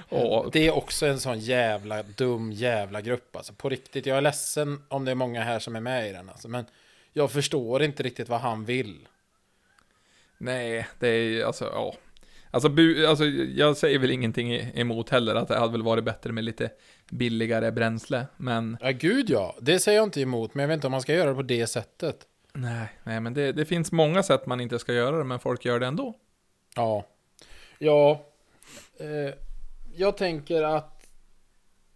Och, 0.09 0.51
Det 0.53 0.67
är 0.67 0.77
också 0.77 1.07
en 1.07 1.21
sån 1.21 1.39
jävla 1.39 2.03
dum 2.03 2.53
jävla 2.53 3.01
grupp 3.01 3.37
alltså. 3.37 3.53
På 3.53 3.69
riktigt, 3.69 4.07
jag 4.07 4.17
är 4.17 4.21
ledsen 4.21 4.83
om 4.89 5.05
det 5.05 5.11
är 5.11 5.15
många 5.15 5.43
här 5.43 5.59
som 5.59 5.77
är 5.77 5.81
med 5.81 6.09
i 6.09 6.13
den 6.13 6.29
alltså. 6.29 6.49
Men 6.49 6.65
jag 7.13 7.31
förstår 7.31 7.83
inte 7.83 8.03
riktigt 8.03 8.29
vad 8.29 8.41
han 8.41 8.65
vill. 8.65 9.09
nej, 10.39 10.87
det 10.99 11.09
är 11.09 11.23
ju 11.23 11.43
alltså, 11.43 11.65
ja. 11.65 11.95
Alltså, 12.51 12.69
bu, 12.69 13.07
alltså, 13.07 13.25
jag 13.25 13.77
säger 13.77 13.99
väl 13.99 14.11
ingenting 14.11 14.53
emot 14.75 15.11
heller 15.11 15.35
att 15.35 15.49
det 15.49 15.59
hade 15.59 15.73
väl 15.73 15.83
varit 15.83 16.05
bättre 16.05 16.33
med 16.33 16.45
lite 16.45 16.71
billigare 17.11 17.71
bränsle, 17.71 18.27
men... 18.37 18.77
Ja, 18.81 18.91
gud 18.91 19.31
ja. 19.31 19.57
Det 19.61 19.79
säger 19.79 19.99
jag 19.99 20.07
inte 20.07 20.21
emot, 20.21 20.55
men 20.55 20.63
jag 20.63 20.69
vet 20.69 20.75
inte 20.75 20.87
om 20.87 20.91
man 20.91 21.01
ska 21.01 21.15
göra 21.15 21.29
det 21.29 21.37
på 21.37 21.43
det 21.43 21.67
sättet. 21.67 22.27
Nej, 22.53 22.89
nej 23.05 23.21
men 23.21 23.35
det, 23.35 23.53
det 23.53 23.65
finns 23.65 23.93
många 23.93 24.23
sätt 24.23 24.47
man 24.47 24.61
inte 24.61 24.79
ska 24.79 24.93
göra 24.93 25.19
det, 25.19 25.25
men 25.25 25.39
folk 25.39 25.65
gör 25.65 25.81
det 25.81 25.87
ändå. 25.87 26.15
Ja. 26.77 27.07
Ja. 27.79 28.27
Eh, 29.01 29.35
jag 29.97 30.17
tänker 30.17 30.63
att 30.63 31.07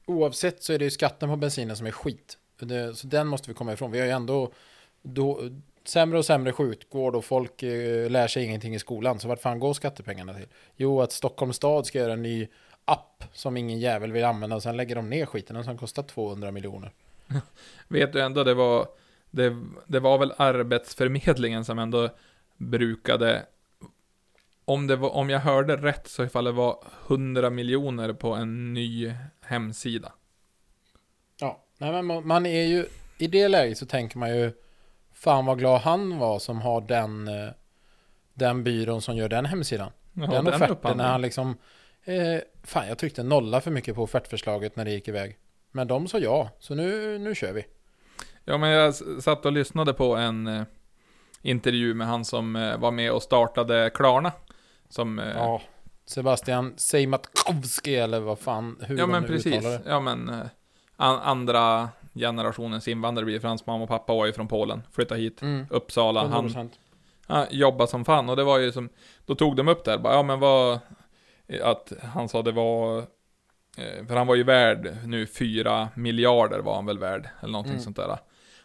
oavsett 0.06 0.62
så 0.62 0.72
är 0.72 0.78
det 0.78 0.84
ju 0.84 0.90
skatten 0.90 1.28
på 1.28 1.36
bensinen 1.36 1.76
som 1.76 1.86
är 1.86 1.90
skit. 1.90 2.38
Det, 2.60 2.94
så 2.94 3.06
den 3.06 3.26
måste 3.26 3.50
vi 3.50 3.54
komma 3.54 3.72
ifrån. 3.72 3.90
Vi 3.90 3.98
har 3.98 4.06
ju 4.06 4.12
ändå 4.12 4.52
då, 5.02 5.50
sämre 5.84 6.18
och 6.18 6.24
sämre 6.24 6.52
sjukvård 6.52 7.14
och 7.14 7.24
folk 7.24 7.62
eh, 7.62 8.10
lär 8.10 8.26
sig 8.28 8.44
ingenting 8.44 8.74
i 8.74 8.78
skolan. 8.78 9.20
Så 9.20 9.28
vart 9.28 9.40
fan 9.40 9.60
går 9.60 9.74
skattepengarna 9.74 10.34
till? 10.34 10.46
Jo, 10.76 11.00
att 11.00 11.12
Stockholms 11.12 11.56
stad 11.56 11.86
ska 11.86 11.98
göra 11.98 12.12
en 12.12 12.22
ny 12.22 12.48
app 12.84 13.24
som 13.32 13.56
ingen 13.56 13.80
jävel 13.80 14.12
vill 14.12 14.24
använda 14.24 14.56
och 14.56 14.62
sen 14.62 14.76
lägger 14.76 14.94
de 14.94 15.10
ner 15.10 15.26
skiten 15.26 15.64
som 15.64 15.78
kostar 15.78 16.02
200 16.02 16.50
miljoner. 16.50 16.92
Vet 17.88 18.12
du 18.12 18.20
ändå, 18.20 18.44
det 18.44 18.54
var, 18.54 18.88
det, 19.30 19.56
det 19.86 20.00
var 20.00 20.18
väl 20.18 20.32
Arbetsförmedlingen 20.36 21.64
som 21.64 21.78
ändå 21.78 22.08
brukade, 22.56 23.46
om, 24.64 24.86
det 24.86 24.96
var, 24.96 25.10
om 25.10 25.30
jag 25.30 25.40
hörde 25.40 25.76
rätt 25.76 26.08
så 26.08 26.24
ifall 26.24 26.44
det 26.44 26.52
var 26.52 26.84
100 27.08 27.50
miljoner 27.50 28.12
på 28.12 28.34
en 28.34 28.74
ny 28.74 29.12
hemsida. 29.40 30.12
Ja, 31.40 31.64
nej 31.78 32.02
men 32.02 32.26
man 32.26 32.46
är 32.46 32.62
ju 32.62 32.86
i 33.18 33.26
det 33.26 33.48
läget 33.48 33.78
så 33.78 33.86
tänker 33.86 34.18
man 34.18 34.36
ju 34.36 34.52
fan 35.24 35.46
vad 35.46 35.58
glad 35.58 35.80
han 35.80 36.18
var 36.18 36.38
som 36.38 36.60
har 36.60 36.80
den 36.80 37.28
eh, 37.28 37.50
den 38.34 38.64
byrån 38.64 39.02
som 39.02 39.16
gör 39.16 39.28
den 39.28 39.46
hemsidan. 39.46 39.90
Ja, 40.12 40.26
den 40.26 40.46
offerten 40.46 40.96
när 40.96 41.08
han 41.08 41.22
liksom 41.22 41.56
eh, 42.04 42.40
fan 42.62 42.88
jag 42.88 42.98
tryckte 42.98 43.22
nolla 43.22 43.60
för 43.60 43.70
mycket 43.70 43.94
på 43.94 44.02
offertförslaget 44.02 44.76
när 44.76 44.84
det 44.84 44.90
gick 44.90 45.08
iväg. 45.08 45.38
Men 45.72 45.88
de 45.88 46.08
sa 46.08 46.18
ja, 46.18 46.50
så 46.58 46.74
nu, 46.74 47.18
nu 47.18 47.34
kör 47.34 47.52
vi. 47.52 47.66
Ja, 48.44 48.58
men 48.58 48.70
jag 48.70 48.94
satt 49.22 49.46
och 49.46 49.52
lyssnade 49.52 49.92
på 49.92 50.16
en 50.16 50.46
eh, 50.46 50.62
intervju 51.42 51.94
med 51.94 52.06
han 52.06 52.24
som 52.24 52.56
eh, 52.56 52.76
var 52.78 52.90
med 52.90 53.12
och 53.12 53.22
startade 53.22 53.90
Klarna. 53.94 54.32
Som, 54.88 55.18
Ja, 55.18 55.62
Sebastian 56.06 56.74
Seimatkowski 56.76 57.96
eller 57.96 58.20
vad 58.20 58.38
fan, 58.38 58.76
hur 58.80 58.96
Ja 58.96 59.02
de 59.02 59.10
men 59.10 59.22
nu 59.22 59.28
precis. 59.28 59.54
uttalar 59.54 59.70
det. 59.78 59.82
Ja 59.86 60.00
men 60.00 60.28
eh, 60.28 60.46
an, 60.96 61.18
andra 61.18 61.88
generationens 62.14 62.88
invandrare 62.88 63.24
blir 63.26 63.40
för 63.40 63.48
hans 63.48 63.66
mamma 63.66 63.82
och 63.82 63.88
pappa 63.88 64.14
var 64.14 64.26
ju 64.26 64.32
från 64.32 64.48
Polen. 64.48 64.82
Flyttade 64.92 65.20
hit, 65.20 65.42
Mm, 65.42 65.66
Uppsala. 65.70 66.26
Han 66.28 66.48
100%. 66.48 66.70
ja, 67.26 67.46
jobbade 67.50 67.90
som 67.90 68.04
fan 68.04 68.28
och 68.28 68.36
det 68.36 68.44
var 68.44 68.58
ju 68.58 68.72
som, 68.72 68.88
då 69.26 69.34
tog 69.34 69.56
de 69.56 69.68
upp 69.68 69.84
det 69.84 69.90
här, 69.90 69.98
bara, 69.98 70.14
ja 70.14 70.22
men 70.22 70.40
vad, 70.40 70.78
att 71.62 71.92
han 72.02 72.28
sa 72.28 72.42
det 72.42 72.52
var, 72.52 72.98
eh, 73.78 74.06
för 74.08 74.16
han 74.16 74.26
var 74.26 74.34
ju 74.34 74.42
värd 74.42 74.96
nu 75.04 75.26
fyra 75.26 75.88
miljarder 75.96 76.58
var 76.58 76.74
han 76.74 76.86
väl 76.86 76.98
värd, 76.98 77.28
eller 77.40 77.52
någonting 77.52 77.72
Mm. 77.72 77.82
sånt 77.84 77.96
där. 77.96 78.18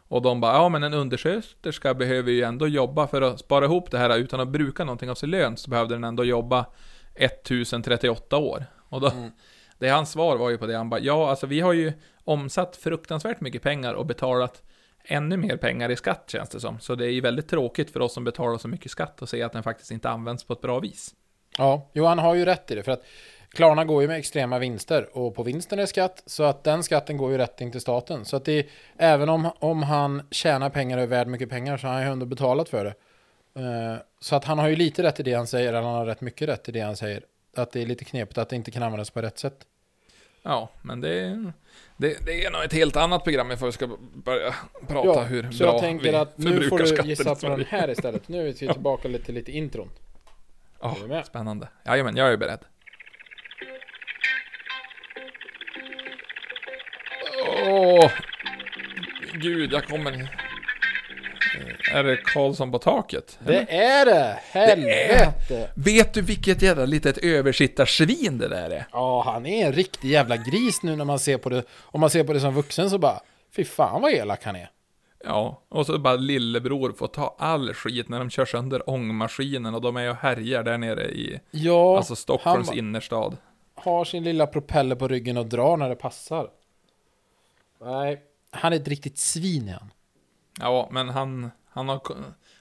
Och 0.10 0.22
de 0.22 0.42
bara, 0.42 0.54
ja 0.54 0.70
men 0.70 0.84
en 0.84 0.94
undersköterska 0.94 1.94
behöver 1.94 2.32
ju 2.32 2.42
ändå 2.44 2.68
jobba 2.68 3.08
för 3.08 3.22
att 3.22 3.40
spara 3.40 3.66
ihop 3.66 3.92
det 3.92 3.98
här 3.98 4.18
utan 4.18 4.40
att 4.40 4.48
bruka 4.48 4.84
någonting 4.84 5.10
av 5.10 5.16
sin 5.16 5.30
lön, 5.30 5.58
så 5.58 5.70
behövde 5.70 5.96
den 5.96 6.04
ändå 6.04 6.24
jobba 6.26 6.66
1038 7.16 8.38
år. 8.38 8.66
Och 8.90 9.02
då, 9.02 9.10
Mm. 9.10 9.32
det 9.80 9.90
hans 9.90 10.12
svar 10.12 10.38
var 10.38 10.50
ju 10.50 10.58
på 10.58 10.66
det, 10.66 10.78
han 10.78 10.90
bara, 10.90 11.00
ja 11.00 11.30
alltså 11.30 11.48
vi 11.48 11.60
har 11.60 11.74
ju 11.74 11.94
omsatt 12.28 12.76
fruktansvärt 12.76 13.42
mycket 13.42 13.62
pengar 13.62 13.94
och 13.94 14.06
betalat 14.06 14.62
ännu 15.04 15.38
mer 15.38 15.58
pengar 15.58 15.90
i 15.90 15.96
skatt 15.96 16.24
känns 16.28 16.50
det 16.50 16.60
som. 16.60 16.80
Så 16.80 16.96
det 16.96 17.06
är 17.06 17.10
ju 17.10 17.22
väldigt 17.22 17.48
tråkigt 17.50 17.92
för 17.92 18.00
oss 18.00 18.14
som 18.14 18.24
betalar 18.24 18.58
så 18.58 18.68
mycket 18.68 18.92
skatt 18.92 19.22
och 19.22 19.30
se 19.30 19.44
att 19.44 19.54
den 19.54 19.64
faktiskt 19.64 19.92
inte 19.92 20.10
används 20.10 20.44
på 20.44 20.54
ett 20.54 20.62
bra 20.62 20.80
vis. 20.80 21.16
Ja, 21.58 21.90
jo 21.94 22.06
han 22.06 22.20
har 22.20 22.36
ju 22.36 22.46
rätt 22.46 22.72
i 22.72 22.76
det 22.76 22.84
för 22.84 22.92
att 22.92 23.04
Klarna 23.50 23.86
går 23.86 24.02
ju 24.02 24.08
med 24.08 24.18
extrema 24.18 24.60
vinster 24.60 25.18
och 25.18 25.36
på 25.36 25.44
vinsten 25.44 25.80
är 25.80 25.86
skatt 25.86 26.24
så 26.26 26.44
att 26.44 26.64
den 26.64 26.84
skatten 26.84 27.18
går 27.18 27.32
ju 27.32 27.38
rätt 27.38 27.62
in 27.62 27.72
till 27.72 27.82
staten. 27.82 28.26
Så 28.26 28.36
att 28.38 28.46
det 28.46 28.68
även 28.98 29.30
om, 29.30 29.52
om 29.60 29.84
han 29.84 30.28
tjänar 30.32 30.70
pengar 30.70 30.98
och 30.98 31.04
är 31.04 31.08
värd 31.08 31.28
mycket 31.28 31.50
pengar 31.50 31.78
så 31.78 31.88
har 31.88 31.94
han 31.94 32.04
ju 32.04 32.10
ändå 32.10 32.26
betalat 32.26 32.70
för 32.70 32.86
det. 32.86 32.94
Uh, 33.60 33.98
Så 34.20 34.36
att 34.36 34.46
han 34.46 34.60
har 34.60 34.68
ju 34.68 34.76
lite 34.76 35.04
rätt 35.04 35.20
i 35.20 35.24
det 35.24 35.34
han 35.34 35.48
säger, 35.48 35.68
eller 35.68 35.82
han 35.82 35.96
har 35.96 36.06
rätt 36.06 36.22
mycket 36.22 36.50
rätt 36.50 36.70
i 36.70 36.72
det 36.72 36.80
han 36.80 36.96
säger. 36.96 37.24
Att 37.56 37.72
det 37.72 37.82
är 37.82 37.86
lite 37.86 38.06
knepigt 38.06 38.38
att 38.38 38.50
det 38.50 38.56
inte 38.56 38.72
kan 38.72 38.84
användas 38.84 39.10
på 39.10 39.22
rätt 39.22 39.40
sätt. 39.40 39.66
Ja, 40.48 40.70
men 40.82 41.02
det, 41.02 41.44
det, 41.98 42.26
det 42.26 42.46
är 42.46 42.52
nog 42.52 42.64
ett 42.64 42.74
helt 42.74 42.96
annat 42.96 43.24
program 43.24 43.52
ifall 43.52 43.68
vi 43.68 43.72
ska 43.72 43.88
börja 44.14 44.54
prata 44.88 45.08
Ja, 45.08 45.24
hur 45.24 45.52
så 45.52 45.64
bra 45.64 45.74
jag 45.74 45.82
tänker 45.82 46.12
vi 46.12 46.18
att 46.18 46.38
nu 46.38 46.70
får 46.70 46.80
du 46.80 47.10
gissa 47.10 47.36
på 47.36 47.50
den 47.50 47.66
här 47.70 47.90
istället. 47.90 48.28
Nu 48.28 48.40
är 48.40 48.44
vi 48.44 48.54
tillbaka 48.74 49.08
lite, 49.08 49.32
lite 49.32 49.52
intron. 49.52 49.90
Ja, 50.82 50.98
med? 51.08 51.26
spännande. 51.26 51.68
Jajamän, 51.86 52.18
jag 52.18 52.34
är 52.34 52.38
beredd. 52.38 52.60
Åh! 57.68 58.12
Gud, 59.34 59.74
jag 59.74 59.86
kommer... 59.88 60.47
Är 61.94 62.04
det 62.04 62.18
Karlsson 62.18 62.72
på 62.72 62.80
taket? 62.80 63.40
eller? 63.46 63.52
Det 63.66 63.76
är 63.78 64.06
det! 64.06 64.40
Helvete! 64.52 65.70
Vet 65.76 66.14
du 66.14 66.22
vilket 66.22 66.62
jävla 66.62 66.86
litet 66.86 67.18
översittarsvin 67.18 68.38
det 68.38 68.48
där 68.48 68.70
är? 68.70 68.88
Ja, 68.92 69.22
han 69.26 69.46
är 69.46 69.66
en 69.66 69.74
riktig 69.74 70.10
jävla 70.10 70.38
gris 70.38 70.84
nu 70.84 70.96
när 70.96 71.06
man 71.06 71.20
ser 71.20 71.38
på 71.38 71.50
det. 71.50 71.64
Om 71.80 72.02
man 72.02 72.10
ser 72.10 72.24
på 72.24 72.34
det 72.34 72.40
som 72.40 72.54
vuxen 72.54 72.90
så 72.90 72.98
bara, 72.98 73.20
fy 73.56 73.64
fan 73.64 74.02
vad 74.02 74.12
elak 74.12 74.44
han 74.44 74.56
är. 74.56 74.70
Ja, 75.24 75.62
och 75.70 75.86
så 75.86 76.00
bara 76.00 76.16
lillebror 76.16 76.92
får 76.98 77.08
ta 77.08 77.36
all 77.40 77.74
skit 77.74 78.10
när 78.10 78.20
de 78.20 78.30
kör 78.30 78.46
sönder 78.46 78.90
ångmaskinen 78.90 79.76
och 79.76 79.82
de 79.82 79.98
är 79.98 80.10
och 80.10 80.16
härjar 80.16 80.64
där 80.64 80.78
nere 80.78 81.06
i, 81.10 81.40
Ja, 81.52 81.98
alltså 81.98 82.16
Stockholms 82.16 82.72
innerstad. 82.74 83.38
har 83.76 84.06
sin 84.06 84.24
lilla 84.24 84.48
propeller 84.48 84.96
på 84.96 85.08
ryggen 85.08 85.38
och 85.38 85.46
drar 85.46 85.78
när 85.78 85.90
det 85.90 85.96
passar. 85.96 86.48
Nej, 87.82 88.22
han 88.52 88.74
är 88.74 88.78
ett 88.78 88.88
riktigt 88.88 89.18
svin 89.18 89.68
är 89.68 89.74
han. 89.74 89.92
Ja, 90.60 90.88
men 90.92 91.10
han, 91.10 91.52
han, 91.70 91.90
har, 91.90 92.02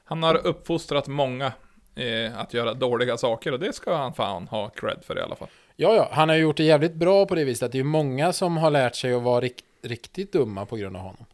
han 0.04 0.22
har 0.22 0.46
uppfostrat 0.46 1.06
många 1.08 1.52
eh, 1.94 2.38
att 2.38 2.54
göra 2.54 2.74
dåliga 2.74 3.16
saker 3.16 3.52
och 3.52 3.58
det 3.58 3.72
ska 3.72 3.96
han 3.96 4.14
fan 4.14 4.48
ha 4.48 4.68
cred 4.68 4.98
för 5.06 5.18
i 5.18 5.22
alla 5.22 5.36
fall. 5.36 5.48
Ja, 5.76 5.94
ja, 5.94 6.08
han 6.12 6.28
har 6.28 6.36
gjort 6.36 6.56
det 6.56 6.64
jävligt 6.64 6.94
bra 6.94 7.26
på 7.26 7.34
det 7.34 7.44
viset 7.44 7.66
att 7.66 7.72
det 7.72 7.78
är 7.78 7.84
många 7.84 8.32
som 8.32 8.56
har 8.56 8.70
lärt 8.70 8.94
sig 8.94 9.14
att 9.14 9.22
vara 9.22 9.40
rikt, 9.40 9.64
riktigt 9.82 10.32
dumma 10.32 10.66
på 10.66 10.76
grund 10.76 10.96
av 10.96 11.02
honom. 11.02 11.24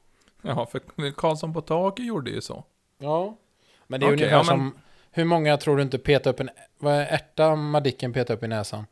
Ja, 0.43 0.67
för 0.67 1.11
Karlsson 1.11 1.55
på 1.55 1.61
taket 1.61 2.07
gjorde 2.07 2.31
ju 2.31 2.41
så. 2.41 2.65
Ja. 2.99 3.37
Men 3.87 4.01
det 4.01 4.07
är 4.07 4.09
Okej, 4.09 4.15
ungefär 4.15 4.33
ja, 4.33 4.39
men- 4.39 4.47
som, 4.47 4.75
hur 5.11 5.25
många 5.25 5.57
tror 5.57 5.77
du 5.77 5.83
inte 5.83 5.99
petar 5.99 6.31
upp 6.31 6.41
en, 6.41 6.51
vad 6.79 6.95
är 6.95 7.07
ärta 7.07 7.57
Madicken 7.57 8.13
petar 8.13 8.35
upp 8.35 8.43
i 8.43 8.49
näsan? 8.49 8.87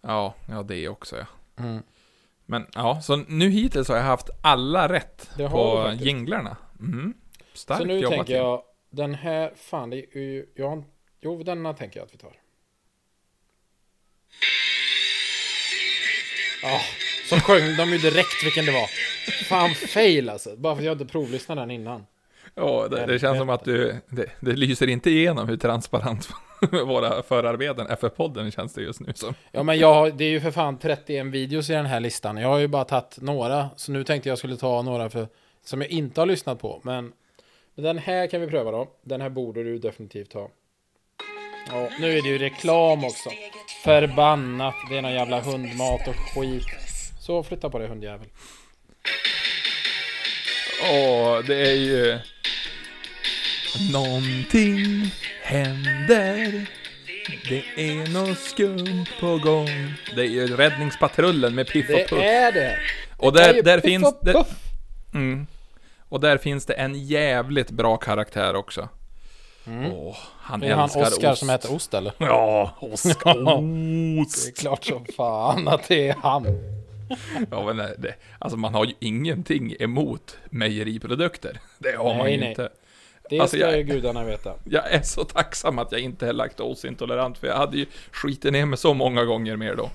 Ja, 0.00 0.34
ja 0.48 0.62
det 0.62 0.88
också 0.88 1.16
ja. 1.16 1.26
Mm. 1.64 1.82
Men 2.46 2.66
ja, 2.74 3.00
så 3.00 3.16
nu 3.16 3.48
hittills 3.50 3.88
har 3.88 3.96
jag 3.96 4.04
haft 4.04 4.30
alla 4.40 4.88
rätt 4.88 5.30
på 5.36 5.92
jinglarna. 5.94 6.56
Mm. 6.80 7.14
Starkt 7.52 7.80
Så 7.80 7.86
nu 7.86 7.94
jobbat 7.98 8.16
tänker 8.16 8.36
jag, 8.36 8.62
den 8.90 9.14
här, 9.14 9.52
fan 9.56 9.90
det 9.90 9.96
är 9.96 10.20
ju, 10.20 10.46
jag, 10.54 10.84
jo 11.20 11.42
denna 11.42 11.74
tänker 11.74 12.00
jag 12.00 12.06
att 12.06 12.14
vi 12.14 12.18
tar. 12.18 12.32
Ja, 16.62 16.80
så 17.28 17.36
sjöng 17.36 17.76
de 17.76 17.90
ju 17.90 17.98
direkt 17.98 18.44
vilken 18.44 18.64
det 18.64 18.72
var. 18.72 18.86
Fan 19.48 19.74
fail 19.74 20.28
alltså, 20.28 20.56
bara 20.56 20.74
för 20.74 20.82
att 20.82 20.86
jag 20.86 20.94
inte 20.94 21.12
provlyssnade 21.12 21.60
den 21.60 21.70
innan. 21.70 22.06
Ja, 22.54 22.88
det, 22.90 23.06
det 23.06 23.18
känns 23.18 23.38
som 23.38 23.50
att 23.50 23.64
du, 23.64 24.00
det, 24.08 24.26
det 24.40 24.52
lyser 24.52 24.88
inte 24.88 25.10
igenom 25.10 25.48
hur 25.48 25.56
transparent 25.56 26.28
våra 26.86 27.22
förarbeten 27.22 27.86
är 27.86 27.96
för 27.96 28.08
podden 28.08 28.50
känns 28.50 28.74
det 28.74 28.82
just 28.82 29.00
nu 29.00 29.12
som. 29.14 29.34
Ja 29.52 29.62
men 29.62 29.78
jag, 29.78 30.16
det 30.16 30.24
är 30.24 30.28
ju 30.28 30.40
för 30.40 30.50
fan 30.50 30.78
31 30.78 31.26
videos 31.26 31.70
i 31.70 31.72
den 31.72 31.86
här 31.86 32.00
listan. 32.00 32.36
Jag 32.36 32.48
har 32.48 32.58
ju 32.58 32.68
bara 32.68 32.84
tagit 32.84 33.18
några, 33.20 33.68
så 33.76 33.92
nu 33.92 34.04
tänkte 34.04 34.28
jag 34.28 34.38
skulle 34.38 34.56
ta 34.56 34.82
några 34.82 35.10
för, 35.10 35.28
som 35.68 35.80
jag 35.80 35.90
inte 35.90 36.20
har 36.20 36.26
lyssnat 36.26 36.60
på. 36.60 36.80
Men, 36.84 37.12
Men 37.74 37.84
den 37.84 37.98
här 37.98 38.26
kan 38.26 38.40
vi 38.40 38.46
pröva 38.46 38.70
då. 38.70 38.88
Den 39.02 39.20
här 39.20 39.28
borde 39.28 39.62
du 39.64 39.78
definitivt 39.78 40.32
ha. 40.32 40.50
Ja, 41.68 41.88
nu 42.00 42.18
är 42.18 42.22
det 42.22 42.28
ju 42.28 42.38
reklam 42.38 43.04
också. 43.04 43.30
Förbannat. 43.84 44.74
Det 44.90 44.96
är 44.98 45.02
någon 45.02 45.12
jävla 45.14 45.40
hundmat 45.40 46.08
och 46.08 46.16
skit. 46.16 46.66
Så 47.20 47.42
flytta 47.42 47.70
på 47.70 47.78
dig 47.78 47.88
hundjävel. 47.88 48.26
Åh, 50.82 51.38
det 51.46 51.56
är 51.70 51.74
ju... 51.74 52.18
Någonting 53.92 55.10
händer. 55.42 56.66
Det 57.48 57.64
är 57.76 58.12
något 58.12 58.38
skumt 58.38 59.06
på 59.20 59.38
gång. 59.38 59.68
Det 60.14 60.20
är 60.20 60.28
ju 60.28 60.56
Räddningspatrullen 60.56 61.54
med 61.54 61.66
Piff 61.68 61.90
och 61.90 61.96
Det 61.96 62.08
Puff. 62.08 62.18
är 62.22 62.52
det! 62.52 62.78
Och 63.16 63.32
Det 63.32 63.42
är 63.42 63.54
där, 63.54 63.62
där 63.62 63.80
finns 63.80 64.04
och 64.04 64.18
det... 64.22 64.32
Puff. 64.32 64.48
Mm. 65.14 65.46
Och 66.08 66.20
där 66.20 66.38
finns 66.38 66.66
det 66.66 66.74
en 66.74 66.94
jävligt 66.94 67.70
bra 67.70 67.96
karaktär 67.96 68.54
också. 68.56 68.88
Mm. 69.66 69.92
Åh, 69.92 70.16
han 70.38 70.62
är 70.62 70.74
han 70.74 70.84
älskar 70.84 71.02
Oscar 71.02 71.32
ost. 71.32 71.38
som 71.38 71.48
heter 71.48 71.74
Ost 71.74 71.94
eller? 71.94 72.12
Ja, 72.18 72.70
Oskar 72.80 73.34
Det 74.14 74.20
är 74.20 74.22
Ost. 74.22 74.58
klart 74.58 74.84
som 74.84 75.04
fan 75.16 75.68
att 75.68 75.88
det 75.88 76.08
är 76.08 76.14
han. 76.22 76.46
Ja, 77.50 77.64
men 77.66 77.76
det- 77.76 77.94
det, 77.98 78.14
alltså 78.38 78.56
man 78.56 78.74
har 78.74 78.84
ju 78.84 78.92
ingenting 79.00 79.74
emot 79.80 80.36
mejeriprodukter. 80.50 81.60
Det 81.78 81.96
har 81.96 82.04
man 82.14 82.18
Nej, 82.18 82.32
ju 82.34 82.40
nej. 82.40 82.48
inte. 82.48 82.68
Det 83.30 83.40
Alltså, 83.40 83.56
ska 83.56 83.66
jag- 83.66 83.76
ju 83.78 83.82
gudarna 83.82 84.24
veta. 84.24 84.54
Jag 84.64 84.90
är 84.92 85.02
så 85.02 85.24
tacksam 85.24 85.78
att 85.78 85.92
jag 85.92 86.00
inte 86.00 86.28
är 86.28 86.32
laktosintolerant, 86.32 87.38
för 87.38 87.46
jag 87.46 87.56
hade 87.56 87.76
ju 87.76 87.86
skitit 88.12 88.52
ner 88.52 88.66
mig 88.66 88.78
så 88.78 88.94
många 88.94 89.24
gånger 89.24 89.56
mer 89.56 89.74
då. 89.74 89.90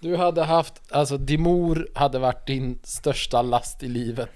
Du 0.00 0.16
hade 0.16 0.42
haft, 0.44 0.74
alltså 0.90 1.16
Dimor 1.16 1.88
hade 1.94 2.18
varit 2.18 2.46
din 2.46 2.78
största 2.82 3.42
last 3.42 3.82
i 3.82 3.88
livet. 3.88 4.30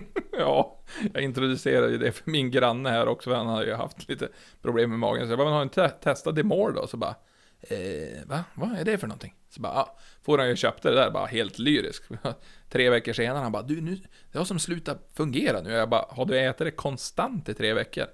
Ja, 0.38 0.80
jag 1.14 1.22
introducerade 1.22 1.92
ju 1.92 1.98
det 1.98 2.12
för 2.12 2.30
min 2.30 2.50
granne 2.50 2.90
här 2.90 3.08
också, 3.08 3.30
för 3.30 3.36
han 3.36 3.46
har 3.46 3.64
ju 3.64 3.74
haft 3.74 4.08
lite 4.08 4.28
problem 4.62 4.90
med 4.90 4.98
magen. 4.98 5.26
Så 5.26 5.32
jag 5.32 5.38
bara, 5.38 5.44
men 5.44 5.52
har 5.52 5.60
du 5.60 5.64
inte 5.64 5.88
testat 5.88 6.36
Demore 6.36 6.72
då? 6.72 6.86
Så 6.86 6.96
bara, 6.96 7.14
eh, 7.60 8.26
va? 8.26 8.44
Vad 8.54 8.78
är 8.78 8.84
det 8.84 8.98
för 8.98 9.06
någonting? 9.06 9.34
Så 9.50 9.60
bara, 9.60 9.74
ja, 9.74 9.98
får 10.22 10.38
han 10.38 10.48
ju 10.48 10.56
köpte 10.56 10.88
det 10.88 10.94
där, 10.94 11.10
bara 11.10 11.26
helt 11.26 11.58
lyrisk. 11.58 12.02
tre 12.68 12.90
veckor 12.90 13.12
senare, 13.12 13.42
han 13.42 13.52
bara, 13.52 13.62
du 13.62 13.80
nu, 13.80 13.98
det 14.32 14.38
har 14.38 14.44
som 14.44 14.58
slutat 14.58 15.10
fungera 15.14 15.60
nu. 15.60 15.70
Jag 15.70 15.88
bara, 15.88 16.04
har 16.08 16.24
du 16.24 16.38
ätit 16.38 16.58
det 16.58 16.70
konstant 16.70 17.48
i 17.48 17.54
tre 17.54 17.72
veckor? 17.72 18.06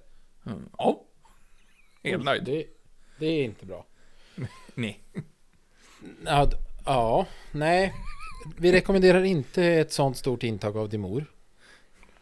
Mm, 0.47 0.69
ja. 0.79 1.05
Helt 2.03 2.25
nöjd. 2.25 2.45
Det, 2.45 2.67
det 3.19 3.27
är 3.27 3.45
inte 3.45 3.67
bra. 3.67 3.87
Nej. 4.75 5.05
Ja, 6.25 6.51
ja, 6.85 7.27
nej. 7.53 7.95
Vi 8.57 8.73
rekommenderar 8.73 9.23
inte 9.23 9.65
ett 9.65 9.93
sånt 9.93 10.17
stort 10.17 10.43
intag 10.43 10.77
av 10.77 10.89
Dimor. 10.89 11.34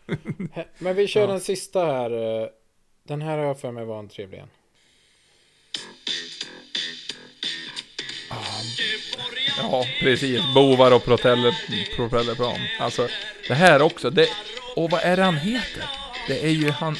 Men 0.78 0.96
vi 0.96 1.06
kör 1.06 1.20
Ja. 1.20 1.26
den 1.26 1.40
sista 1.40 1.86
här. 1.86 2.40
eh, 2.42 2.48
Den 3.02 3.22
här 3.22 3.38
har 3.38 3.44
jag 3.44 3.60
för 3.60 3.70
mig 3.70 3.84
var 3.84 3.98
en 3.98 4.08
trevlig 4.08 4.38
en. 4.38 4.48
Ja, 9.62 9.84
precis. 10.00 10.40
Bovar 10.54 10.92
och 10.92 11.04
propeller, 11.04 11.54
propellerplan. 11.96 12.56
Alltså, 12.80 13.08
det 13.48 13.54
här 13.54 13.82
också. 13.82 14.10
Det, 14.10 14.28
och 14.76 14.90
vad 14.90 15.00
är 15.02 15.16
det 15.16 15.22
han 15.22 15.36
heter? 15.36 15.84
Det 16.28 16.44
är 16.44 16.50
ju 16.50 16.70
han... 16.70 16.96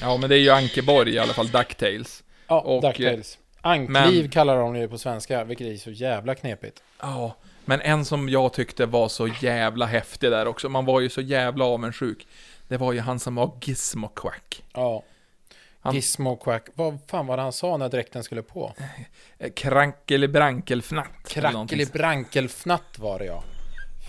Ja, 0.00 0.16
men 0.16 0.30
det 0.30 0.36
är 0.36 0.40
ju 0.40 0.50
Ankeborg 0.50 1.14
i 1.14 1.18
alla 1.18 1.32
fall, 1.32 1.48
Ducktails. 1.50 2.22
Ja, 2.48 2.60
Och, 2.60 2.82
Ducktails. 2.82 3.38
Ankliv 3.60 4.22
men- 4.22 4.30
kallar 4.30 4.56
de 4.56 4.74
det 4.74 4.88
på 4.88 4.98
svenska, 4.98 5.44
vilket 5.44 5.66
är 5.66 5.76
så 5.76 5.90
jävla 5.90 6.34
knepigt. 6.34 6.82
Ja, 7.00 7.36
men 7.70 7.80
en 7.80 8.04
som 8.04 8.28
jag 8.28 8.52
tyckte 8.52 8.86
var 8.86 9.08
så 9.08 9.28
jävla 9.28 9.86
häftig 9.86 10.30
där 10.30 10.46
också. 10.46 10.68
Man 10.68 10.84
var 10.84 11.00
ju 11.00 11.08
så 11.08 11.20
jävla 11.20 11.64
avundsjuk. 11.64 12.26
Det 12.68 12.76
var 12.76 12.92
ju 12.92 13.00
han 13.00 13.18
som 13.18 13.34
var 13.34 13.52
Gizmo 13.62 14.08
Quack. 14.08 14.62
Ja. 14.72 15.02
Han- 15.80 15.94
Gizmo 15.94 16.36
Quack. 16.36 16.68
Vad 16.74 16.98
fan 17.06 17.26
var 17.26 17.36
det 17.36 17.42
han 17.42 17.52
sa 17.52 17.76
när 17.76 17.88
dräkten 17.88 18.24
skulle 18.24 18.42
på? 18.42 18.72
Eh, 19.38 19.50
Krankelibrankelfnatt. 19.52 21.08
Krackelibrankelfnatt 21.28 22.98
var 22.98 23.18
det 23.18 23.24
ja. 23.24 23.42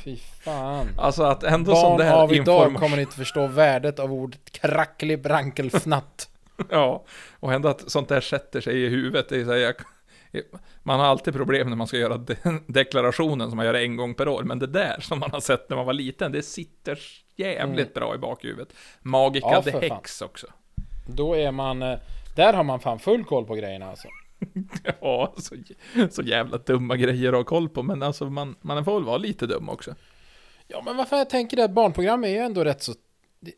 Fy 0.04 0.18
fan. 0.18 0.88
Alltså 0.98 1.24
att 1.24 1.44
ändå 1.44 1.76
sån 1.76 1.98
Barn 1.98 2.08
där 2.08 2.14
av 2.14 2.34
idag 2.34 2.76
kommer 2.76 3.00
inte 3.00 3.16
förstå 3.16 3.48
värdet 3.48 4.00
av 4.00 4.14
ordet 4.14 4.52
krackelibrankelfnatt. 4.52 6.28
Ja, 6.70 7.04
och 7.40 7.54
ändå 7.54 7.70
att 7.70 7.92
sånt 7.92 8.10
där 8.10 8.22
sätter 8.22 8.62
sig 8.62 8.84
i 8.84 8.90
huvudet. 8.90 9.30
Det 9.30 9.42
är 9.42 9.46
så 9.46 9.52
här, 9.52 9.58
jag, 9.58 9.76
man 10.84 11.00
har 11.00 11.06
alltid 11.08 11.34
problem 11.34 11.70
när 11.70 11.76
man 11.76 11.88
ska 11.88 11.98
göra 11.98 12.18
de, 12.18 12.36
deklarationen 12.68 13.50
som 13.50 13.58
man 13.58 13.66
gör 13.66 13.74
en 13.74 13.96
gång 13.96 14.14
per 14.16 14.28
år. 14.28 14.44
Men 14.44 14.60
det 14.60 14.68
där 14.68 15.00
som 15.02 15.20
man 15.20 15.32
har 15.32 15.40
sett 15.40 15.70
när 15.70 15.78
man 15.78 15.86
var 15.86 15.94
liten, 15.94 16.32
det 16.32 16.42
sitter 16.42 17.00
jävligt 17.36 17.94
bra 17.94 18.16
i 18.16 18.18
bakhuvudet. 18.18 18.74
Magica 19.02 19.48
Mm. 19.48 19.56
Ja, 19.56 19.62
the 19.64 19.72
för 19.72 19.80
fan. 19.88 19.98
Hex 19.98 20.22
också. 20.22 20.48
Då 21.08 21.36
är 21.38 21.52
man... 21.52 21.82
eh, 21.82 22.00
Där 22.36 22.54
har 22.54 22.64
man 22.64 22.80
fan 22.80 23.00
full 23.00 23.24
koll 23.24 23.46
på 23.46 23.56
grejerna 23.56 23.90
alltså. 23.90 24.08
Ja, 25.02 25.34
så, 25.38 25.56
så 26.12 26.22
jävla 26.22 26.58
dumma 26.58 26.96
grejer 26.96 27.30
att 27.30 27.36
ha 27.38 27.44
koll 27.44 27.70
på. 27.70 27.84
Men 27.84 28.04
alltså 28.04 28.26
man, 28.30 28.56
man 28.62 28.86
får 28.86 28.94
väl 28.94 29.04
vara 29.04 29.18
lite 29.18 29.48
dum 29.48 29.70
också. 29.70 29.96
Ja 30.68 30.82
men 30.86 30.98
varför 30.98 31.18
jag 31.18 31.30
tänker 31.30 31.58
det 31.58 31.70
barnprogram 31.70 32.24
är 32.24 32.28
ju 32.28 32.38
ändå 32.38 32.64
rätt 32.64 32.84
så... 32.84 32.94
det- 33.40 33.54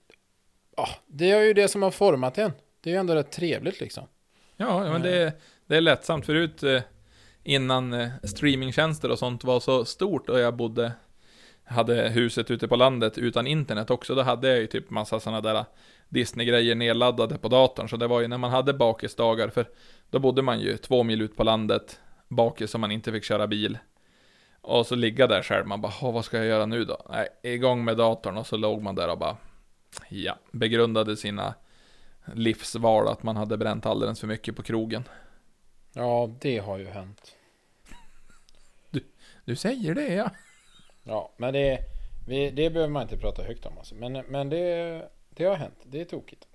Ja, 0.77 0.87
det 1.07 1.31
är 1.31 1.41
ju 1.41 1.53
det 1.53 1.67
som 1.67 1.83
har 1.83 1.91
format 1.91 2.37
en. 2.37 2.51
Det 2.81 2.89
är 2.89 2.93
ju 2.93 2.99
ändå 2.99 3.15
rätt 3.15 3.31
trevligt 3.31 3.79
liksom. 3.79 4.07
Ja, 4.57 4.79
men 4.91 5.01
det, 5.01 5.17
är- 5.23 5.31
det 5.67 5.77
är 5.77 5.81
lättsamt. 5.81 6.25
Förut 6.25 6.63
eh, 6.63 6.81
innan 7.43 7.93
eh, 7.93 8.09
streamingtjänster 8.23 9.11
och 9.11 9.19
sånt 9.19 9.43
var 9.43 9.59
så 9.59 9.85
stort 9.85 10.29
och 10.29 10.39
jag 10.39 10.55
bodde 10.55 10.91
hade 11.63 12.09
huset 12.09 12.51
ute 12.51 12.67
på 12.67 12.75
landet 12.75 13.17
utan 13.17 13.47
internet 13.47 13.89
också. 13.89 14.15
Då 14.15 14.21
hade 14.21 14.47
jag 14.47 14.59
ju 14.59 14.67
typ 14.67 14.89
massa 14.89 15.19
sådana 15.19 15.41
där 15.41 15.55
eh, 15.55 15.65
Disney-grejer 16.09 16.75
nedladdade 16.75 17.37
på 17.37 17.47
datorn. 17.47 17.89
Så 17.89 17.97
det 17.97 18.07
var 18.07 18.21
ju 18.21 18.27
när 18.27 18.37
man 18.37 18.51
hade 18.51 18.73
bakisdagar, 18.73 19.49
för 19.49 19.69
då 20.09 20.19
bodde 20.19 20.41
man 20.41 20.59
ju 20.59 20.77
två 20.77 21.03
mil 21.03 21.21
ut 21.21 21.35
på 21.35 21.43
landet, 21.43 21.99
bakis 22.27 22.71
som 22.71 22.81
man 22.81 22.91
inte 22.91 23.11
fick 23.11 23.23
köra 23.23 23.47
bil. 23.47 23.77
Och 24.61 24.87
så 24.87 24.95
ligga 24.95 25.27
där 25.27 25.43
själv, 25.43 25.67
man 25.67 25.81
bara, 25.81 26.11
vad 26.11 26.25
ska 26.25 26.37
jag 26.37 26.45
göra 26.45 26.65
nu 26.65 26.85
då? 26.85 27.05
Nej, 27.09 27.27
igång 27.43 27.85
med 27.85 27.97
datorn 27.97 28.37
och 28.37 28.47
så 28.47 28.57
låg 28.57 28.81
man 28.81 28.95
där 28.95 29.09
och 29.09 29.17
bara, 29.17 29.37
ja, 30.09 30.35
begrundade 30.51 31.17
sina 31.17 31.53
livsval, 32.33 33.07
att 33.07 33.23
man 33.23 33.35
hade 33.35 33.57
bränt 33.57 33.85
alldeles 33.85 34.19
för 34.19 34.27
mycket 34.27 34.55
på 34.55 34.63
krogen. 34.63 35.03
Ja, 35.93 36.29
det 36.39 36.57
har 36.57 36.77
ju 36.77 36.87
hänt. 36.87 37.35
Du 39.45 39.55
säger 39.55 39.95
det 39.95 40.13
ja. 40.13 40.29
Ja, 41.03 41.31
men 41.37 41.53
det, 41.53 41.79
vi, 42.27 42.49
det 42.51 42.69
behöver 42.69 42.91
man 42.93 43.01
inte 43.03 43.17
prata 43.17 43.43
högt 43.43 43.65
om 43.65 43.77
alltså. 43.77 43.95
Men, 43.95 44.13
men 44.13 44.49
det, 44.49 45.09
det 45.29 45.43
har 45.45 45.55
hänt. 45.55 45.77
Det 45.83 46.01
är 46.01 46.05
tokigt. 46.05 46.47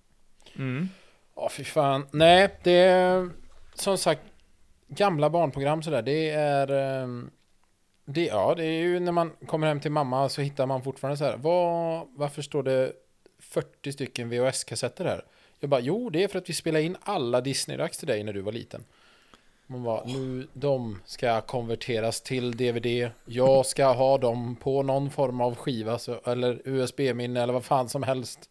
Mm. 0.57 0.89
Ja, 1.37 1.49
fy 1.49 1.65
fan. 1.65 2.07
Nej, 2.13 2.49
det 2.63 2.73
är 2.73 3.31
som 3.75 3.99
sagt 3.99 4.23
gamla 4.89 5.31
barnprogram 5.31 5.83
sådär. 5.83 6.03
Det 6.03 6.31
är... 6.31 6.69
ehm, 7.03 7.31
Det, 8.05 8.25
ja, 8.27 8.55
det 8.55 8.65
är 8.65 8.81
ju 8.83 9.01
när 9.01 9.13
man 9.13 9.31
kommer 9.47 9.67
hem 9.67 9.81
till 9.81 9.91
mamma 9.93 10.29
så 10.29 10.41
hittar 10.41 10.67
man 10.67 10.83
fortfarande 10.83 11.17
så 11.17 11.25
här. 11.25 11.37
Vad, 11.37 12.09
varför 12.17 12.43
står 12.43 12.63
det 12.63 12.93
40 13.39 13.93
stycken 13.93 14.31
VHS-kassetter 14.33 15.05
här? 15.05 15.25
Jag 15.61 15.71
bara, 15.71 15.81
jo, 15.81 16.11
det 16.11 16.25
är 16.25 16.29
för 16.29 16.39
att 16.39 16.49
vi 16.49 16.55
spelade 16.55 16.85
in 16.85 16.97
alla 17.01 17.41
Disney-dags 17.41 17.99
till 17.99 18.09
dig 18.09 18.25
när 18.25 18.33
du 18.33 18.41
var 18.41 18.53
liten. 18.53 18.85
Man 19.71 19.83
bara, 19.83 20.05
nu, 20.05 20.47
de 20.53 20.99
ska 21.05 21.41
konverteras 21.41 22.21
till 22.21 22.57
DVD. 22.57 23.11
Jag 23.25 23.67
ska 23.67 23.87
ha 23.87 24.19
dem 24.19 24.57
på 24.57 24.83
någon 24.83 25.11
form 25.11 25.41
av 25.41 25.55
skiva, 25.55 25.99
så, 25.99 26.21
eller 26.25 26.61
USB-minne 26.65 27.43
eller 27.43 27.53
vad 27.53 27.65
fan 27.65 27.89
som 27.89 28.03
helst. 28.03 28.51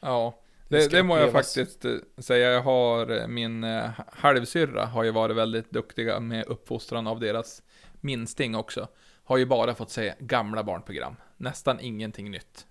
Ja, 0.00 0.38
Det 0.68 0.90
det, 0.90 1.02
må 1.02 1.18
jag 1.18 1.32
faktiskt 1.32 1.84
eh, 1.84 1.92
säga. 2.18 2.50
Jag 2.50 2.62
har 2.62 3.20
eh, 3.20 3.26
min 3.26 3.64
eh, 3.64 3.90
halvsyrra 4.12 4.86
har 4.86 5.04
ju 5.04 5.10
varit 5.10 5.36
väldigt 5.36 5.70
duktiga 5.70 6.20
med 6.20 6.46
uppfostran 6.46 7.06
av 7.06 7.20
deras 7.20 7.62
minsting 8.00 8.54
också. 8.54 8.88
Har 9.24 9.36
ju 9.36 9.46
bara 9.46 9.74
fått 9.74 9.90
se 9.90 10.14
gamla 10.18 10.64
barnprogram. 10.64 11.16
Nästan 11.36 11.80
ingenting 11.80 12.30
nytt. 12.30 12.66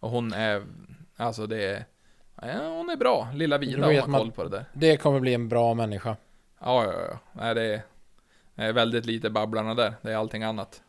Och 0.00 0.10
hon 0.10 0.32
är, 0.32 0.62
alltså 1.16 1.46
det 1.46 1.64
är, 1.64 1.84
ja, 2.42 2.68
hon 2.68 2.90
är 2.90 2.96
bra. 2.96 3.28
Lilla 3.34 3.58
Vida 3.58 3.86
har 3.86 4.18
koll 4.18 4.32
på 4.32 4.44
det 4.44 4.50
där. 4.50 4.64
Det 4.72 4.96
kommer 4.96 5.20
bli 5.20 5.34
en 5.34 5.48
bra 5.48 5.74
människa. 5.74 6.16
Ja, 6.64 6.84
ja, 6.84 6.92
ja. 7.10 7.18
Nej, 7.32 7.54
det 7.54 7.62
är, 7.62 7.82
det 8.54 8.62
är 8.62 8.72
väldigt 8.72 9.06
lite 9.06 9.30
Babblarna 9.30 9.74
där. 9.74 9.94
Det 10.02 10.12
är 10.12 10.16
allting 10.16 10.42
annat. 10.42 10.82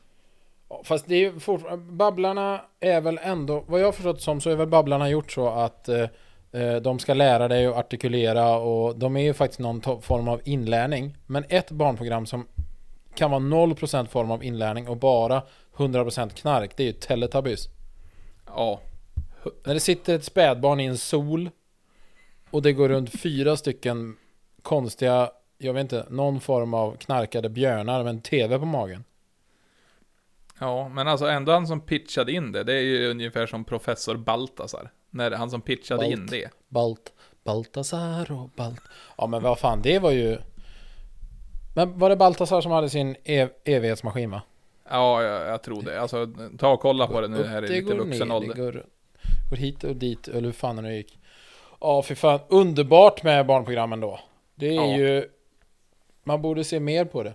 Fast 0.83 1.07
det 1.07 1.15
är 1.15 1.19
ju 1.19 1.39
fortfarande, 1.39 1.93
Babblarna 1.93 2.61
är 2.79 3.01
väl 3.01 3.19
ändå, 3.23 3.63
vad 3.67 3.81
jag 3.81 3.85
har 3.85 3.91
förstått 3.91 4.21
som 4.21 4.41
så 4.41 4.49
är 4.49 4.55
väl 4.55 4.67
Babblarna 4.67 5.09
gjort 5.09 5.31
så 5.31 5.49
att 5.49 5.89
eh, 5.89 6.07
eh, 6.51 6.75
de 6.75 6.99
ska 6.99 7.13
lära 7.13 7.47
dig 7.47 7.65
att 7.65 7.75
artikulera 7.75 8.57
och 8.57 8.95
de 8.95 9.17
är 9.17 9.21
ju 9.21 9.33
faktiskt 9.33 9.59
någon 9.59 10.01
form 10.01 10.27
av 10.27 10.41
inlärning. 10.43 11.17
Men 11.25 11.45
ett 11.49 11.71
barnprogram 11.71 12.25
som 12.25 12.47
kan 13.15 13.31
vara 13.31 13.41
0% 13.41 14.05
form 14.05 14.31
av 14.31 14.43
inlärning 14.43 14.87
och 14.87 14.97
bara 14.97 15.43
100% 15.75 16.29
knark, 16.29 16.77
det 16.77 16.83
är 16.83 16.87
ju 16.87 16.93
Teletubbies. 16.93 17.67
Ja, 18.47 18.79
När 19.65 19.73
det 19.73 19.79
sitter 19.79 20.15
ett 20.15 20.23
spädbarn 20.23 20.79
i 20.79 20.85
en 20.85 20.97
sol 20.97 21.49
och 22.49 22.61
det 22.61 22.73
går 22.73 22.89
runt 22.89 23.21
fyra 23.21 23.57
stycken 23.57 24.17
konstiga, 24.61 25.31
jag 25.57 25.73
vet 25.73 25.81
inte, 25.81 26.05
någon 26.09 26.39
form 26.39 26.73
av 26.73 26.95
knarkade 26.95 27.49
björnar 27.49 28.03
med 28.03 28.09
en 28.09 28.21
TV 28.21 28.59
på 28.59 28.65
magen. 28.65 29.03
Ja, 30.59 30.89
men 30.89 31.07
alltså 31.07 31.25
ändå 31.25 31.51
han 31.51 31.67
som 31.67 31.81
pitchade 31.81 32.31
in 32.31 32.51
det, 32.51 32.63
det 32.63 32.73
är 32.73 32.81
ju 32.81 33.07
ungefär 33.11 33.45
som 33.47 33.63
professor 33.65 34.15
Baltasar. 34.17 34.91
När 35.09 35.31
han 35.31 35.49
som 35.49 35.61
pitchade 35.61 35.97
Balt. 36.01 36.11
in 36.13 36.25
det. 36.25 36.49
Balt, 36.67 37.13
Baltasar 37.43 38.31
och 38.31 38.49
Balt. 38.49 38.81
Ja 39.17 39.27
men 39.27 39.43
vad 39.43 39.59
fan, 39.59 39.81
det 39.81 39.99
var 39.99 40.11
ju... 40.11 40.37
Men 41.75 41.99
var 41.99 42.09
det 42.09 42.15
Baltasar 42.15 42.61
som 42.61 42.71
hade 42.71 42.89
sin 42.89 43.15
ev 43.23 43.49
evighetsmaskin 43.65 44.31
va? 44.31 44.41
Ja, 44.89 45.23
jag, 45.23 45.47
jag 45.47 45.63
tror 45.63 45.81
det. 45.81 46.01
Alltså, 46.01 46.27
ta 46.57 46.67
och 46.73 46.79
kolla 46.79 47.07
på 47.07 47.21
det 47.21 47.27
nu 47.27 47.43
här 47.43 47.63
i 47.65 47.67
lite 47.81 47.95
vuxen 47.95 48.27
ner, 48.27 48.35
ålder. 48.35 48.53
det 48.55 48.61
går, 48.61 48.85
går 49.49 49.57
hit 49.57 49.83
och 49.83 49.95
dit, 49.95 50.27
eller 50.27 50.41
hur 50.41 50.51
fan 50.51 50.75
det 50.75 50.81
nu 50.81 50.95
gick. 50.95 51.19
Ja, 51.81 52.01
för 52.01 52.15
fan. 52.15 52.39
Underbart 52.49 53.23
med 53.23 53.45
barnprogrammen 53.45 53.99
då. 53.99 54.19
Det 54.55 54.67
är 54.67 54.73
Ja. 54.73 54.97
ju... 54.97 55.29
Man 56.23 56.41
borde 56.41 56.63
se 56.63 56.79
mer 56.79 57.05
på 57.05 57.23
det. 57.23 57.33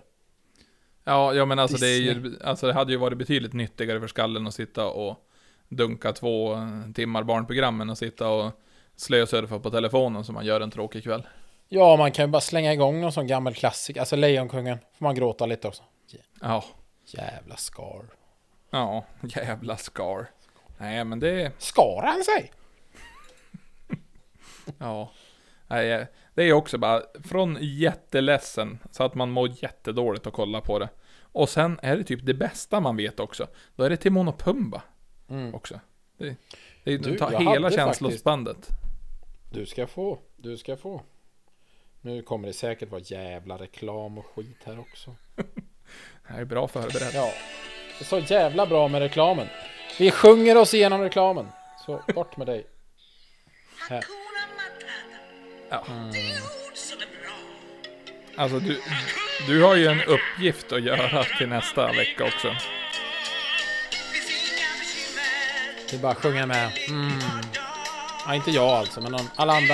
Ja, 1.03 1.33
ja 1.33 1.45
men 1.45 1.59
alltså 1.59 1.77
det, 1.77 1.87
är 1.87 1.99
ju, 1.99 2.37
alltså 2.43 2.67
det 2.67 2.73
hade 2.73 2.91
ju 2.91 2.97
varit 2.97 3.17
betydligt 3.17 3.53
nyttigare 3.53 3.99
för 3.99 4.07
skallen 4.07 4.47
att 4.47 4.53
sitta 4.53 4.85
och 4.87 5.25
dunka 5.69 6.13
två 6.13 6.57
timmar 6.95 7.23
barnprogrammen 7.23 7.89
och 7.89 7.97
sitta 7.97 8.27
och 8.29 8.51
slösurfa 8.95 9.59
på 9.59 9.69
telefonen 9.69 10.23
som 10.23 10.35
man 10.35 10.45
gör 10.45 10.61
en 10.61 10.71
tråkig 10.71 11.03
kväll. 11.03 11.27
Ja, 11.67 11.95
man 11.97 12.11
kan 12.11 12.25
ju 12.25 12.31
bara 12.31 12.41
slänga 12.41 12.73
igång 12.73 13.01
någon 13.01 13.11
sån 13.11 13.27
gammal 13.27 13.53
klassiker. 13.53 13.99
Alltså 13.99 14.15
Lejonkungen. 14.15 14.77
Får 14.97 15.05
man 15.05 15.15
gråta 15.15 15.45
lite 15.45 15.67
också. 15.67 15.83
Ja, 16.41 16.63
Jävla 17.05 17.55
skar. 17.55 18.05
ja, 18.69 19.05
jävla 19.21 19.77
Scar. 19.77 20.29
Nej, 20.77 21.03
men 21.03 21.19
det, 21.19 21.51
Skar 21.57 22.01
han 22.05 22.23
sig? 22.23 22.51
ja. 24.77 25.11
Nej, 25.67 26.07
det 26.39 26.45
är 26.45 26.53
också 26.53 26.77
bara 26.77 27.01
från 27.23 27.57
jätteledsen 27.61 28.79
så 28.91 29.03
att 29.03 29.15
man 29.15 29.31
mår 29.31 29.49
jättedåligt 29.63 30.27
att 30.27 30.33
kolla 30.33 30.61
på 30.61 30.79
det. 30.79 30.89
Och 31.21 31.49
sen 31.49 31.79
är 31.81 31.97
det 31.97 32.03
typ 32.03 32.25
det 32.25 32.33
bästa 32.33 32.79
man 32.79 32.97
vet 32.97 33.19
också. 33.19 33.47
Då 33.75 33.83
är 33.83 33.89
det 33.89 33.97
Timon 33.97 34.27
och 34.27 34.39
Pumba 34.39 34.81
Mm. 35.29 35.55
också. 35.55 35.79
Det, 36.17 36.35
det 36.83 36.97
Du, 36.97 37.17
tar 37.17 37.31
hela 37.31 37.51
hade 37.51 37.71
känslospandet. 37.75 38.67
Du 39.51 39.65
ska 39.65 39.87
få. 39.87 40.19
Du 40.37 40.57
ska 40.57 40.77
få. 40.77 41.01
Nu 42.01 42.21
kommer 42.21 42.47
det 42.47 42.53
säkert 42.53 42.91
vara 42.91 43.01
jävla 43.01 43.57
reklam 43.57 44.17
och 44.17 44.25
skit 44.25 44.57
här 44.63 44.79
också. 44.79 45.15
Jag 46.27 46.39
är 46.39 46.45
bra 46.45 46.67
förberedd. 46.67 47.11
Ja. 47.13 47.31
Det 47.99 48.03
är 48.03 48.05
så 48.05 48.33
jävla 48.33 48.65
bra 48.65 48.87
med 48.87 49.01
reklamen. 49.01 49.47
Vi 49.99 50.11
sjunger 50.11 50.57
oss 50.57 50.73
igenom 50.73 51.01
reklamen. 51.01 51.47
Så 51.85 52.01
bort 52.15 52.37
med 52.37 52.47
dig. 52.47 52.67
Här. 53.89 54.03
Ja. 55.69 55.83
Bra. 55.87 57.33
Alltså 58.35 58.59
du, 58.59 58.81
du 59.47 59.63
har 59.63 59.75
ju 59.75 59.87
en 59.87 60.01
uppgift 60.01 60.71
att 60.71 60.83
göra 60.83 61.23
till 61.23 61.49
nästa 61.49 61.87
vecka 61.91 62.23
också. 62.23 62.55
Det 65.89 65.95
är 65.95 65.99
bara 66.01 66.11
att 66.11 66.17
sjunga 66.17 66.45
med. 66.45 66.71
Mm. 66.89 67.11
Ja, 68.27 68.35
inte 68.35 68.51
jag 68.51 68.69
alltså, 68.69 69.01
men 69.01 69.11
någon, 69.11 69.29
alla 69.35 69.53
andra. 69.53 69.73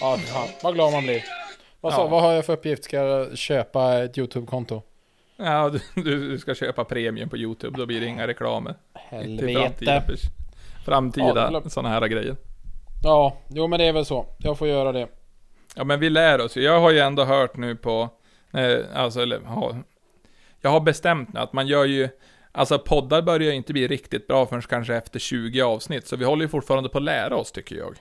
Ja, 0.00 0.18
fan, 0.18 0.48
vad 0.62 0.74
glad 0.74 0.92
man 0.92 1.02
blir. 1.02 1.24
Vad, 1.80 1.92
Ja. 1.92 2.06
vad 2.06 2.22
har 2.22 2.32
jag 2.32 2.46
för 2.46 2.52
uppgift? 2.52 2.84
Ska 2.84 2.96
jag 2.96 3.38
köpa 3.38 4.02
ett 4.04 4.18
YouTube-konto? 4.18 4.82
Ja, 5.36 5.70
du, 5.94 6.02
du 6.30 6.38
ska 6.38 6.54
köpa 6.54 6.84
premium 6.84 7.28
på 7.28 7.36
YouTube, 7.36 7.78
då 7.78 7.86
blir 7.86 8.00
det 8.00 8.06
inga 8.06 8.26
reklamer. 8.26 8.74
Till 9.10 9.38
framtida, 9.54 9.92
Helvete. 9.92 10.12
pers- 10.12 10.84
framtida 10.84 11.50
Ja, 11.64 11.70
sådana 11.70 11.88
här 11.88 12.06
grejer. 12.08 12.36
Ja, 13.04 13.36
jo 13.48 13.66
men 13.66 13.78
det 13.78 13.84
är 13.84 13.92
väl 13.92 14.04
så. 14.04 14.26
Jag 14.38 14.58
får 14.58 14.68
göra 14.68 14.92
det. 14.92 15.08
Ja 15.76 15.84
men 15.84 16.00
vi 16.00 16.10
lär 16.10 16.40
oss. 16.40 16.56
Jag 16.56 16.80
har 16.80 16.90
ju 16.90 16.98
ändå 16.98 17.24
hört 17.24 17.56
nu 17.56 17.76
på, 17.76 18.08
eh, 18.54 18.78
alltså 18.94 19.20
eller, 19.20 19.40
ha, 19.40 19.76
jag 20.60 20.70
har 20.70 20.80
bestämt 20.80 21.32
nu 21.34 21.40
att 21.40 21.52
man 21.52 21.66
gör 21.66 21.84
ju, 21.84 22.08
alltså 22.52 22.78
poddar 22.78 23.22
börjar 23.22 23.50
ju 23.50 23.56
inte 23.56 23.72
bli 23.72 23.88
riktigt 23.88 24.26
bra 24.26 24.46
förrän 24.46 24.62
kanske 24.62 24.94
efter 24.94 25.18
20 25.18 25.62
avsnitt, 25.62 26.06
så 26.06 26.16
vi 26.16 26.24
håller 26.24 26.42
ju 26.44 26.48
fortfarande 26.48 26.88
på 26.88 26.98
att 26.98 27.04
lära 27.04 27.36
oss 27.36 27.52
tycker 27.52 27.76
jag. 27.76 27.96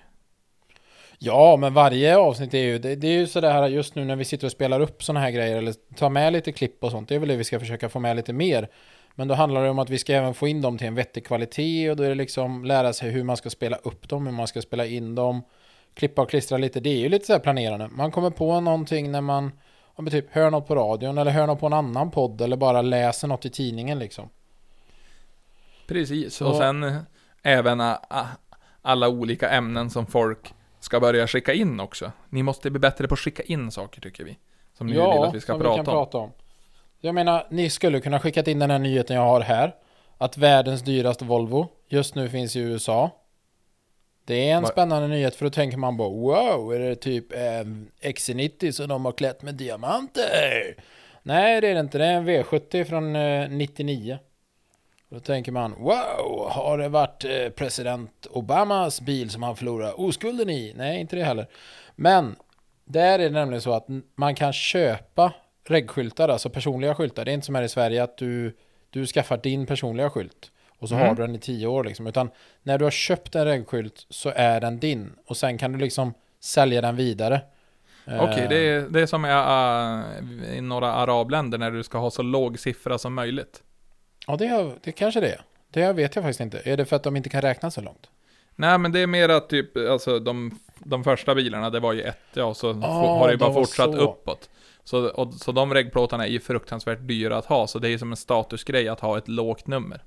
Ja, 1.17 1.57
men 1.57 1.73
varje 1.73 2.17
avsnitt 2.17 2.53
är 2.53 2.63
ju, 2.63 2.79
det, 2.79 2.95
det 2.95 3.07
är 3.07 3.19
ju 3.19 3.27
sådär 3.27 3.51
här 3.51 3.67
just 3.67 3.95
nu 3.95 4.05
när 4.05 4.15
vi 4.15 4.25
sitter 4.25 4.47
och 4.47 4.51
spelar 4.51 4.79
upp 4.79 5.03
sådana 5.03 5.19
här 5.19 5.31
grejer 5.31 5.57
eller 5.57 5.73
tar 5.97 6.09
med 6.09 6.33
lite 6.33 6.51
klipp 6.51 6.83
och 6.83 6.91
sånt. 6.91 7.09
Det 7.09 7.15
är 7.15 7.19
väl 7.19 7.29
det 7.29 7.35
vi 7.35 7.43
ska 7.43 7.59
försöka 7.59 7.89
få 7.89 7.99
med 7.99 8.15
lite 8.15 8.33
mer. 8.33 8.67
Men 9.15 9.27
då 9.27 9.33
handlar 9.33 9.63
det 9.63 9.69
om 9.69 9.79
att 9.79 9.89
vi 9.89 9.97
ska 9.97 10.13
även 10.13 10.33
få 10.33 10.47
in 10.47 10.61
dem 10.61 10.77
till 10.77 10.87
en 10.87 10.95
vettig 10.95 11.25
kvalitet 11.25 11.89
och 11.89 11.95
då 11.97 12.03
är 12.03 12.09
det 12.09 12.15
liksom 12.15 12.65
lära 12.65 12.93
sig 12.93 13.11
hur 13.11 13.23
man 13.23 13.37
ska 13.37 13.49
spela 13.49 13.77
upp 13.77 14.09
dem, 14.09 14.25
hur 14.27 14.33
man 14.33 14.47
ska 14.47 14.61
spela 14.61 14.85
in 14.85 15.15
dem, 15.15 15.41
klippa 15.93 16.21
och 16.21 16.29
klistra 16.29 16.57
lite. 16.57 16.79
Det 16.79 16.89
är 16.89 16.97
ju 16.99 17.09
lite 17.09 17.25
så 17.25 17.33
här 17.33 17.39
planerande. 17.39 17.87
Man 17.87 18.11
kommer 18.11 18.29
på 18.29 18.59
någonting 18.59 19.11
när 19.11 19.21
man 19.21 19.51
om 19.95 20.07
typ 20.09 20.25
hör 20.31 20.51
något 20.51 20.67
på 20.67 20.75
radion 20.75 21.17
eller 21.17 21.31
hör 21.31 21.47
något 21.47 21.59
på 21.59 21.65
en 21.65 21.73
annan 21.73 22.11
podd 22.11 22.41
eller 22.41 22.57
bara 22.57 22.81
läser 22.81 23.27
något 23.27 23.45
i 23.45 23.49
tidningen 23.49 23.99
liksom. 23.99 24.29
Precis, 25.87 26.35
Så- 26.35 26.47
och 26.47 26.55
sen 26.55 26.95
även 27.43 27.81
alla 28.81 29.09
olika 29.09 29.49
ämnen 29.49 29.89
som 29.89 30.05
folk 30.05 30.53
ska 30.79 30.99
börja 30.99 31.27
skicka 31.27 31.53
in 31.53 31.79
också. 31.79 32.11
Ni 32.29 32.43
måste 32.43 32.69
bli 32.71 32.79
bättre 32.79 33.07
på 33.07 33.13
att 33.13 33.19
skicka 33.19 33.43
in 33.43 33.71
saker 33.71 34.01
tycker 34.01 34.23
vi. 34.23 34.37
Som 34.77 34.87
ni 34.87 34.93
vill 34.93 35.01
att 35.01 35.33
vi 35.33 35.41
ska 35.41 35.57
prata 35.57 35.73
vi 35.73 35.79
om. 35.79 35.85
prata 35.85 36.17
om. 36.17 36.31
Jag 37.05 37.15
menar, 37.15 37.47
ni 37.49 37.69
skulle 37.69 37.99
kunna 37.99 38.19
skickat 38.19 38.47
in 38.47 38.59
den 38.59 38.71
här 38.71 38.79
nyheten 38.79 39.15
jag 39.15 39.23
har 39.23 39.41
här. 39.41 39.75
Att 40.17 40.37
världens 40.37 40.81
dyraste 40.81 41.25
Volvo 41.25 41.67
just 41.87 42.15
nu 42.15 42.29
finns 42.29 42.55
i 42.55 42.59
USA. 42.59 43.11
Det 44.25 44.49
är 44.49 44.55
en 44.55 44.65
spännande 44.65 45.07
nyhet 45.07 45.35
för 45.35 45.45
då 45.45 45.51
tänker 45.51 45.77
man 45.77 45.97
bara 45.97 46.09
wow, 46.09 46.73
är 46.73 46.79
det 46.79 46.95
typ 46.95 47.31
en 47.31 47.91
XC90 48.01 48.71
som 48.71 48.87
de 48.87 49.05
har 49.05 49.11
klätt 49.11 49.41
med 49.41 49.55
diamanter? 49.55 50.75
Nej, 51.23 51.61
det 51.61 51.67
är 51.67 51.73
det 51.73 51.79
inte. 51.79 51.97
Det 51.97 52.05
är 52.05 52.13
en 52.13 52.29
V70 52.29 52.83
från 52.83 53.15
eh, 53.15 53.49
99. 53.49 54.17
Då 55.09 55.19
tänker 55.19 55.51
man 55.51 55.71
wow, 55.71 56.49
har 56.51 56.77
det 56.77 56.89
varit 56.89 57.25
eh, 57.25 57.49
president 57.49 58.27
Obamas 58.31 59.01
bil 59.01 59.29
som 59.29 59.43
han 59.43 59.55
förlorar 59.55 59.99
oskulden 59.99 60.49
i? 60.49 60.73
Nej, 60.75 61.01
inte 61.01 61.15
det 61.15 61.23
heller. 61.23 61.47
Men 61.95 62.35
där 62.85 63.19
är 63.19 63.23
det 63.23 63.29
nämligen 63.29 63.61
så 63.61 63.73
att 63.73 63.87
man 64.15 64.35
kan 64.35 64.53
köpa 64.53 65.33
regskyltar, 65.65 66.29
alltså 66.29 66.49
personliga 66.49 66.95
skyltar. 66.95 67.25
Det 67.25 67.31
är 67.31 67.33
inte 67.33 67.45
som 67.45 67.55
här 67.55 67.63
i 67.63 67.69
Sverige 67.69 68.03
att 68.03 68.17
du, 68.17 68.57
du 68.89 69.05
skaffar 69.07 69.37
din 69.37 69.65
personliga 69.65 70.09
skylt 70.09 70.51
och 70.79 70.89
så 70.89 70.95
Mm. 70.95 71.07
har 71.07 71.15
du 71.15 71.21
den 71.21 71.35
i 71.35 71.39
tio 71.39 71.67
år 71.67 71.83
liksom. 71.83 72.07
Utan 72.07 72.29
när 72.63 72.77
du 72.77 72.83
har 72.83 72.91
köpt 72.91 73.35
en 73.35 73.45
regskylt 73.45 74.05
så 74.09 74.31
är 74.35 74.61
den 74.61 74.79
din 74.79 75.11
och 75.27 75.37
sen 75.37 75.57
kan 75.57 75.71
du 75.71 75.77
liksom 75.79 76.13
sälja 76.39 76.81
den 76.81 76.95
vidare. 76.95 77.41
Okej, 78.05 78.43
Eh, 78.43 78.49
det, 78.49 78.55
är, 78.57 78.81
det 78.81 79.01
är 79.01 79.05
som 79.05 79.25
i, 79.25 79.29
uh, 79.29 80.57
i 80.57 80.61
några 80.61 80.93
arabländer 80.93 81.57
när 81.57 81.71
du 81.71 81.83
ska 81.83 81.97
ha 81.97 82.11
så 82.11 82.21
låg 82.21 82.59
siffra 82.59 82.97
som 82.97 83.13
möjligt. 83.13 83.63
Ja, 84.27 84.35
det, 84.35 84.45
är- 84.45 84.73
det 84.83 84.91
kanske 84.91 85.19
det 85.19 85.29
är. 85.31 85.41
Det 85.71 85.93
vet 85.93 86.15
jag 86.15 86.23
faktiskt 86.23 86.39
inte. 86.41 86.61
Är 86.65 86.77
det 86.77 86.85
för 86.85 86.95
att 86.95 87.03
de 87.03 87.15
inte 87.17 87.29
kan 87.29 87.41
räkna 87.41 87.71
så 87.71 87.81
långt? 87.81 88.09
Nej 88.55 88.77
men 88.77 88.91
det 88.91 88.99
är 88.99 89.07
mer 89.07 89.29
att 89.29 89.49
typ, 89.49 89.77
alltså 89.77 90.19
de, 90.19 90.59
de 90.79 91.03
första 91.03 91.35
bilarna 91.35 91.69
det 91.69 91.79
var 91.79 91.93
ju 91.93 92.01
ett, 92.01 92.17
ja 92.33 92.43
och 92.45 92.57
så 92.57 92.69
Ah, 92.83 93.17
har 93.19 93.29
det 93.31 93.37
bara 93.37 93.53
fortsatt 93.53 93.91
så. 93.91 93.97
uppåt. 93.97 94.49
Så, 94.83 95.07
och, 95.09 95.33
så 95.33 95.51
de 95.51 95.73
regplåtarna 95.73 96.27
är 96.27 96.31
ju 96.31 96.39
fruktansvärt 96.39 96.99
dyra 97.01 97.37
att 97.37 97.45
ha, 97.45 97.67
så 97.67 97.79
det 97.79 97.87
är 97.87 97.89
ju 97.89 97.99
som 97.99 98.11
en 98.11 98.17
statusgrej 98.17 98.87
att 98.89 98.99
ha 98.99 99.17
ett 99.17 99.27
lågt 99.27 99.67
nummer. 99.67 100.03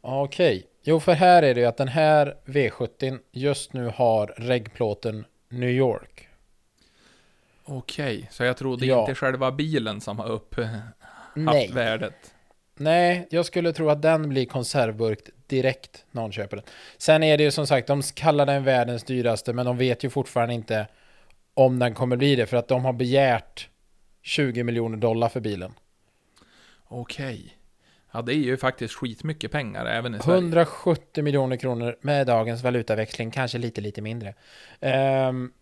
Okej. 0.00 0.66
Jo, 0.82 1.00
för 1.00 1.12
här 1.12 1.42
är 1.42 1.54
det 1.54 1.60
ju 1.60 1.66
att 1.66 1.76
den 1.76 1.88
här 1.88 2.36
V70 2.44 3.18
just 3.32 3.72
nu 3.72 3.92
har 3.94 4.26
regplåten 4.36 5.24
New 5.48 5.70
York. 5.70 6.28
Okej, 7.64 8.28
så 8.30 8.44
jag 8.44 8.56
trodde 8.56 8.86
Ja. 8.86 9.00
inte 9.00 9.14
själva 9.14 9.52
bilen 9.52 10.00
som 10.00 10.18
har 10.18 10.28
upp, 10.30 10.54
haft 10.56 10.70
Nej. 11.34 11.70
värdet. 11.72 12.34
Nej, 12.76 13.26
jag 13.30 13.46
skulle 13.46 13.72
tro 13.72 13.90
att 13.90 14.02
den 14.02 14.28
blir 14.28 14.46
konservburk 14.46 15.18
direkt 15.46 16.04
när 16.10 16.22
någon 16.22 16.32
köper 16.32 16.56
den. 16.56 16.66
Sen 16.98 17.22
är 17.22 17.38
det 17.38 17.44
ju 17.44 17.50
som 17.50 17.66
sagt, 17.66 17.86
de 17.86 18.02
kallar 18.02 18.46
den 18.46 18.64
världens 18.64 19.04
dyraste, 19.04 19.52
men 19.52 19.66
de 19.66 19.76
vet 19.78 20.04
ju 20.04 20.10
fortfarande 20.10 20.54
inte 20.54 20.86
om 21.54 21.78
den 21.78 21.94
kommer 21.94 22.16
bli 22.16 22.36
det, 22.36 22.46
för 22.46 22.56
att 22.56 22.68
de 22.68 22.84
har 22.84 22.92
begärt 22.92 23.68
20 24.22 24.62
miljoner 24.62 24.96
dollar 24.96 25.28
för 25.28 25.40
bilen. 25.40 25.74
Okej. 26.88 27.56
Ja 28.12 28.22
det 28.22 28.34
är 28.34 28.36
ju 28.36 28.56
faktiskt 28.56 28.94
skitmycket 28.94 29.52
pengar 29.52 29.86
även 29.86 30.14
i 30.14 30.18
Sverige. 30.18 30.38
170 30.38 31.24
miljoner 31.24 31.56
kronor 31.56 31.96
med 32.00 32.26
dagens 32.26 32.62
valutaväxling, 32.62 33.30
kanske 33.30 33.58
lite, 33.58 33.80
lite 33.80 34.02
mindre. 34.02 34.34
Ehm, 34.80 35.52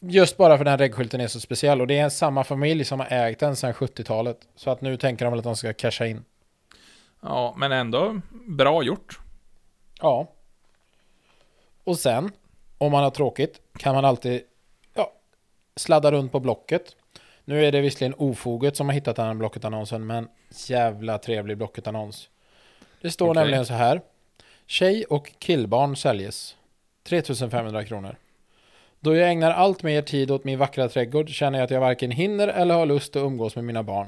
just 0.00 0.36
bara 0.36 0.58
för 0.58 0.64
den 0.64 0.78
regskylten 0.78 1.20
är 1.20 1.26
så 1.26 1.40
speciell 1.40 1.80
och 1.80 1.86
det 1.86 1.98
är 1.98 2.08
samma 2.08 2.44
familj 2.44 2.84
som 2.84 3.00
har 3.00 3.06
ägt 3.06 3.40
den 3.40 3.56
sedan 3.56 3.72
70-talet. 3.72 4.48
Så 4.56 4.70
att 4.70 4.80
nu 4.80 4.96
tänker 4.96 5.24
de 5.24 5.30
väl 5.32 5.38
att 5.38 5.44
de 5.44 5.56
ska 5.56 5.72
casha 5.72 6.06
in. 6.06 6.24
Ja, 7.22 7.54
men 7.56 7.72
ändå 7.72 8.20
bra 8.48 8.82
gjort. 8.82 9.20
Ja. 10.00 10.32
Och 11.84 11.98
sen, 11.98 12.30
om 12.78 12.92
man 12.92 13.02
har 13.02 13.10
tråkigt, 13.10 13.60
kan 13.78 13.94
man 13.94 14.04
alltid 14.04 14.42
ja, 14.94 15.12
sladda 15.76 16.12
runt 16.12 16.32
på 16.32 16.40
Blocket. 16.40 16.96
Nu 17.48 17.64
är 17.64 17.72
det 17.72 17.80
visserligen 17.80 18.14
ofoget 18.18 18.76
som 18.76 18.88
har 18.88 18.94
hittat 18.94 19.16
den 19.16 19.26
här 19.26 19.34
Blocket-annonsen, 19.34 20.06
men 20.06 20.28
jävla 20.68 21.18
trevlig 21.18 21.56
Blocket-annons. 21.56 22.28
Det 23.00 23.10
står 23.10 23.30
Okej. 23.30 23.42
nämligen 23.42 23.66
så 23.66 23.74
här. 23.74 24.00
Tjej 24.66 25.04
och 25.04 25.32
killbarn 25.38 25.96
säljes. 25.96 26.56
3500 27.04 27.84
kronor. 27.84 28.16
Då 29.00 29.16
jag 29.16 29.30
ägnar 29.30 29.50
allt 29.50 29.82
mer 29.82 30.02
tid 30.02 30.30
åt 30.30 30.44
min 30.44 30.58
vackra 30.58 30.88
trädgård 30.88 31.28
känner 31.28 31.58
jag 31.58 31.64
att 31.64 31.70
jag 31.70 31.80
varken 31.80 32.10
hinner 32.10 32.48
eller 32.48 32.74
har 32.74 32.86
lust 32.86 33.16
att 33.16 33.20
umgås 33.20 33.56
med 33.56 33.64
mina 33.64 33.82
barn. 33.82 34.06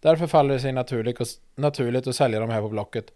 Därför 0.00 0.26
faller 0.26 0.54
det 0.54 0.60
sig 0.60 0.72
naturligt, 0.72 1.20
och, 1.20 1.26
naturligt 1.54 2.06
att 2.06 2.16
sälja 2.16 2.40
de 2.40 2.50
här 2.50 2.60
på 2.60 2.68
Blocket. 2.68 3.12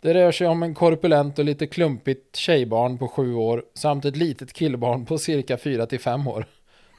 Det 0.00 0.14
rör 0.14 0.32
sig 0.32 0.46
om 0.46 0.62
en 0.62 0.74
korpulent 0.74 1.38
och 1.38 1.44
lite 1.44 1.66
klumpigt 1.66 2.36
tjejbarn 2.36 2.98
på 2.98 3.08
sju 3.08 3.34
år 3.34 3.64
samt 3.74 4.04
ett 4.04 4.16
litet 4.16 4.52
killbarn 4.52 5.06
på 5.06 5.18
cirka 5.18 5.56
4 5.56 5.86
till 5.86 6.00
5 6.00 6.28
år. 6.28 6.46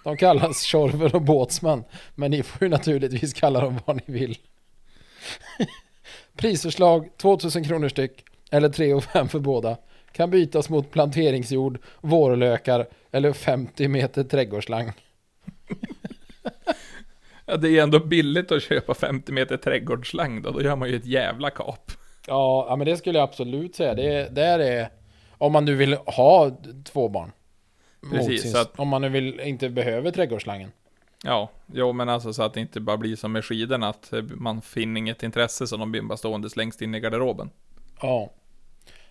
De 0.04 0.18
kallas 0.18 0.62
Tjorven 0.62 1.12
och 1.12 1.22
Båtsman, 1.22 1.84
men 2.16 2.32
ni 2.32 2.44
får 2.44 2.64
ju 2.64 2.70
naturligtvis 2.70 3.34
kalla 3.34 3.62
dem 3.62 3.80
vad 3.86 3.96
ni 3.96 4.04
vill. 4.06 4.38
Prisförslag 6.38 7.10
2000 7.18 7.64
kronor 7.64 7.90
styck 7.90 8.24
eller 8.52 8.70
3 8.70 8.94
och 8.94 9.04
5 9.04 9.30
för 9.30 9.40
båda. 9.40 9.78
Kan 10.12 10.30
bytas 10.30 10.70
mot 10.70 10.92
planteringsjord, 10.92 11.80
vårlökar 12.02 12.88
eller 13.12 13.34
50 13.34 13.88
meter 13.88 14.24
trädgårdsslang. 14.24 14.92
Ja, 17.46 17.58
det 17.58 17.70
är 17.70 17.84
ändå 17.84 18.00
billigt 18.00 18.52
att 18.52 18.64
köpa 18.64 18.94
50 18.94 19.32
meter 19.32 19.58
trädgårdsslang 19.58 20.42
då, 20.42 20.52
då 20.52 20.62
gör 20.62 20.76
man 20.76 20.90
ju 20.90 20.96
ett 20.96 21.06
jävla 21.06 21.50
kap. 21.50 21.92
Ja, 22.28 22.76
men 22.78 22.88
det 22.88 22.98
skulle 22.98 23.20
jag 23.20 23.24
absolut 23.24 23.76
säga. 23.76 23.94
Det, 23.94 24.30
det 24.32 24.44
är 24.44 24.90
om 25.38 25.52
man 25.52 25.66
nu 25.66 25.76
vill 25.76 25.94
ha 25.94 26.58
två 26.86 27.10
barn. 27.10 27.32
Precis, 28.12 28.42
sin- 28.42 28.56
att- 28.58 28.80
Om 28.80 28.88
man 28.88 29.02
nu 29.02 29.10
vill, 29.10 29.40
inte 29.40 29.70
behöver 29.70 30.12
trädgårdsslangen. 30.12 30.72
Ja, 31.24 31.50
jo 31.74 31.94
men 31.94 32.10
alltså 32.10 32.34
så 32.34 32.44
att 32.44 32.54
det 32.54 32.60
inte 32.60 32.80
bara 32.80 32.98
blir 32.98 33.16
som 33.16 33.32
med 33.32 33.46
skidorna, 33.46 33.90
att 33.90 34.14
eh, 34.14 34.22
man 34.24 34.62
finner 34.62 35.00
inget 35.00 35.24
intresse 35.24 35.68
så 35.68 35.78
de 35.78 35.92
blir 35.92 36.02
bara 36.02 36.18
stående 36.18 36.50
längst 36.56 36.82
in 36.82 36.96
i 36.96 37.00
garderoben. 37.00 37.50
Ja. 38.02 38.30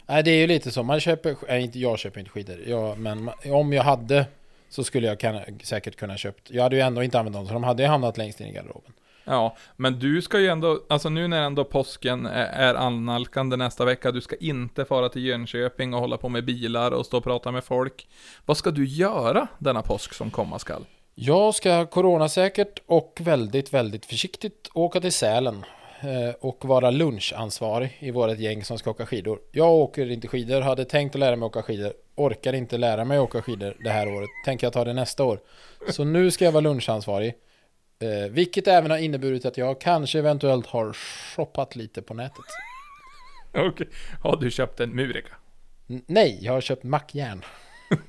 Nej, 0.06 0.22
det 0.22 0.30
är 0.30 0.36
ju 0.40 0.46
lite 0.46 0.70
så. 0.70 0.82
Man 0.82 1.00
köper, 1.00 1.36
nej, 1.48 1.62
inte, 1.62 1.78
jag 1.78 1.98
köper 1.98 2.20
inte 2.20 2.30
skidor. 2.30 2.60
Jag, 2.66 2.98
men 2.98 3.30
om 3.44 3.72
jag 3.72 3.82
hade 3.82 4.26
så 4.68 4.84
skulle 4.84 5.06
jag 5.06 5.20
kan, 5.20 5.40
säkert 5.62 5.96
kunna 5.96 6.16
köpt. 6.16 6.50
Jag 6.50 6.62
hade 6.62 6.76
ju 6.76 6.82
ändå 6.82 7.02
inte 7.02 7.18
använt 7.18 7.36
dem, 7.36 7.46
så 7.46 7.52
de 7.52 7.64
hade 7.64 7.82
ju 7.82 7.88
hamnat 7.88 8.18
längst 8.18 8.40
in 8.40 8.46
i 8.46 8.52
garderoben. 8.52 8.92
Ja, 9.28 9.56
men 9.76 9.98
du 9.98 10.22
ska 10.22 10.40
ju 10.40 10.46
ändå, 10.46 10.80
alltså 10.88 11.08
nu 11.08 11.28
när 11.28 11.42
ändå 11.42 11.64
påsken 11.64 12.26
är, 12.26 12.46
är 12.46 12.74
annalkande 12.74 13.56
nästa 13.56 13.84
vecka, 13.84 14.10
du 14.10 14.20
ska 14.20 14.36
inte 14.36 14.84
fara 14.84 15.08
till 15.08 15.24
Jönköping 15.24 15.94
och 15.94 16.00
hålla 16.00 16.16
på 16.16 16.28
med 16.28 16.44
bilar 16.44 16.90
och 16.90 17.06
stå 17.06 17.16
och 17.16 17.24
prata 17.24 17.52
med 17.52 17.64
folk. 17.64 18.08
Vad 18.46 18.56
ska 18.56 18.70
du 18.70 18.86
göra 18.86 19.48
denna 19.58 19.82
påsk 19.82 20.14
som 20.14 20.30
komma 20.30 20.58
skall? 20.58 20.84
Jag 21.14 21.54
ska 21.54 21.86
coronasäkert 21.86 22.82
och 22.86 23.18
väldigt, 23.20 23.74
väldigt 23.74 24.06
försiktigt 24.06 24.70
åka 24.74 25.00
till 25.00 25.12
Sälen 25.12 25.64
eh, 26.00 26.34
och 26.40 26.64
vara 26.64 26.90
lunchansvarig 26.90 27.96
i 27.98 28.10
vårt 28.10 28.38
gäng 28.38 28.64
som 28.64 28.78
ska 28.78 28.90
åka 28.90 29.06
skidor. 29.06 29.38
Jag 29.52 29.70
åker 29.70 30.10
inte 30.10 30.28
skidor, 30.28 30.60
hade 30.60 30.84
tänkt 30.84 31.14
att 31.14 31.20
lära 31.20 31.36
mig 31.36 31.46
åka 31.46 31.62
skidor, 31.62 31.92
orkar 32.14 32.52
inte 32.52 32.78
lära 32.78 33.04
mig 33.04 33.18
åka 33.18 33.42
skidor 33.42 33.76
det 33.84 33.90
här 33.90 34.08
året, 34.08 34.28
tänker 34.44 34.66
jag 34.66 34.72
ta 34.72 34.84
det 34.84 34.92
nästa 34.92 35.24
år. 35.24 35.40
Så 35.90 36.04
nu 36.04 36.30
ska 36.30 36.44
jag 36.44 36.52
vara 36.52 36.60
lunchansvarig, 36.60 37.34
eh, 38.02 38.30
vilket 38.30 38.68
även 38.68 38.90
har 38.90 38.98
inneburit 38.98 39.44
att 39.44 39.56
jag 39.58 39.80
kanske 39.80 40.18
eventuellt 40.18 40.66
har 40.66 40.92
shoppat 41.36 41.76
lite 41.76 42.02
på 42.02 42.14
nätet. 42.14 42.44
Okej, 43.54 43.88
har 44.22 44.36
du 44.36 44.50
köpt 44.50 44.80
en 44.80 44.90
Murika? 44.96 45.34
N- 45.90 46.02
nej, 46.06 46.38
jag 46.42 46.52
har 46.52 46.60
köpt 46.60 46.82
mackjärn. 46.84 47.44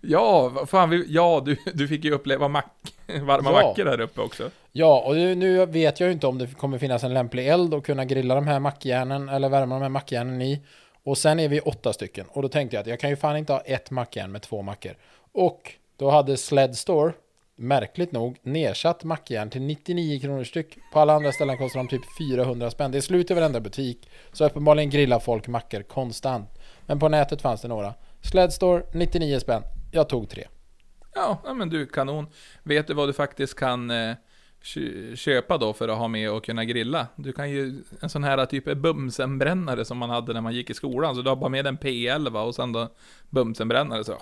Ja, 0.00 0.52
fan, 0.66 0.90
vi, 0.90 1.04
ja 1.08 1.42
du, 1.44 1.56
du 1.74 1.88
fick 1.88 2.04
ju 2.04 2.12
uppleva 2.12 2.48
mack, 2.48 2.72
varma 3.22 3.50
Ja. 3.50 3.68
mackor 3.68 3.86
här 3.86 4.00
uppe 4.00 4.20
också. 4.20 4.50
Ja, 4.72 5.02
och 5.06 5.14
nu- 5.14 5.34
nu 5.34 5.66
vet 5.66 6.00
jag 6.00 6.06
ju 6.06 6.12
inte 6.12 6.26
om 6.26 6.38
det 6.38 6.46
kommer 6.58 6.78
finnas 6.78 7.04
en 7.04 7.14
lämplig 7.14 7.48
eld 7.48 7.74
och 7.74 7.86
kunna 7.86 8.04
grilla 8.04 8.34
de 8.34 8.46
här 8.46 8.58
mackjärnen 8.60 9.28
eller 9.28 9.48
värma 9.48 9.74
de 9.74 9.82
här 9.82 9.88
mackjärnen 9.88 10.42
i. 10.42 10.62
Och 11.04 11.18
sen 11.18 11.40
är 11.40 11.48
vi 11.48 11.60
åtta 11.60 11.92
stycken. 11.92 12.26
Och 12.28 12.42
då 12.42 12.48
tänkte 12.48 12.76
jag 12.76 12.80
att 12.80 12.86
jag 12.86 13.00
kan 13.00 13.10
ju 13.10 13.16
fan 13.16 13.36
inte 13.36 13.52
ha 13.52 13.60
ett 13.60 13.90
mackjärn 13.90 14.32
med 14.32 14.42
två 14.42 14.62
mackor. 14.62 14.92
Och 15.32 15.72
då 15.96 16.10
hade 16.10 16.36
Sled 16.36 16.76
Store, 16.76 17.12
märkligt 17.58 18.12
nog, 18.12 18.38
nedsatt 18.42 19.04
mackjärn 19.04 19.50
till 19.50 19.62
99 19.62 20.20
kronor 20.20 20.44
styck. 20.44 20.78
På 20.92 21.00
alla 21.00 21.12
andra 21.14 21.32
ställen 21.32 21.58
kostar 21.58 21.80
de 21.80 21.88
typ 21.88 22.02
400 22.18 22.70
spänn. 22.70 22.90
Det 22.90 22.98
är 22.98 23.02
slut 23.02 23.30
i 23.30 23.34
varenda 23.34 23.60
butik. 23.60 24.10
Så 24.32 24.46
uppenbarligen 24.46 24.90
grillar 24.90 25.20
folk 25.20 25.48
mackor 25.48 25.82
konstant. 25.82 26.50
Men 26.86 26.98
på 26.98 27.08
nätet 27.08 27.42
fanns 27.42 27.62
det 27.62 27.68
några. 27.68 27.94
Sledstore 28.20 28.82
99 28.94 29.40
spänn. 29.40 29.62
Jag 29.92 30.08
tog 30.08 30.28
tre. 30.28 30.46
Ja, 31.14 31.54
men 31.54 31.68
du, 31.68 31.86
kanon. 31.86 32.26
Vet 32.62 32.86
du 32.86 32.94
vad 32.94 33.08
du 33.08 33.12
faktiskt 33.12 33.54
kan 33.54 33.90
eh, 33.90 34.14
köpa 35.14 35.58
då 35.58 35.72
för 35.72 35.88
att 35.88 35.98
ha 35.98 36.08
med 36.08 36.30
och 36.30 36.44
kunna 36.44 36.64
grilla? 36.64 37.06
Du 37.16 37.32
kan 37.32 37.50
ju, 37.50 37.82
en 38.00 38.08
sån 38.08 38.24
här 38.24 38.46
typ 38.46 38.64
bumsenbrännare 38.76 39.84
som 39.84 39.98
man 39.98 40.10
hade 40.10 40.32
när 40.32 40.40
man 40.40 40.54
gick 40.54 40.70
i 40.70 40.74
skolan, 40.74 41.14
så 41.14 41.22
du 41.22 41.28
har 41.28 41.36
bara 41.36 41.50
med 41.50 41.66
en 41.66 41.78
P11 41.78 42.42
och 42.42 42.54
sen 42.54 42.72
då 42.72 42.88
bumsenbrännare 43.30 44.04
så 44.04 44.18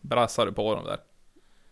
brassar 0.00 0.46
du 0.46 0.52
på 0.52 0.74
dem 0.74 0.84
där. 0.84 0.98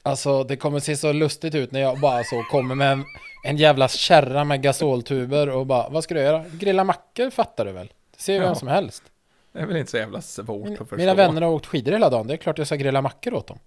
Alltså 0.02 0.44
det 0.44 0.56
kommer 0.56 0.80
se 0.80 0.96
så 0.96 1.12
lustigt 1.12 1.54
ut 1.54 1.72
när 1.72 1.80
jag 1.80 2.00
bara 2.00 2.24
så 2.24 2.42
kommer 2.42 2.74
med 2.74 2.92
en, 2.92 3.04
en 3.44 3.56
jävla 3.56 3.88
kärra 3.88 4.44
med 4.44 4.62
gasoltuber 4.62 5.48
och 5.50 5.66
bara 5.66 5.88
Vad 5.88 6.04
ska 6.04 6.14
du 6.14 6.20
göra? 6.20 6.44
Grilla 6.52 6.84
mackor 6.84 7.30
fattar 7.30 7.64
du 7.64 7.72
väl? 7.72 7.92
Det 8.16 8.22
ser 8.22 8.32
ju 8.32 8.38
Ja. 8.38 8.44
vem 8.46 8.54
som 8.54 8.68
helst. 8.68 9.02
Det 9.52 9.58
är 9.58 9.66
väl 9.66 9.76
inte 9.76 9.90
så 9.90 9.96
jävla 9.96 10.20
svårt 10.20 10.64
Min, 10.64 10.72
att 10.72 10.78
förstå. 10.78 10.96
mina 10.96 11.14
vänner 11.14 11.42
har 11.42 11.50
åkt 11.50 11.66
skidor 11.66 11.92
hela 11.92 12.10
dagen. 12.10 12.26
Det 12.26 12.34
är 12.34 12.36
klart 12.36 12.58
jag 12.58 12.66
ska 12.66 12.76
grilla 12.76 13.02
mackor 13.02 13.34
åt 13.34 13.46
dem. 13.46 13.58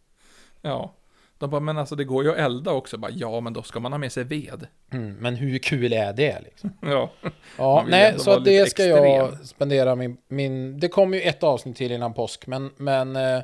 Ja. 0.62 0.94
De 1.38 1.50
bara, 1.50 1.62
men 1.62 1.78
alltså 1.78 1.96
det 1.96 2.04
går 2.04 2.24
ju 2.24 2.32
att 2.32 2.38
elda 2.38 2.72
också. 2.72 2.98
Bara, 2.98 3.12
ja, 3.12 3.40
men 3.40 3.54
då 3.54 3.62
ska 3.64 3.80
man 3.80 3.92
ha 3.94 4.00
med 4.00 4.12
sig 4.12 4.24
ved. 4.24 4.68
Mm, 4.92 5.14
men 5.20 5.36
hur 5.36 5.58
kul 5.58 5.94
är 5.94 6.14
det 6.14 6.40
liksom? 6.44 6.74
Ja. 6.82 7.10
Ja, 7.58 7.86
nej, 7.88 8.20
så 8.20 8.40
det 8.40 8.70
ska 8.70 8.86
jag 8.86 9.48
spendera 9.48 9.96
min, 9.96 10.18
min... 10.28 10.80
Det 10.80 10.88
kommer 10.88 11.18
ju 11.18 11.24
ett 11.24 11.44
avsnitt 11.44 11.78
till 11.78 11.92
innan 11.92 12.14
påsk, 12.14 12.48
men, 12.48 12.72
men 12.78 13.16
eh, 13.16 13.36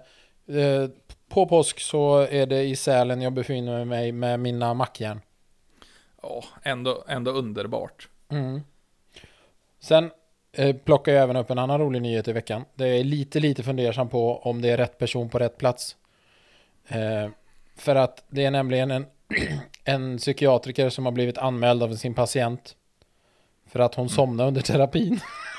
eh, 0.58 0.90
på 1.30 1.46
påsk 1.46 1.80
så 1.80 2.18
är 2.20 2.46
det 2.46 2.64
i 2.64 2.76
Sälen 2.76 3.22
jag 3.22 3.34
befinner 3.34 3.86
mig 3.86 4.12
med 4.12 4.40
mina 4.40 4.74
mackjärn. 4.74 5.22
Ja, 6.22 6.44
ändå, 6.64 7.04
ändå 7.08 7.32
underbart. 7.32 8.10
Mm. 8.30 8.62
Sen 9.80 10.12
eh, 10.52 10.76
plockar 10.76 11.12
jag 11.12 11.24
även 11.24 11.36
upp 11.36 11.50
en 11.50 11.60
annan 11.60 11.80
rolig 11.80 12.02
nyhet 12.02 12.28
i 12.28 12.34
veckan. 12.34 12.66
Det 12.76 12.88
är 12.88 13.04
lite, 13.04 13.40
lite 13.40 13.64
fundersam 13.64 14.10
på 14.10 14.38
om 14.38 14.62
det 14.62 14.70
är 14.70 14.78
rätt 14.78 14.98
person 14.98 15.30
på 15.30 15.40
rätt 15.40 15.58
plats. 15.58 15.96
Eh, 16.88 17.30
för 17.76 17.96
att 17.96 18.24
det 18.30 18.46
är 18.46 18.52
nämligen 18.52 18.92
en, 18.92 19.06
en 19.84 20.18
psykiatriker 20.18 20.90
som 20.90 21.06
har 21.06 21.12
blivit 21.12 21.38
anmäld 21.38 21.84
av 21.84 21.96
sin 21.96 22.14
patient. 22.14 22.76
För 23.66 23.80
att 23.80 23.96
hon 23.96 24.10
somnade 24.10 24.48
under 24.48 24.62
terapin. 24.62 25.20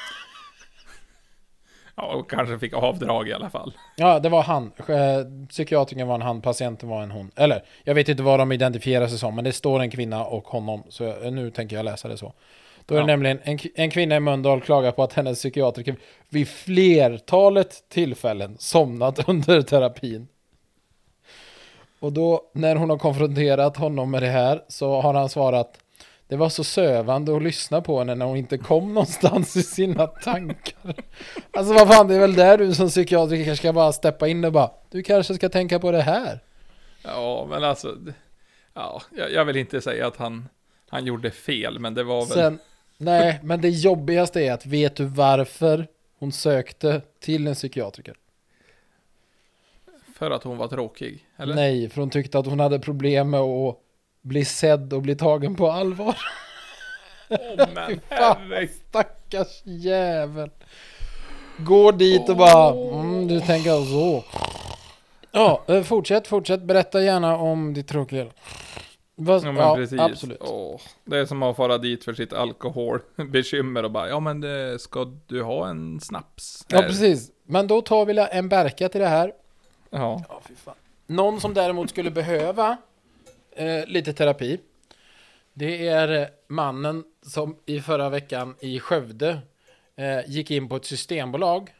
Ja, 1.96 2.02
och 2.14 2.30
kanske 2.30 2.58
fick 2.58 2.72
avdrag 2.74 3.28
i 3.28 3.32
alla 3.32 3.50
fall. 3.50 3.72
Ja, 3.96 4.18
det 4.20 4.28
var 4.28 4.42
han. 4.42 4.72
Eh, 4.88 5.46
Psykiatrikern 5.48 6.08
var 6.08 6.14
en 6.14 6.22
han, 6.22 6.40
patienten 6.40 6.88
var 6.88 7.02
en 7.02 7.10
hon. 7.10 7.30
Eller, 7.36 7.64
jag 7.84 7.94
vet 7.94 8.08
inte 8.08 8.22
vad 8.22 8.38
de 8.38 8.52
identifierar 8.52 9.06
sig 9.06 9.18
som, 9.18 9.34
men 9.34 9.44
det 9.44 9.52
står 9.52 9.80
en 9.80 9.90
kvinna 9.90 10.24
och 10.24 10.44
honom. 10.48 10.82
Så 10.88 11.04
jag, 11.04 11.32
nu 11.32 11.50
tänker 11.50 11.76
jag 11.76 11.84
läsa 11.84 12.08
det 12.08 12.16
så. 12.16 12.32
Då 12.86 12.94
är 12.94 12.98
det 12.98 13.02
Ja. 13.02 13.06
nämligen 13.06 13.38
en, 13.42 13.58
en 13.74 13.90
kvinna 13.90 14.16
i 14.16 14.20
Mölndal 14.20 14.60
klagar 14.60 14.92
på 14.92 15.02
att 15.02 15.12
hennes 15.12 15.38
psykiatriker 15.38 15.96
vid 16.28 16.48
flertalet 16.48 17.84
tillfällen 17.88 18.56
somnat 18.58 19.28
under 19.28 19.62
terapin. 19.62 20.28
Och 22.00 22.12
då, 22.12 22.42
när 22.54 22.76
hon 22.76 22.90
har 22.90 22.98
konfronterat 22.98 23.76
honom 23.76 24.10
med 24.10 24.22
det 24.22 24.28
här, 24.28 24.62
så 24.68 25.00
har 25.00 25.14
han 25.14 25.28
svarat 25.28 25.78
det 26.30 26.36
var 26.36 26.48
så 26.48 26.64
sövande 26.64 27.36
att 27.36 27.42
lyssna 27.42 27.80
på 27.80 27.98
henne 27.98 28.14
när 28.14 28.26
hon 28.26 28.36
inte 28.36 28.58
kom 28.58 28.88
någonstans 28.94 29.56
i 29.56 29.62
sina 29.62 30.06
tankar. 30.06 30.94
Alltså 31.50 31.74
vad 31.74 31.88
fan, 31.88 32.08
det 32.08 32.14
är 32.14 32.18
väl 32.18 32.34
där 32.34 32.58
du 32.58 32.74
som 32.74 32.88
psykiatriker 32.88 33.44
kanske 33.44 33.62
ska 33.62 33.72
bara 33.72 33.92
steppa 33.92 34.28
in 34.28 34.44
och 34.44 34.52
bara 34.52 34.70
Du 34.90 35.02
kanske 35.02 35.34
ska 35.34 35.48
tänka 35.48 35.78
på 35.78 35.90
det 35.90 36.02
här. 36.02 36.40
Ja, 37.02 37.46
men 37.50 37.64
alltså... 37.64 37.96
Ja, 38.74 39.02
jag, 39.16 39.32
jag 39.32 39.44
vill 39.44 39.56
inte 39.56 39.80
säga 39.80 40.06
att 40.06 40.16
han, 40.16 40.48
han 40.88 41.06
gjorde 41.06 41.30
fel, 41.30 41.78
men 41.78 41.94
det 41.94 42.02
var 42.02 42.20
väl... 42.20 42.28
Sen, 42.28 42.58
nej, 42.96 43.40
men 43.42 43.60
det 43.60 43.68
jobbigaste 43.68 44.40
är 44.40 44.52
att 44.52 44.66
vet 44.66 44.96
du 44.96 45.04
varför 45.04 45.86
hon 46.18 46.32
sökte 46.32 47.00
till 47.20 47.46
en 47.46 47.54
psykiatriker? 47.54 48.16
För 50.14 50.30
att 50.30 50.44
hon 50.44 50.58
var 50.58 50.68
tråkig, 50.68 51.26
eller? 51.36 51.54
Nej, 51.54 51.88
för 51.88 52.00
hon 52.00 52.10
tyckte 52.10 52.38
att 52.38 52.46
hon 52.46 52.60
hade 52.60 52.78
problem 52.78 53.30
med 53.30 53.40
att 53.40 53.78
bli 54.22 54.44
sedd 54.44 54.92
och 54.92 55.02
bli 55.02 55.16
tagen 55.16 55.56
på 55.56 55.70
allvar. 55.70 56.16
Åh, 57.28 57.68
men 57.74 58.00
Fan, 58.08 58.68
stackars 58.88 59.62
jävel. 59.64 60.50
Går 61.58 61.92
dit 61.92 62.28
och 62.28 62.36
bara, 62.36 62.70
mm, 63.00 63.26
du 63.28 63.40
tänker 63.40 63.84
så. 63.84 64.24
Ja, 65.32 65.62
eh, 65.68 65.82
fortsätt, 65.82 66.26
fortsätt. 66.26 66.62
Berätta 66.62 67.02
gärna 67.02 67.36
om 67.36 67.74
ditt 67.74 67.88
tråkiga. 67.88 68.26
Vad- 69.14 69.44
Ja, 69.44 69.52
men 69.52 69.56
ja, 69.62 69.74
precis. 69.74 70.00
absolut. 70.00 70.38
Åh, 70.40 70.80
det 71.04 71.18
är 71.18 71.26
som 71.26 71.42
att 71.42 71.56
fara 71.56 71.78
dit 71.78 72.04
för 72.04 72.14
sitt 72.14 72.32
alkoholbekymmer 72.32 73.82
och 73.82 73.90
bara, 73.90 74.08
ja 74.08 74.20
men 74.20 74.40
det, 74.40 74.78
ska 74.78 75.04
du 75.26 75.42
ha 75.42 75.68
en 75.68 76.00
snaps? 76.00 76.64
Ja, 76.68 76.80
Här. 76.80 76.88
precis. 76.88 77.30
Men 77.46 77.66
då 77.66 77.80
tar 77.82 78.04
vi 78.06 78.26
en 78.32 78.48
Berka 78.48 78.88
till 78.88 79.00
det 79.00 79.06
här. 79.08 79.32
Ja, 79.90 80.22
Ja, 80.28 80.40
fy 80.48 80.54
fan. 80.54 80.74
Någon 81.06 81.40
som 81.40 81.54
däremot 81.54 81.90
skulle 81.90 82.10
behöva 82.10 82.76
eh, 83.52 83.86
lite 83.86 84.12
terapi. 84.12 84.60
Det 85.52 85.88
är 85.88 86.08
eh, 86.22 86.28
mannen 86.46 87.04
som 87.22 87.56
i 87.66 87.80
förra 87.80 88.08
veckan 88.08 88.54
i 88.60 88.80
Skövde 88.80 89.38
eh, 89.96 90.20
gick 90.26 90.50
in 90.50 90.68
på 90.68 90.76
ett 90.76 90.84
systembolag. 90.84 91.74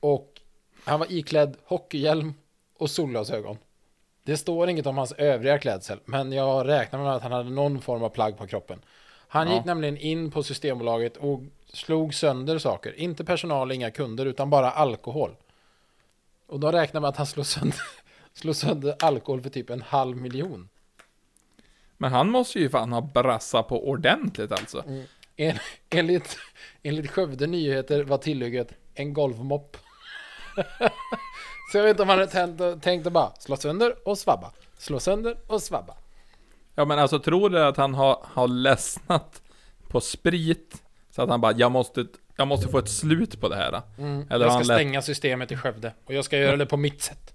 Och 0.00 0.40
han 0.84 0.98
var 1.00 1.12
iklädd 1.12 1.56
hockeyhjälm 1.64 2.34
och 2.78 2.90
solglasögon. 2.90 3.58
Det 4.22 4.36
står 4.36 4.68
inget 4.68 4.86
om 4.86 4.98
hans 4.98 5.12
övriga 5.12 5.58
klädsel, 5.58 5.98
men 6.04 6.32
jag 6.32 6.68
räknar 6.68 7.02
med 7.02 7.12
att 7.12 7.22
han 7.22 7.32
hade 7.32 7.50
någon 7.50 7.80
form 7.80 8.02
av 8.02 8.08
plagg 8.08 8.36
på 8.38 8.46
kroppen. 8.46 8.82
Han 9.28 9.48
Ja. 9.48 9.56
gick 9.56 9.64
nämligen 9.64 9.96
in 9.96 10.30
på 10.30 10.42
Systembolaget 10.42 11.16
och 11.16 11.40
slog 11.72 12.14
sönder 12.14 12.58
saker. 12.58 12.92
Inte 13.00 13.24
personal, 13.24 13.72
inga 13.72 13.90
kunder, 13.90 14.26
utan 14.26 14.50
bara 14.50 14.70
alkohol. 14.70 15.36
Och 16.46 16.60
då 16.60 16.72
räknar 16.72 17.00
man 17.00 17.08
att 17.08 17.16
han 17.16 17.26
slog 17.26 17.46
sönder, 17.46 17.80
slog 18.34 18.56
sönder 18.56 18.96
alkohol 19.00 19.42
för 19.42 19.50
typ 19.50 19.70
en 19.70 19.82
halv 19.82 20.16
miljon. 20.16 20.68
Men 21.98 22.12
han 22.12 22.30
måste 22.30 22.58
ju 22.60 22.68
fan 22.70 22.92
ha 22.92 23.00
brassat 23.00 23.68
på 23.68 23.88
ordentligt 23.88 24.52
alltså. 24.52 24.84
En, 25.36 25.58
enligt, 25.90 26.38
enligt 26.82 27.10
Skövde 27.10 27.46
Nyheter 27.46 28.04
var 28.04 28.18
tillägget 28.18 28.72
en 28.94 29.14
golfmopp. 29.14 29.76
Så 31.72 31.78
jag 31.78 31.82
vet 31.82 31.90
inte 31.90 32.02
om 32.02 32.08
han 32.08 32.18
hade 32.18 32.30
tänkt, 32.30 32.82
tänkt 32.84 33.06
att 33.06 33.12
bara 33.12 33.32
slå 33.38 33.56
sönder 33.56 34.08
och 34.08 34.18
svabba. 34.18 34.52
Slå 34.78 35.00
sönder 35.00 35.36
och 35.46 35.62
svabba. 35.62 35.94
Ja 36.74 36.84
men 36.84 36.98
alltså 36.98 37.18
tror 37.18 37.50
du 37.50 37.64
att 37.64 37.76
han 37.76 37.94
har, 37.94 38.18
har 38.22 38.48
ledsnat 38.48 39.42
på 39.88 40.00
sprit? 40.00 40.82
Så 41.10 41.22
att 41.22 41.28
han 41.28 41.40
bara, 41.40 41.52
jag 41.52 41.72
måste, 41.72 42.06
jag 42.36 42.48
måste 42.48 42.68
få 42.68 42.78
ett 42.78 42.90
slut 42.90 43.40
på 43.40 43.48
det 43.48 43.56
här. 43.56 43.68
Eller 43.68 43.82
Mm. 43.98 44.26
jag 44.30 44.40
har 44.50 44.64
ska 44.64 44.74
stänga 44.74 45.02
systemet 45.02 45.52
i 45.52 45.56
Skövde. 45.56 45.94
Och 46.04 46.14
jag 46.14 46.24
ska 46.24 46.38
göra 46.38 46.56
det 46.56 46.66
på 46.66 46.76
mitt 46.76 47.02
sätt. 47.02 47.34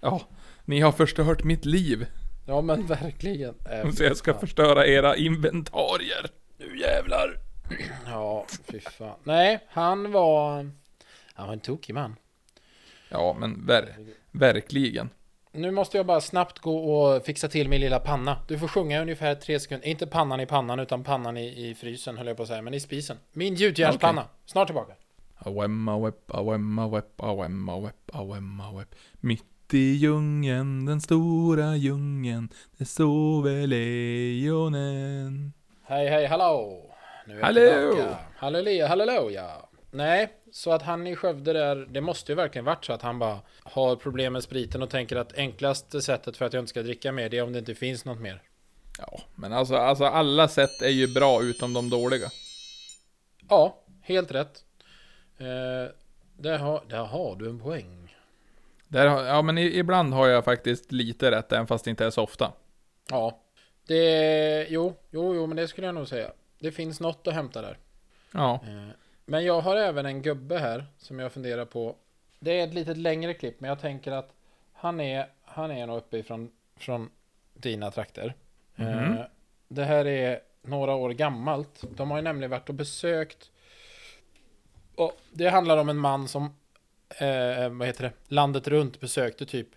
Ja, 0.00 0.20
ni 0.64 0.80
har 0.80 0.92
förstört 0.92 1.44
mitt 1.44 1.64
liv. 1.64 2.06
Ja 2.46 2.60
men 2.60 2.86
verkligen. 2.86 3.54
Eh, 3.70 3.90
Så 3.90 4.04
jag 4.04 4.16
ska 4.16 4.34
förstöra 4.34 4.86
era 4.86 5.16
inventarier. 5.16 6.30
Nu 6.58 6.78
jävlar. 6.78 7.38
Ja, 8.06 8.46
fy 8.70 8.80
fan. 8.80 9.18
Nej, 9.24 9.58
han 9.68 10.12
var... 10.12 10.70
Han 11.34 11.46
var 11.46 11.52
en 11.52 11.60
tokig 11.60 11.94
man. 11.94 12.16
Ja 13.08 13.36
men 13.38 13.66
ver, 13.66 13.96
verkligen. 14.30 15.10
Nu 15.52 15.70
måste 15.70 15.96
jag 15.96 16.06
bara 16.06 16.20
snabbt 16.20 16.58
gå 16.58 16.92
och 16.94 17.24
fixa 17.24 17.48
till 17.48 17.68
min 17.68 17.80
lilla 17.80 17.98
panna. 18.00 18.36
Du 18.48 18.58
får 18.58 18.68
sjunga 18.68 19.02
ungefär 19.02 19.34
tre 19.34 19.60
sekunder. 19.60 19.88
Inte 19.88 20.06
pannan 20.06 20.40
i 20.40 20.46
pannan, 20.46 20.80
utan 20.80 21.04
pannan 21.04 21.36
i, 21.36 21.68
i 21.70 21.74
frysen 21.74 22.18
höll 22.18 22.26
jag 22.26 22.36
på 22.36 22.42
att 22.42 22.48
säga, 22.48 22.62
men 22.62 22.74
i 22.74 22.80
spisen. 22.80 23.16
Min 23.32 23.54
gjutjärnspanna. 23.54 24.24
Snart 24.46 24.68
tillbaka. 24.68 24.92
Awemma 25.38 25.98
wep, 25.98 26.30
awemma 26.34 26.88
wep, 26.88 27.20
awemma 27.20 27.80
wep, 27.80 28.10
awemma 28.12 28.72
wep. 28.78 28.94
Mitt 29.20 29.49
i 29.74 29.94
djungeln, 29.94 30.86
den 30.86 31.00
stora 31.00 31.76
djungeln, 31.76 32.48
det 32.78 32.84
sover 32.84 33.66
lejonen. 33.66 35.52
Hej, 35.82 36.08
hej, 36.08 36.26
hallå! 36.26 36.86
Nu 37.26 37.38
är 37.38 37.42
Hallå! 37.42 37.94
tillbaka. 37.94 38.18
Halleluja, 38.36 38.86
halleluja! 38.86 39.50
Nej, 39.90 40.28
så 40.52 40.72
att 40.72 40.82
han 40.82 41.06
i 41.06 41.16
Skövde 41.16 41.52
där, 41.52 41.76
det 41.76 42.00
måste 42.00 42.32
ju 42.32 42.36
verkligen 42.36 42.64
varit 42.64 42.84
så 42.84 42.92
att 42.92 43.02
han 43.02 43.18
bara 43.18 43.40
har 43.62 43.96
problem 43.96 44.32
med 44.32 44.42
spriten 44.42 44.82
och 44.82 44.90
tänker 44.90 45.16
att 45.16 45.38
enklaste 45.38 46.02
sättet 46.02 46.36
för 46.36 46.44
att 46.44 46.52
jag 46.52 46.60
inte 46.60 46.70
ska 46.70 46.82
dricka 46.82 47.12
mer, 47.12 47.28
det 47.28 47.38
är 47.38 47.42
om 47.42 47.52
det 47.52 47.58
inte 47.58 47.74
finns 47.74 48.04
något 48.04 48.20
mer. 48.20 48.42
Ja, 48.98 49.20
men 49.34 49.52
alltså, 49.52 49.74
alltså 49.74 50.04
alla 50.04 50.48
sätt 50.48 50.82
är 50.82 50.88
ju 50.88 51.14
bra 51.14 51.42
utom 51.42 51.72
de 51.72 51.90
dåliga. 51.90 52.26
Ja, 53.48 53.76
helt 54.02 54.30
rätt. 54.30 54.64
Eh, 55.38 55.94
där, 56.36 56.58
har, 56.58 56.82
där 56.88 57.04
har 57.04 57.36
du 57.36 57.48
en 57.48 57.58
poäng. 57.58 57.99
Där, 58.90 59.06
har- 59.06 59.22
ja 59.24 59.42
men 59.42 59.58
ibland 59.58 60.14
har 60.14 60.26
jag 60.28 60.44
faktiskt 60.44 60.92
lite 60.92 61.30
rätt, 61.30 61.52
även 61.52 61.66
fast 61.66 61.84
det 61.84 61.90
inte 61.90 62.04
är 62.06 62.10
så 62.10 62.22
ofta. 62.22 62.52
Ja, 63.10 63.40
det... 63.86 64.66
Jo, 64.68 64.94
jo, 65.10 65.34
jo, 65.34 65.46
men 65.46 65.56
det 65.56 65.68
skulle 65.68 65.86
jag 65.86 65.94
nog 65.94 66.08
säga. 66.08 66.30
Det 66.58 66.72
finns 66.72 67.00
något 67.00 67.26
att 67.26 67.34
hämta 67.34 67.62
där. 67.62 67.78
Ja, 68.32 68.60
Eh, 68.66 68.88
Men 69.24 69.44
jag 69.44 69.60
har 69.60 69.76
även 69.76 70.06
en 70.06 70.22
gubbe 70.22 70.58
här 70.58 70.86
som 70.98 71.18
jag 71.18 71.32
funderar 71.32 71.64
på. 71.64 71.96
Det 72.40 72.60
är 72.60 72.64
ett 72.68 72.74
litet 72.74 72.96
längre 72.96 73.34
klipp, 73.34 73.60
men 73.60 73.68
jag 73.68 73.80
tänker 73.80 74.12
att 74.12 74.34
han 74.72 75.00
är, 75.00 75.26
han 75.44 75.70
är 75.70 75.86
nog 75.86 75.96
uppe 75.96 76.18
ifrån 76.18 76.50
från 76.76 77.10
dina 77.54 77.90
trakter. 77.90 78.34
Eh, 78.76 79.14
Det 79.68 79.84
här 79.84 80.06
är 80.06 80.40
några 80.62 80.94
år 80.94 81.10
gammalt. 81.10 81.84
De 81.96 82.10
har 82.10 82.18
ju 82.18 82.22
nämligen 82.22 82.50
varit 82.50 82.68
och 82.68 82.74
besökt. 82.74 83.50
Och 84.94 85.20
det 85.32 85.48
handlar 85.48 85.76
om 85.78 85.88
en 85.88 85.96
man 85.98 86.28
som, 86.28 86.54
eh, 87.18 87.68
vad 87.70 87.86
heter 87.86 88.02
det, 88.02 88.12
landet 88.28 88.68
runt 88.68 89.00
besökte 89.00 89.46
typ 89.46 89.68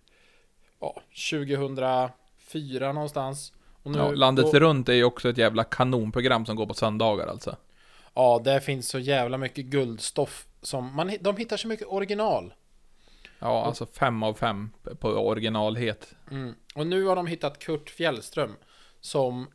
ja, 0.80 1.02
2004 1.32 2.92
någonstans. 2.92 3.54
Och 3.84 3.92
nu, 3.92 3.98
ja 3.98 4.12
Landet 4.12 4.52
då- 4.52 4.60
runt 4.60 4.90
är 4.90 4.94
ju 4.94 5.04
också 5.04 5.30
ett 5.30 5.38
jävla 5.38 5.64
kanonprogram 5.64 6.46
som 6.46 6.56
går 6.56 6.66
på 6.66 6.74
söndagar 6.74 7.28
alltså. 7.28 7.56
Ja, 8.14 8.42
där 8.44 8.60
finns 8.60 8.90
så 8.90 9.00
jävla 9.00 9.38
mycket 9.38 9.66
guldstoff 9.66 10.48
som 10.62 10.96
man, 10.96 11.18
de 11.22 11.38
hittar 11.38 11.58
så 11.58 11.68
mycket 11.68 11.88
original. 11.88 12.54
Ja, 13.40 13.66
alltså 13.66 13.86
fem 13.86 14.24
av 14.24 14.34
fem 14.34 14.70
på 15.00 15.10
originalhet. 15.10 16.16
Mm. 16.32 16.56
Och 16.76 16.88
nu 16.88 17.06
har 17.06 17.16
de 17.16 17.28
hittat 17.28 17.60
Kurt 17.60 17.90
Fjällström 17.90 18.56
som 19.02 19.48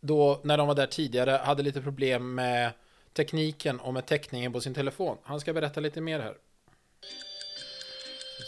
då 0.00 0.40
när 0.44 0.58
de 0.58 0.68
var 0.68 0.74
där 0.74 0.86
tidigare 0.86 1.30
hade 1.30 1.62
lite 1.62 1.80
problem 1.80 2.34
med 2.34 2.70
tekniken 3.12 3.80
och 3.80 3.94
med 3.94 4.06
täckningen 4.06 4.52
på 4.52 4.60
sin 4.60 4.74
telefon. 4.74 5.16
Han 5.22 5.40
ska 5.40 5.52
berätta 5.52 5.80
lite 5.80 6.00
mer 6.00 6.20
här. 6.20 6.34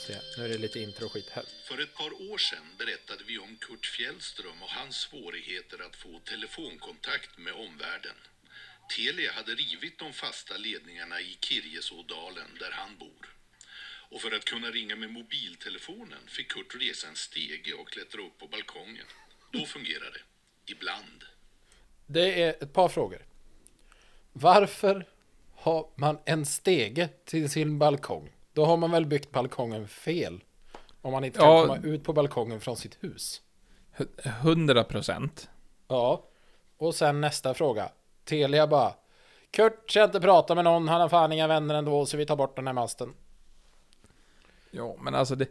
Se, 0.06 0.18
Nu 0.36 0.44
är 0.44 0.48
det 0.48 0.58
lite 0.58 0.80
intro 0.80 1.06
och 1.06 1.12
skit 1.12 1.30
här. 1.32 1.44
För 1.68 1.78
ett 1.82 1.94
par 1.94 2.30
år 2.32 2.38
sedan 2.38 2.66
berättade 2.78 3.24
vi 3.26 3.38
om 3.38 3.56
Kurt 3.56 3.86
Fjällström 3.86 4.62
och 4.62 4.70
hans 4.70 4.96
svårigheter 4.96 5.78
att 5.86 5.96
få 5.96 6.18
telefonkontakt 6.18 7.38
med 7.38 7.52
omvärlden. 7.52 8.16
Telia 8.96 9.32
hade 9.32 9.54
rivit 9.54 9.98
de 9.98 10.12
fasta 10.12 10.56
ledningarna 10.56 11.20
i 11.20 11.38
Kirjesådalen 11.40 12.50
där 12.60 12.70
han 12.70 12.98
bor. 12.98 13.36
Och 14.10 14.20
för 14.20 14.32
att 14.32 14.44
kunna 14.44 14.70
ringa 14.70 14.96
med 14.96 15.10
mobiltelefonen 15.10 16.22
fick 16.26 16.48
Kurt 16.48 16.74
resa 16.74 17.08
en 17.08 17.16
stege 17.16 17.72
och 17.72 17.88
klättra 17.88 18.22
upp 18.22 18.38
på 18.38 18.48
balkongen. 18.48 19.06
Då 19.52 19.66
fungerar 19.66 20.10
det. 20.10 20.22
Ibland. 20.72 21.24
Det 22.06 22.42
är 22.42 22.62
ett 22.62 22.72
par 22.72 22.88
frågor. 22.88 23.26
Varför 24.32 25.06
har 25.54 25.90
man 25.94 26.18
en 26.26 26.46
stege 26.46 27.08
till 27.24 27.50
sin 27.50 27.78
balkong? 27.78 28.35
Då 28.56 28.64
har 28.64 28.76
man 28.76 28.90
väl 28.90 29.06
byggt 29.06 29.30
balkongen 29.32 29.88
fel? 29.88 30.44
Om 31.02 31.12
man 31.12 31.24
inte 31.24 31.38
kan 31.38 31.48
Ja. 31.48 31.60
komma 31.62 31.76
ut 31.82 32.04
på 32.04 32.12
balkongen 32.12 32.60
från 32.60 32.76
sitt 32.76 33.04
hus. 33.04 33.42
100 34.24 34.84
procent. 34.84 35.48
Ja. 35.88 36.24
Och 36.76 36.94
sen 36.94 37.20
nästa 37.20 37.54
fråga. 37.54 37.88
Telia 38.24 38.66
bara. 38.66 38.94
Kurt 39.50 39.90
ska 39.90 40.04
inte 40.04 40.20
prata 40.20 40.54
med 40.54 40.64
någon, 40.64 40.88
han 40.88 41.00
har 41.00 41.08
fan 41.08 41.32
inga 41.32 41.46
vänner 41.46 41.74
ändå, 41.74 42.06
så 42.06 42.16
vi 42.16 42.26
tar 42.26 42.36
bort 42.36 42.56
den 42.56 42.66
här 42.66 42.74
masten. 42.74 43.14
Ja, 44.70 44.96
men 45.00 45.14
alltså 45.14 45.34
det... 45.34 45.48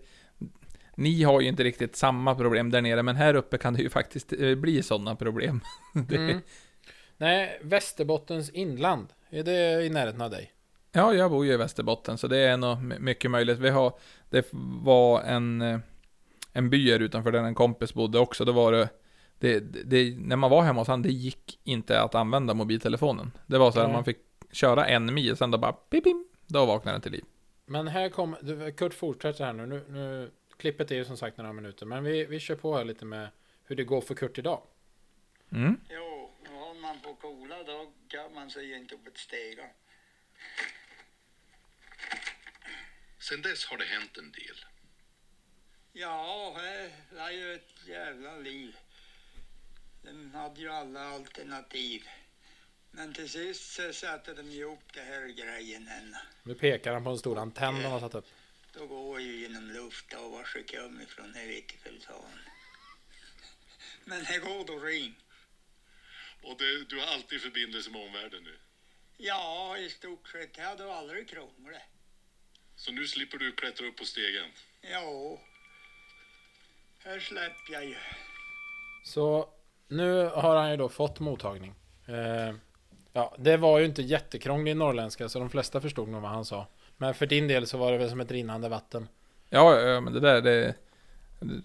Ni 0.96 1.24
har 1.24 1.42
ju 1.42 1.48
inte 1.48 1.64
riktigt 1.64 1.96
samma 1.96 2.36
problem 2.36 2.72
där 2.72 2.82
nere, 2.82 3.04
men 3.04 3.16
här 3.16 3.34
uppe 3.34 3.58
kan 3.58 3.74
det 3.74 3.82
ju 3.82 3.90
faktiskt 3.90 4.34
eh, 4.34 4.56
bli 4.56 4.84
sådana 4.84 5.16
problem. 5.16 5.62
det, 5.94 6.16
Mm. 6.16 6.42
Nej, 7.18 7.60
Västerbottens 7.64 8.50
inland. 8.50 9.08
Är 9.30 9.44
det 9.44 9.84
i 9.84 9.90
närheten 9.90 10.22
av 10.22 10.30
dig? 10.32 10.52
Ja, 10.96 11.14
jag 11.14 11.32
bor 11.32 11.46
ju 11.46 11.54
i 11.54 11.58
Västerbotten, 11.58 12.18
så 12.18 12.28
det 12.28 12.38
är 12.38 12.58
nog 12.58 12.82
my- 12.82 13.00
mycket 13.00 13.32
möjligt. 13.32 13.60
Vi 13.60 13.70
har... 13.70 13.98
Det 14.30 14.48
var 14.84 15.22
en... 15.22 15.62
eh, 15.62 15.80
En 16.54 16.70
by 16.70 16.92
här 16.92 17.00
utanför 17.00 17.32
där 17.32 17.44
en 17.44 17.56
kompis 17.56 17.94
bodde 17.94 18.20
också, 18.20 18.46
då 18.46 18.52
var 18.52 18.72
det... 18.72 18.90
Det, 19.40 19.60
det, 19.60 20.16
när 20.18 20.36
man 20.36 20.50
var 20.52 20.62
hemma 20.62 20.82
hos 20.82 20.88
han, 20.88 21.02
det 21.02 21.10
gick 21.10 21.60
inte 21.64 22.02
att 22.02 22.16
använda 22.16 22.54
mobiltelefonen. 22.54 23.32
Det 23.48 23.58
var 23.58 23.72
så 23.72 23.80
här, 23.80 23.86
Nej. 23.88 23.94
man 23.96 24.04
fick 24.04 24.18
köra 24.52 24.88
en 24.88 25.14
mil, 25.14 25.38
sen 25.38 25.52
då 25.52 25.58
bara 25.58 25.74
pip, 25.74 26.04
pip, 26.04 26.16
då 26.48 26.66
vaknade 26.66 26.96
den 26.96 27.02
till 27.02 27.12
liv. 27.12 27.24
Men 27.66 27.88
här 27.88 28.10
kommer, 28.10 28.40
du, 28.42 28.72
Kurt 28.72 28.94
fortsätter 28.94 29.46
här 29.46 29.54
nu. 29.54 29.66
nu. 29.66 29.86
Nu 29.90 30.32
Klippet 30.58 30.92
är 30.92 30.96
ju 30.96 31.06
som 31.06 31.18
sagt 31.18 31.38
några 31.38 31.54
minuter, 31.54 31.86
men 31.86 32.04
vi, 32.04 32.26
vi 32.26 32.40
kör 32.40 32.56
på 32.56 32.78
här 32.78 32.84
lite 32.86 33.06
med 33.06 33.28
hur 33.64 33.76
det 33.76 33.84
går 33.84 34.02
för 34.02 34.16
Kurt 34.16 34.38
idag. 34.38 34.62
Mm. 35.52 35.78
Jo, 35.90 36.30
håller 36.60 36.82
man 36.82 36.96
på 37.04 37.14
kola 37.22 37.56
då 37.64 37.92
kan 38.08 38.34
man 38.36 38.50
sig 38.50 38.74
inte 38.76 38.96
upp 38.96 39.08
ett 39.08 39.18
stega. 39.18 39.64
Sen 43.30 43.42
dess 43.42 43.66
har 43.66 43.78
det 43.78 43.86
hänt 43.86 44.18
en 44.18 44.32
del. 44.32 44.66
Ja, 45.94 46.58
det 47.12 47.20
är 47.20 47.32
ju 47.32 47.54
ett 47.54 47.88
jävla 47.88 48.38
liv. 48.38 48.76
De 50.04 50.32
hade 50.34 50.62
ju 50.62 50.70
alla 50.70 51.02
alternativ. 51.02 52.08
Men 52.92 53.14
till 53.14 53.30
sist 53.30 53.74
så 53.74 53.94
satte 53.94 54.34
de 54.34 54.64
upp 54.64 54.94
det 54.94 55.02
här 55.02 55.28
grejen 55.28 55.88
än. 55.88 56.16
Nu 56.44 56.56
pekar 56.56 56.94
han 56.94 57.04
på 57.04 57.10
en 57.10 57.18
stor 57.18 57.38
antenn 57.38 57.76
de 57.76 57.84
har 57.84 58.00
satt 58.00 58.16
upp. 58.16 58.28
Då 58.74 58.88
går 58.88 59.22
ju 59.22 59.42
genom 59.42 59.72
luften 59.72 60.20
och 60.20 60.32
vars 60.32 60.54
det 60.54 60.78
kommer 60.78 61.04
ifrån, 61.04 61.34
det 61.34 61.46
vet 61.46 61.72
inte 61.72 61.78
för 61.78 62.00
fan. 62.00 62.40
Men 64.06 64.24
det 64.24 64.40
går 64.40 64.66
då 64.66 64.80
ring. 64.80 65.16
Och 66.42 66.58
det, 66.58 66.84
du 66.84 67.00
har 67.00 67.08
alltid 67.08 67.42
förbindelse 67.42 67.90
med 67.90 68.02
omvärlden 68.02 68.44
nu. 68.44 68.58
Ja, 69.18 69.78
i 69.78 69.90
stort 69.90 70.28
sett. 70.28 70.58
Jag 70.58 70.66
hade 70.66 70.94
aldrig 70.94 71.30
krånglat. 71.30 71.82
Så 72.76 72.92
nu 72.92 73.08
slipper 73.08 73.38
du 73.38 73.52
klättra 73.52 73.88
upp 73.88 73.98
på 73.98 74.06
stegen. 74.06 74.46
Jo, 74.94 75.40
här 77.04 77.20
släpper 77.20 77.74
jag 77.74 77.86
ju. 77.86 77.96
Så 79.04 79.50
nu 79.88 80.26
har 80.26 80.56
han 80.56 80.72
ju 80.72 80.78
då 80.78 80.90
fått 80.90 81.20
mottagning. 81.20 81.74
Eh, 82.08 82.56
ja, 83.14 83.36
det 83.40 83.58
var 83.58 83.80
ju 83.80 83.86
inte 83.86 84.02
jättekrånglig 84.02 84.78
norrländska, 84.78 85.30
så 85.30 85.40
de 85.40 85.50
flesta 85.50 85.82
förstod 85.82 86.10
nog 86.10 86.22
vad 86.22 86.32
han 86.32 86.46
sa. 86.46 86.68
Men 86.98 87.14
för 87.14 87.26
din 87.26 87.48
del 87.48 87.68
så 87.68 87.78
var 87.78 87.92
det 87.92 87.98
väl 87.98 88.10
som 88.10 88.20
ett 88.20 88.32
rinnande 88.32 88.70
vatten. 88.70 89.08
Ja, 89.50 89.80
ja, 89.80 90.02
men 90.02 90.14
det 90.14 90.20
där, 90.20 90.42
det... 90.42 90.76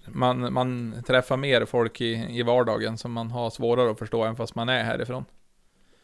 man, 0.07 0.53
man 0.53 1.03
träffar 1.07 1.37
mer 1.37 1.65
folk 1.65 2.01
i, 2.01 2.27
i 2.39 2.43
vardagen 2.43 2.99
som 2.99 3.13
man 3.13 3.31
har 3.31 3.51
svårare 3.51 3.91
att 3.91 3.99
förstå 3.99 4.25
än 4.25 4.37
fast 4.37 4.55
man 4.55 4.69
är 4.69 4.85
härifrån. 4.85 5.25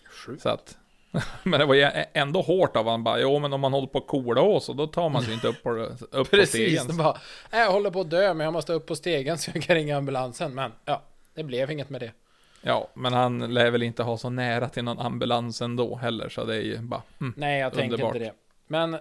Sjukt. 0.04 0.42
Så 0.42 0.48
att, 0.48 0.78
men 1.42 1.60
det 1.60 1.66
var 1.66 1.74
ju 1.74 1.88
ändå 2.12 2.42
hårt 2.42 2.76
av 2.76 2.84
honom 2.84 3.04
bara, 3.04 3.20
jo 3.20 3.38
men 3.38 3.52
om 3.52 3.60
man 3.60 3.72
håller 3.72 3.86
på 3.86 3.98
att 3.98 4.06
kola 4.06 4.40
oss 4.40 4.66
då 4.66 4.86
tar 4.86 5.08
man 5.08 5.22
sig 5.22 5.34
inte 5.34 5.48
upp 5.48 5.62
på, 5.62 5.70
upp 5.70 6.10
på 6.10 6.24
Precis, 6.30 6.48
stegen. 6.50 6.86
det 6.86 6.92
bara, 6.92 7.16
"Nej, 7.52 7.60
jag 7.60 7.72
håller 7.72 7.90
på 7.90 8.00
att 8.00 8.10
dö 8.10 8.34
men 8.34 8.44
jag 8.44 8.52
måste 8.52 8.72
upp 8.72 8.86
på 8.86 8.96
stegen 8.96 9.38
så 9.38 9.50
jag 9.54 9.62
kan 9.62 9.76
ringa 9.76 9.96
ambulansen. 9.96 10.54
Men 10.54 10.72
ja, 10.84 11.02
det 11.34 11.42
blev 11.42 11.70
inget 11.70 11.90
med 11.90 12.00
det. 12.00 12.12
Ja, 12.62 12.88
men 12.94 13.12
han 13.12 13.54
lär 13.54 13.70
väl 13.70 13.82
inte 13.82 14.02
ha 14.02 14.16
så 14.18 14.30
nära 14.30 14.68
till 14.68 14.84
någon 14.84 14.98
ambulans 14.98 15.62
ändå 15.62 15.96
heller, 15.96 16.28
så 16.28 16.44
det 16.44 16.56
är 16.56 16.60
ju 16.60 16.78
bara, 16.78 17.02
mm. 17.20 17.34
Nej, 17.36 17.60
jag 17.60 17.72
tänker 17.72 18.06
inte 18.06 18.18
det. 18.18 18.32
Men 18.66 18.96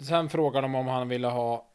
sen 0.00 0.28
frågar 0.28 0.62
de 0.62 0.74
om 0.74 0.86
han 0.86 1.08
ville 1.08 1.28
ha... 1.28 1.68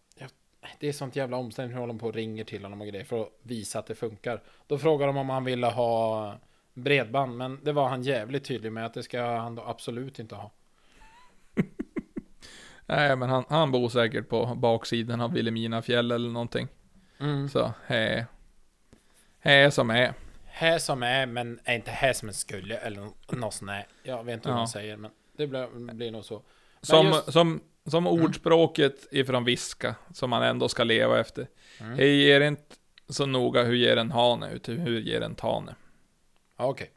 Det 0.80 0.88
är 0.88 0.94
sånt 0.94 1.16
jävla 1.16 1.38
omständligt 1.38 1.80
hur 1.82 1.88
de 1.88 2.00
på 2.00 2.08
och 2.08 2.14
ringer 2.14 2.44
till 2.44 2.64
honom 2.64 2.82
och 2.82 2.88
grejer 2.88 3.06
för 3.06 3.22
att 3.22 3.30
visa 3.44 3.80
att 3.80 3.86
det 3.88 3.96
funkar. 3.96 4.42
Då 4.68 4.78
frågar 4.78 5.08
de 5.08 5.18
om 5.18 5.30
han 5.30 5.44
ville 5.44 5.68
ha 5.68 6.34
bredband, 6.78 7.38
men 7.38 7.60
det 7.64 7.72
var 7.72 7.88
han 7.90 8.04
jävligt 8.04 8.44
tydlig 8.46 8.72
med 8.72 8.86
att 8.86 8.94
det 8.94 9.04
ska 9.04 9.22
han 9.22 9.56
då 9.56 9.64
absolut 9.64 10.20
inte 10.20 10.36
ha. 10.36 10.52
Nej, 12.86 13.16
men 13.16 13.30
han, 13.30 13.44
han 13.50 13.72
bor 13.72 13.90
säkert 13.90 14.30
på 14.30 14.46
baksidan 14.56 15.22
av 15.22 15.34
Vilhelmina 15.34 15.82
fjäll 15.82 16.12
eller 16.12 16.30
någonting. 16.30 16.68
Mm. 17.20 17.50
Så, 17.50 17.74
hej. 17.86 18.26
Hej 19.40 19.72
som 19.72 19.90
är. 19.90 20.14
Här 20.46 20.80
som 20.80 21.04
är, 21.04 21.26
men 21.26 21.60
är 21.64 21.76
inte 21.76 21.92
här 21.92 22.14
som 22.14 22.28
en 22.28 22.34
skulle 22.34 22.78
eller 22.78 23.02
nå- 23.02 23.14
något 23.32 23.54
sånt 23.54 23.72
där. 23.72 23.88
Jag 24.04 24.24
vet 24.24 24.34
inte 24.34 24.50
Ja. 24.50 24.56
man 24.56 24.68
säger, 24.68 24.98
men 24.98 25.12
det 25.38 25.48
blir, 25.48 25.94
blir 25.94 26.12
nog 26.12 26.26
så. 26.26 26.42
Som, 26.82 27.06
just- 27.08 27.32
som, 27.34 27.60
som 27.86 28.08
ordspråket 28.08 29.08
ifrån 29.12 29.44
viska, 29.44 29.96
som 30.14 30.30
man 30.30 30.44
ändå 30.44 30.70
ska 30.70 30.84
leva 30.84 31.20
efter. 31.20 31.48
Mm. 31.80 31.98
Hej 31.98 32.16
ger 32.24 32.42
inte 32.42 32.76
så 33.10 33.26
noga 33.26 33.64
hur 33.64 33.76
ger 33.76 33.98
en 33.98 34.12
hane, 34.12 34.52
utan 34.52 34.78
hur 34.78 35.00
ger 35.00 35.22
en 35.22 35.36
tane. 35.36 35.76
Ja, 36.58 36.66
Okej. 36.66 36.92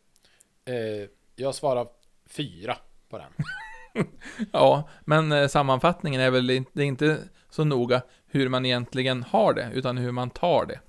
Eh, 0.64 1.08
jag 1.36 1.54
svarar 1.54 1.86
fyra 2.26 2.76
på 3.08 3.18
den. 3.18 3.32
Ja, 4.52 4.88
men 5.00 5.32
eh, 5.32 5.48
sammanfattningen 5.48 6.20
är 6.20 6.30
väl 6.30 6.50
inte, 6.50 6.70
det 6.74 6.82
är 6.82 6.86
inte 6.86 7.18
så 7.50 7.64
noga 7.64 8.02
hur 8.26 8.48
man 8.48 8.66
egentligen 8.66 9.22
har 9.22 9.54
det, 9.54 9.70
utan 9.74 9.96
hur 9.98 10.12
man 10.12 10.30
tar 10.30 10.66
det. 10.66 10.80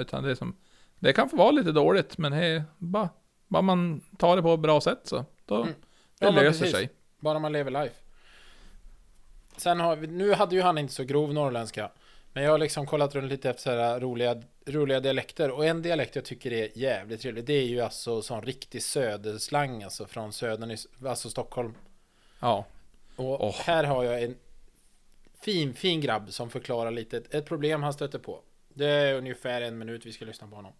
Utan 0.00 0.22
det, 0.24 0.36
som, 0.36 0.56
det 0.98 1.12
kan 1.12 1.28
få 1.28 1.36
vara 1.36 1.50
lite 1.50 1.72
dåligt, 1.72 2.18
men 2.18 2.32
hej, 2.32 2.62
bara, 2.78 3.08
bara 3.48 3.62
man 3.62 4.00
tar 4.18 4.36
det 4.36 4.42
på 4.42 4.54
ett 4.54 4.60
bra 4.60 4.80
sätt 4.80 5.00
så, 5.04 5.24
då, 5.44 5.54
Mm. 5.56 5.66
det 6.18 6.26
Ja, 6.26 6.32
men 6.32 6.44
löser 6.44 6.58
precis. 6.60 6.76
sig. 6.76 6.90
Bara 7.20 7.38
man 7.38 7.52
lever 7.52 7.70
life. 7.70 7.94
Sen 9.56 9.80
har 9.80 9.96
vi, 9.96 10.06
nu 10.06 10.32
hade 10.34 10.54
ju 10.54 10.62
han 10.62 10.78
inte 10.78 10.92
så 10.92 11.04
grov 11.04 11.34
norrländska. 11.34 11.90
Men 12.32 12.44
jag 12.44 12.50
har 12.50 12.58
liksom 12.58 12.86
kollat 12.86 13.14
runt 13.14 13.30
lite 13.30 13.50
efter 13.50 13.62
så 13.62 13.70
här 13.70 14.00
roliga, 14.00 14.42
roliga 14.66 15.00
dialekter. 15.00 15.50
Och 15.50 15.66
en 15.66 15.82
dialekt 15.82 16.16
jag 16.16 16.24
tycker 16.24 16.52
är 16.52 16.78
jävligt 16.78 17.20
trevlig. 17.22 17.44
Det 17.44 17.52
är 17.52 17.66
ju 17.66 17.80
alltså 17.80 18.22
sån 18.22 18.42
riktig 18.42 18.82
söderslang. 18.82 19.82
Alltså 19.82 20.06
från 20.06 20.32
södern, 20.32 20.70
i, 20.70 20.76
alltså 21.06 21.30
Stockholm. 21.30 21.74
Ja, 22.40 22.66
Och 23.16 23.44
Åh. 23.44 23.56
här 23.60 23.84
har 23.84 24.04
jag 24.04 24.22
en 24.22 24.36
fin, 25.40 25.74
fin 25.74 26.00
grabb 26.00 26.32
som 26.32 26.50
förklarar 26.50 26.90
lite 26.90 27.22
ett, 27.30 27.46
problem 27.46 27.82
han 27.82 27.92
stöter 27.92 28.18
på. 28.18 28.42
Det 28.68 28.86
är 28.86 29.14
ungefär 29.14 29.60
en 29.60 29.78
minut 29.78 30.06
vi 30.06 30.12
ska 30.12 30.24
lyssna 30.24 30.46
på 30.46 30.56
honom. 30.56 30.72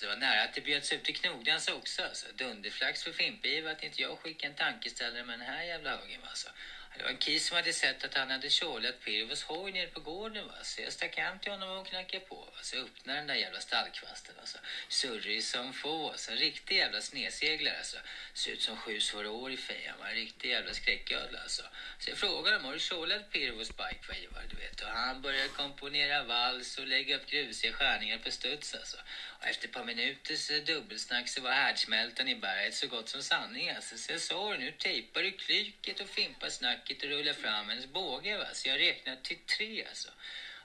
Det 0.00 0.06
var 0.06 0.16
nära 0.16 0.42
att 0.42 0.54
det 0.54 0.60
bjöds 0.60 0.92
ut 0.92 1.04
till 1.04 1.16
Knogdans 1.16 1.68
också. 1.68 2.02
Alltså. 2.02 2.26
Dunderflax 2.38 3.02
för 3.02 3.12
Fimpiv 3.12 3.68
att 3.68 3.82
inte 3.82 4.02
jag 4.02 4.18
skickade 4.18 4.52
en 4.52 4.56
tankeställare 4.58 5.24
med 5.24 5.38
den 5.38 5.46
här 5.46 5.62
jävla 5.62 5.90
högen. 5.90 6.20
Alltså. 6.24 6.48
Det 6.96 7.02
var 7.02 7.10
en 7.10 7.16
kis 7.16 7.46
som 7.46 7.56
hade 7.56 7.72
sett 7.72 8.04
att 8.04 8.14
han 8.14 8.30
hade 8.30 8.50
tjålat 8.50 9.00
Pirvos 9.04 9.42
hoj 9.42 9.72
nere 9.72 9.86
på 9.86 10.00
gården. 10.00 10.46
Va? 10.46 10.54
Så 10.62 10.82
jag 10.82 10.92
stack 10.92 11.16
hem 11.16 11.38
till 11.38 11.52
honom 11.52 11.78
och 11.78 11.86
knackade 11.86 12.24
på. 12.24 12.34
Va? 12.34 12.60
Så 12.62 12.76
öppnade 12.76 13.18
den 13.18 13.26
där 13.26 13.34
jävla 13.34 13.60
stallkvasten. 13.60 14.34
Alltså. 14.40 14.58
Surrig 14.88 15.44
som 15.44 15.72
få. 15.72 16.10
Alltså. 16.10 16.30
En 16.30 16.38
riktig 16.38 16.76
jävla 16.76 17.00
sneseglare. 17.00 17.78
Alltså. 17.78 17.96
Ser 18.34 18.52
ut 18.52 18.62
som 18.62 18.76
sju 18.76 19.00
svåra 19.00 19.30
år 19.30 19.52
i 19.52 19.56
fejan. 19.56 19.98
va. 19.98 20.08
En 20.08 20.14
riktig 20.14 20.50
jävla 20.50 20.72
skräcködla. 20.74 21.38
Alltså. 21.40 21.62
Så 21.98 22.10
jag 22.10 22.18
frågade 22.18 22.56
honom, 22.56 22.64
har 22.64 22.72
du 22.72 22.80
tjålat 22.80 23.30
Pirvos 23.30 23.68
bike? 23.68 24.04
Va? 24.08 24.14
Ivar? 24.16 24.44
Du 24.50 24.56
vet. 24.56 24.80
Och 24.80 24.88
han 24.88 25.22
började 25.22 25.48
komponera 25.48 26.22
vals 26.22 26.78
och 26.78 26.86
lägga 26.86 27.16
upp 27.16 27.26
grusiga 27.26 27.72
skärningar 27.72 28.18
på 28.18 28.30
studs. 28.30 28.74
Alltså. 28.74 28.96
Och 29.38 29.46
efter 29.46 29.68
ett 29.68 29.74
par 29.74 29.84
minuters 29.84 30.48
dubbelsnack 30.66 31.28
så 31.28 31.40
var 31.40 31.50
härdsmältan 31.50 32.28
i 32.28 32.36
berget 32.36 32.74
så 32.74 32.86
gott 32.86 33.08
som 33.08 33.22
sanning. 33.22 33.70
Alltså. 33.70 33.98
Så 33.98 34.12
jag 34.12 34.20
sa 34.20 34.56
nu 34.58 34.72
tejpar 34.72 35.22
du 35.22 35.30
klyket 35.32 36.00
och 36.00 36.08
fimpar 36.08 36.48
snacket 36.84 37.02
och 37.02 37.08
rullar 37.08 37.32
fram 37.32 37.70
en 37.70 37.92
båge. 37.92 38.36
Va? 38.38 38.46
Så 38.52 38.68
jag 38.68 38.80
räknade 38.80 39.20
till 39.22 39.38
tre 39.58 39.84
alltså. 39.84 40.08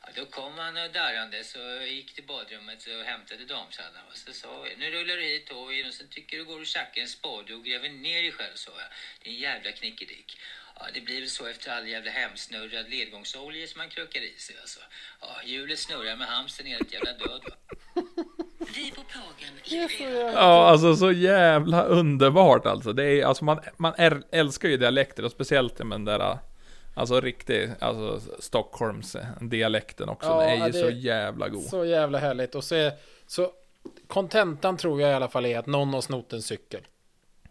Ja, 0.02 0.10
då 0.16 0.26
kom 0.26 0.58
han 0.58 0.78
och 0.78 0.92
darrandes 0.92 1.56
och 1.56 1.88
gick 1.88 2.14
till 2.14 2.24
badrummet 2.24 2.88
och 2.88 3.06
hämtade 3.06 3.46
damsallan. 3.46 4.04
Så 4.14 4.34
sa 4.34 4.68
jag, 4.68 4.80
nu 4.80 4.92
rullar 4.92 5.16
du 5.16 5.24
hit 5.24 5.50
hojen 5.50 5.88
och 5.88 5.94
sen 5.94 6.08
tycker 6.08 6.38
du 6.38 6.46
går 6.46 6.60
och 6.60 6.66
tjackar 6.66 7.02
en 7.02 7.08
spade 7.08 7.56
och 7.56 7.66
gräver 7.66 7.90
ner 7.90 8.22
dig 8.22 8.32
själv, 8.32 8.56
sa 8.56 8.72
jag. 8.72 8.90
Din 9.24 9.40
jävla 9.40 9.72
knickedick. 9.72 10.38
Ja, 10.76 10.88
det 10.94 11.02
blir 11.02 11.20
väl 11.20 11.30
så 11.30 11.46
efter 11.46 11.72
all 11.72 11.88
jävla 11.88 12.12
hemsnurrad 12.12 12.90
ledgångsolja 12.90 13.68
som 13.68 13.78
man 13.78 13.90
krökar 13.90 14.22
i 14.22 14.34
sig 14.38 14.56
alltså. 14.62 14.80
Ja, 15.22 15.42
hjulet 15.46 15.80
snurrar 15.80 16.16
med 16.16 16.28
hamstern 16.28 16.68
helt 16.68 16.94
jävla 16.94 17.14
död 17.14 17.42
va. 17.44 17.56
Ja 20.34 20.70
alltså 20.70 20.96
så 20.96 21.12
jävla 21.12 21.84
underbart 21.84 22.66
alltså. 22.66 22.94
Det 22.94 23.04
är, 23.06 23.26
alltså 23.26 23.46
man, 23.46 23.60
man 23.78 23.94
är, 23.98 24.22
älskar 24.32 24.70
ju 24.70 24.78
dialekter 24.78 25.26
och 25.26 25.32
speciellt 25.32 25.78
den 25.78 26.06
där, 26.06 26.38
alltså 26.96 27.22
riktig, 27.22 27.70
alltså 27.80 28.20
Stockholms 28.40 29.16
dialekten 29.42 30.10
också. 30.10 30.30
Ja, 30.30 30.42
den 30.42 30.62
är 30.62 30.68
ju 30.68 30.74
så 30.74 30.90
jävla 30.90 31.50
god. 31.50 31.64
Så 31.64 31.86
jävla 31.86 32.18
härligt. 32.18 32.56
Och 32.56 32.64
så, 32.64 32.92
så 33.28 33.52
kontentan 34.08 34.78
tror 34.78 35.02
jag 35.02 35.12
i 35.12 35.14
alla 35.14 35.28
fall 35.28 35.46
är 35.46 35.60
att 35.60 35.68
någon 35.68 35.94
har 35.94 36.02
snott 36.02 36.34
en 36.34 36.42
cykel. 36.42 36.82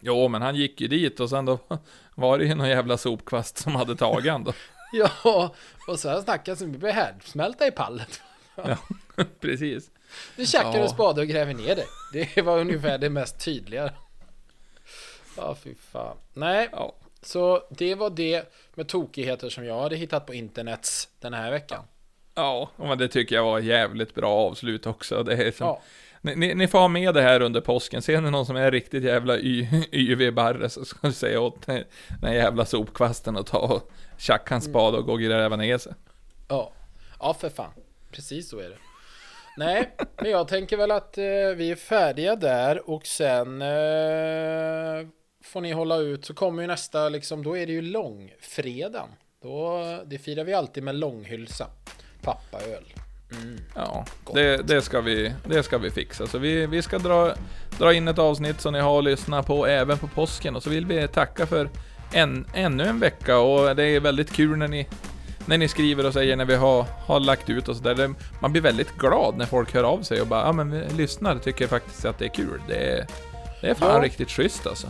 Jo, 0.01 0.29
men 0.29 0.43
han 0.43 0.57
gick 0.57 0.81
ju 0.81 0.89
dit 0.89 1.21
och 1.21 1.31
sen 1.31 1.45
då 1.45 1.59
var 2.15 2.39
det 2.39 2.45
ju 2.45 2.55
någon 2.55 2.69
jävla 2.69 2.97
sopkvast 2.97 3.59
som 3.59 3.75
hade 3.75 3.97
tagit 3.97 4.33
han 4.33 4.45
då. 4.45 4.53
Ja, 4.93 5.55
och 5.89 5.99
snackat 5.99 6.59
så 6.59 6.65
vi 6.65 6.79
blir 6.79 6.93
härdsmälta 6.93 7.67
i 7.67 7.71
pallet. 7.71 8.21
Ja, 8.55 8.77
precis. 9.41 9.91
Du 10.37 10.47
tjackar 10.47 10.75
Ja. 10.79 10.83
en 10.83 10.89
spade 10.89 11.21
och 11.21 11.27
gräver 11.29 11.55
ner 11.55 11.77
dig. 11.77 11.87
Det 12.13 12.43
var 12.43 12.59
ungefär 12.59 12.99
det 12.99 13.11
mest 13.11 13.39
tydliga. 13.45 13.91
Ja, 15.37 15.55
fy 15.65 15.75
fan. 15.93 16.17
Nej, 16.35 16.69
Ja. 16.73 16.95
så 17.23 17.63
det 17.71 17.95
var 17.95 18.11
det 18.11 18.53
med 18.75 18.89
tokigheter 18.89 19.49
som 19.49 19.65
jag 19.65 19.81
hade 19.83 19.97
hittat 19.97 20.27
på 20.27 20.35
internets 20.35 21.09
den 21.21 21.35
här 21.35 21.51
veckan. 21.51 21.85
Ja, 22.35 22.71
men 22.77 22.99
det 22.99 23.09
tycker 23.09 23.37
jag 23.37 23.45
var 23.45 23.59
jävligt 23.59 24.15
bra 24.15 24.35
avslut 24.35 24.87
också. 24.87 25.23
Det 25.23 25.33
är 25.33 25.53
som, 25.53 25.67
Ja, 25.67 25.83
ni, 26.21 26.37
ni, 26.37 26.55
ni 26.55 26.69
får 26.69 26.79
ha 26.79 26.89
med 26.89 27.15
det 27.15 27.23
här 27.23 27.41
under 27.43 27.61
påsken. 27.61 28.03
Ser 28.03 28.21
ni 28.21 28.31
någon 28.31 28.47
som 28.47 28.57
är 28.57 28.71
riktigt 28.71 29.05
jävla 29.05 29.39
YV-barre 29.93 30.69
så 30.71 30.85
ska 30.85 31.07
du 31.07 31.13
säga 31.13 31.41
åt 31.41 31.67
den, 31.67 31.85
den 32.21 32.33
jävla 32.35 32.65
sopkvasten 32.67 33.37
och 33.37 33.47
ta 33.47 33.59
och 33.59 33.91
tjacka 34.19 34.55
en 34.55 34.61
spade 34.63 34.99
och 34.99 35.05
gå 35.07 35.13
och 35.13 35.21
gräva 35.21 35.57
ner 35.57 35.79
sig. 35.79 35.93
ja, 36.49 36.73
ja 37.21 37.35
för 37.35 37.49
fan. 37.49 37.71
Precis 38.13 38.49
så 38.51 38.59
är 38.59 38.69
det. 38.69 38.77
Nej, 39.59 39.91
men 40.17 40.31
jag 40.31 40.49
tänker 40.49 40.77
väl 40.77 40.91
att 40.91 41.19
eh, 41.19 41.25
vi 41.57 41.71
är 41.71 41.77
färdiga 41.77 42.37
där 42.37 42.91
och 42.91 43.07
sen 43.07 43.63
eh, 43.63 45.07
får 45.45 45.61
ni 45.61 45.73
hålla 45.73 45.97
ut 45.97 46.25
så 46.25 46.35
kommer 46.35 46.63
ju 46.63 46.67
nästa 46.67 47.09
liksom, 47.09 47.43
då 47.43 47.57
är 47.57 47.67
det 47.67 47.73
ju 47.73 47.83
långfredagen. 47.83 49.09
Då, 49.43 49.83
det 50.07 50.19
firar 50.19 50.45
vi 50.45 50.55
alltid 50.55 50.83
med 50.83 50.95
långhylsa. 50.95 51.67
Pappaöl. 52.23 52.85
Ja, 53.75 54.05
det, 54.35 54.57
det, 54.57 54.83
ska 54.83 55.01
vi, 55.01 55.33
det 55.49 55.63
ska 55.63 55.79
vi 55.79 55.91
fixa. 55.91 56.27
Så 56.27 56.39
vi, 56.39 56.67
vi 56.67 56.83
ska 56.83 56.99
dra, 56.99 57.35
dra 57.79 57.95
in 57.95 58.09
ett 58.09 58.19
avsnitt 58.19 58.61
som 58.61 58.73
ni 58.73 58.81
har 58.81 58.99
att 58.99 59.05
lyssna 59.05 59.43
på 59.43 59.67
även 59.67 59.99
på 59.99 60.09
påsken. 60.09 60.57
Och 60.57 60.63
så 60.63 60.71
vill 60.71 60.87
vi 60.87 61.09
tacka 61.09 61.47
för 61.47 61.69
en, 62.13 62.47
ännu 62.55 62.85
en 62.85 63.01
vecka 63.01 63.39
och 63.39 63.77
det 63.77 63.85
är 63.85 64.01
väldigt 64.01 64.33
kul 64.33 64.59
när 64.59 64.69
ni, 64.69 64.87
när 65.49 65.59
ni 65.59 65.69
skriver 65.69 66.07
och 66.07 66.13
säger 66.13 66.37
när 66.37 66.45
vi 66.45 66.55
har, 66.55 66.87
har 67.07 67.21
lagt 67.21 67.51
ut 67.51 67.69
och 67.69 67.77
sådär. 67.77 68.15
Man 68.41 68.53
blir 68.53 68.63
väldigt 68.63 68.97
glad 68.99 69.37
när 69.39 69.47
folk 69.47 69.75
hör 69.75 69.85
av 69.85 70.03
sig 70.03 70.21
och 70.21 70.27
bara 70.27 70.47
ja 70.47 70.53
men 70.53 70.71
vi 70.71 70.95
lyssnar, 70.97 71.39
tycker 71.39 71.67
faktiskt 71.67 72.05
att 72.05 72.19
det 72.19 72.25
är 72.25 72.29
kul. 72.35 72.61
Det 72.69 72.75
är, 72.93 73.07
det 73.61 73.67
är 73.71 73.75
fan 73.75 73.95
Ja. 73.97 74.03
riktigt 74.03 74.31
schysst 74.31 74.67
alltså. 74.67 74.87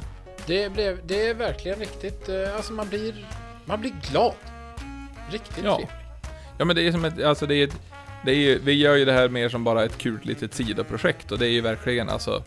Det, 0.47 0.73
blev, 0.73 0.99
det 1.07 1.27
är 1.29 1.35
verkligen 1.35 1.79
riktigt, 1.79 2.29
eh, 2.29 2.57
alltså 2.57 2.73
man 2.73 2.89
blir, 2.89 3.27
man 3.65 3.81
blir 3.81 3.93
glad. 4.11 4.35
Riktigt 5.31 5.65
Ja. 5.65 5.75
trevligt. 5.77 5.91
Ja 6.59 6.65
men 6.65 6.77
det 6.77 6.83
är 6.87 6.93
som 6.93 7.05
ett, 7.05 7.23
alltså 7.23 7.47
det 7.47 7.55
är 7.55 7.65
ett, 7.65 7.77
det 8.25 8.31
är 8.31 8.37
ju, 8.37 8.59
vi 8.65 8.73
gör 8.73 8.95
ju 8.97 9.05
det 9.05 9.13
här 9.13 9.29
mer 9.29 9.49
som 9.49 9.65
bara 9.65 9.85
ett 9.85 9.99
kul 9.99 10.19
litet 10.23 10.55
sidoprojekt 10.55 11.33
och 11.33 11.39
det 11.39 11.47
är 11.47 11.51
ju 11.51 11.61
verkligen 11.61 12.09
alltså 12.09 12.43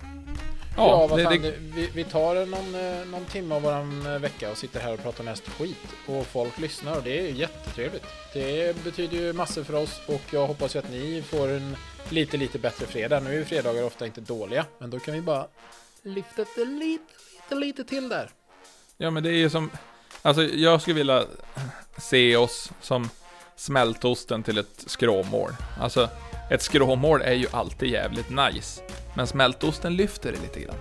Ja, 0.78 1.08
Ja, 1.10 1.18
det, 1.18 1.24
fan, 1.24 1.42
det, 1.42 1.54
vi, 1.60 1.90
vi 1.94 2.04
tar 2.04 2.46
någon, 2.46 2.76
eh, 2.76 3.06
någon 3.06 3.26
timme 3.26 3.56
av 3.56 3.62
våran 3.62 4.06
eh, 4.06 4.20
vecka 4.20 4.52
och 4.52 4.58
sitter 4.58 4.80
här 4.80 4.94
och 4.94 5.04
pratar 5.04 5.24
mest 5.24 5.48
skit. 5.48 5.78
Och 6.08 6.28
folk 6.28 6.58
lyssnar 6.58 6.98
och 6.98 7.04
det 7.04 7.20
är 7.20 7.32
jättetrevligt. 7.32 8.06
Det 8.34 8.84
betyder 8.84 9.18
ju 9.18 9.34
massor 9.34 9.64
för 9.64 9.74
oss 9.74 10.02
och 10.08 10.22
jag 10.32 10.48
hoppas 10.48 10.76
ju 10.76 10.80
att 10.80 10.92
ni 10.92 11.22
får 11.22 11.48
en 11.48 11.78
lite, 12.10 12.38
lite 12.38 12.60
bättre 12.60 12.86
fredag. 12.86 13.20
Nu 13.20 13.30
är 13.30 13.38
ju 13.38 13.46
fredagar 13.46 13.84
ofta 13.84 14.06
inte 14.06 14.22
dåliga, 14.22 14.66
men 14.78 14.90
då 14.90 15.00
kan 15.00 15.14
vi 15.14 15.22
bara 15.22 15.48
lyfta 16.04 16.46
det 16.56 16.66
lite, 16.66 17.16
lite, 17.50 17.56
lite 17.56 17.84
till 17.84 18.10
där. 18.10 18.30
Ja 18.98 19.12
men 19.12 19.24
det 19.24 19.30
är 19.30 19.38
ju 19.38 19.50
som, 19.50 19.72
alltså 20.22 20.44
jag 20.44 20.82
skulle 20.82 20.96
vilja 20.96 21.24
se 21.98 22.36
oss 22.38 22.72
som, 22.82 23.10
smältosten 23.62 24.44
till 24.44 24.58
ett 24.58 24.84
skråmål. 24.86 25.52
Alltså, 25.80 26.10
ett 26.52 26.62
skråmål 26.62 27.22
är 27.22 27.34
ju 27.34 27.48
alltid 27.52 27.90
jävligt 27.90 28.30
nice. 28.30 28.82
Men 29.14 29.28
smältosten 29.28 29.96
lyfter 29.96 30.32
det 30.32 30.42
lite 30.42 30.60
grann. 30.60 30.76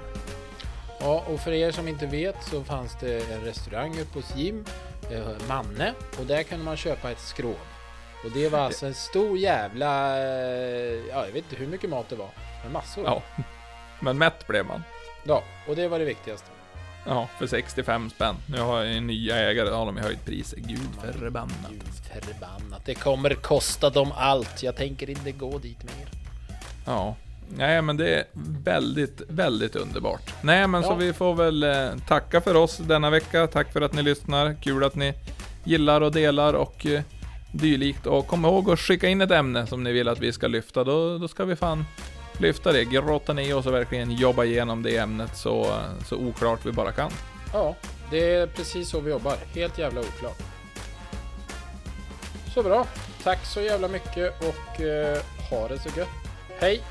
Ja, 1.01 1.25
och 1.29 1.41
för 1.41 1.53
er 1.53 1.71
som 1.71 1.89
inte 1.89 2.07
vet 2.07 2.37
så 2.51 2.65
fanns 2.65 2.97
det 3.01 3.33
en 3.33 3.41
restaurang 3.41 4.01
uppe 4.01 4.19
hos 4.19 4.37
Jim, 4.37 4.65
eh, 5.11 5.49
Manne, 5.49 5.95
och 6.19 6.27
där 6.27 6.43
kunde 6.43 6.65
man 6.65 6.77
köpa 6.77 7.11
ett 7.11 7.21
skrov. 7.21 7.59
Och 8.25 8.31
det 8.35 8.49
var 8.49 8.59
alltså 8.59 8.87
en 8.87 8.95
stor 8.95 9.39
jävla, 9.39 10.19
eh, 10.19 11.01
ja 11.11 11.27
jag 11.27 11.33
vet 11.33 11.37
inte 11.45 11.57
hur 11.57 11.67
mycket 11.67 11.91
mat 11.91 12.09
det 12.09 12.17
var, 12.17 12.31
men 12.63 12.73
massor. 12.73 13.05
Ja. 13.05 13.23
Men 14.01 14.19
mätt 14.19 14.47
blev 14.47 14.67
man. 14.67 14.83
ja 15.25 15.43
och 15.69 15.77
det 15.77 15.89
var 15.89 15.99
det 15.99 16.05
viktigaste. 16.05 16.51
Ja, 17.07 17.29
för 17.39 17.47
65 17.47 18.11
spänn. 18.11 18.37
Nu 18.47 18.61
har 18.61 18.83
jag 18.83 18.97
en 18.97 19.07
nya 19.07 19.37
ägare, 19.37 19.71
har 19.71 19.87
de 19.87 19.97
ju 19.97 20.03
höjt 20.03 20.25
priset. 20.25 20.59
Gud 20.59 21.15
förbannat. 21.19 21.71
Gud 21.71 21.83
förbannat, 22.25 22.85
det 22.85 22.95
kommer 22.95 23.35
kosta 23.35 23.91
dem 23.91 24.13
allt. 24.17 24.63
Jag 24.63 24.77
tänker 24.77 25.11
inte 25.11 25.33
gå 25.33 25.59
dit 25.59 25.83
mer. 25.85 26.09
Ja. 26.87 27.17
Nej, 27.57 27.83
men 27.83 27.97
det 27.97 28.15
är 28.15 28.25
väldigt, 28.65 29.21
väldigt 29.29 29.77
underbart. 29.77 30.35
Nej, 30.43 30.67
men 30.67 30.83
så 30.83 30.89
Ja. 30.91 30.95
vi 30.95 31.13
får 31.13 31.35
väl 31.35 31.63
eh, 31.63 31.89
tacka 32.09 32.41
för 32.41 32.55
oss 32.55 32.77
denna 32.77 33.11
vecka. 33.11 33.47
Tack 33.47 33.73
för 33.73 33.81
att 33.81 33.93
ni 33.93 34.03
lyssnar. 34.03 34.55
Kul 34.63 34.85
att 34.85 34.95
ni 34.95 35.15
gillar 35.65 36.01
och 36.01 36.13
delar 36.13 36.55
och 36.55 36.87
eh, 36.87 37.03
dylikt. 37.53 38.07
Och 38.07 38.27
kom 38.27 38.45
ihåg 38.45 38.71
att 38.71 38.79
skicka 38.81 39.09
in 39.09 39.21
ett 39.21 39.31
ämne 39.31 39.67
som 39.67 39.85
ni 39.85 39.93
vill 39.93 40.09
att 40.09 40.19
vi 40.21 40.33
ska 40.33 40.47
lyfta. 40.47 40.85
Då, 40.85 41.19
då 41.19 41.29
ska 41.29 41.45
vi 41.45 41.57
fan 41.57 41.85
lyfta 42.39 42.73
det. 42.73 42.85
Grotta 42.85 43.33
ner 43.33 43.57
oss 43.57 43.67
och 43.67 43.75
verkligen 43.75 44.11
jobba 44.13 44.45
igenom 44.45 44.83
det 44.83 44.97
ämnet 44.97 45.37
så, 45.37 45.67
så 46.09 46.17
oklart 46.17 46.61
vi 46.67 46.73
bara 46.73 46.93
kan. 46.93 47.11
Ja, 47.53 47.77
det 48.11 48.35
är 48.35 48.47
precis 48.47 48.89
så 48.91 49.01
vi 49.01 49.11
jobbar. 49.11 49.35
Helt 49.55 49.79
jävla 49.79 50.01
oklart. 50.01 50.39
Så 52.55 52.63
bra. 52.63 52.87
Tack 53.25 53.47
så 53.47 53.61
jävla 53.61 53.89
mycket 53.89 54.43
och 54.43 54.81
eh, 54.81 55.19
ha 55.51 55.69
det 55.69 55.79
så 55.79 55.89
gött. 55.99 56.09
Hej! 56.61 56.83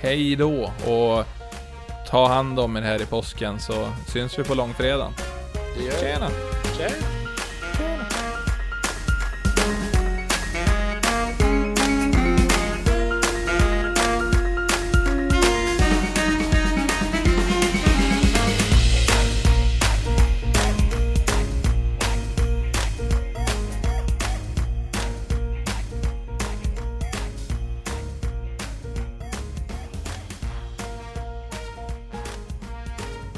Hej 0.00 0.36
då 0.36 0.72
och 0.86 1.24
ta 2.10 2.28
hand 2.28 2.60
om 2.60 2.76
er 2.76 2.82
här 2.82 3.02
i 3.02 3.06
påsken 3.06 3.60
så 3.60 3.88
syns 4.12 4.38
vi 4.38 4.44
på 4.44 4.54
långfredagen. 4.54 5.12
Det 5.76 5.84
gör 5.84 5.92
vi. 5.92 6.00
Tjena! 6.00 6.30
Tjej! 6.78 7.17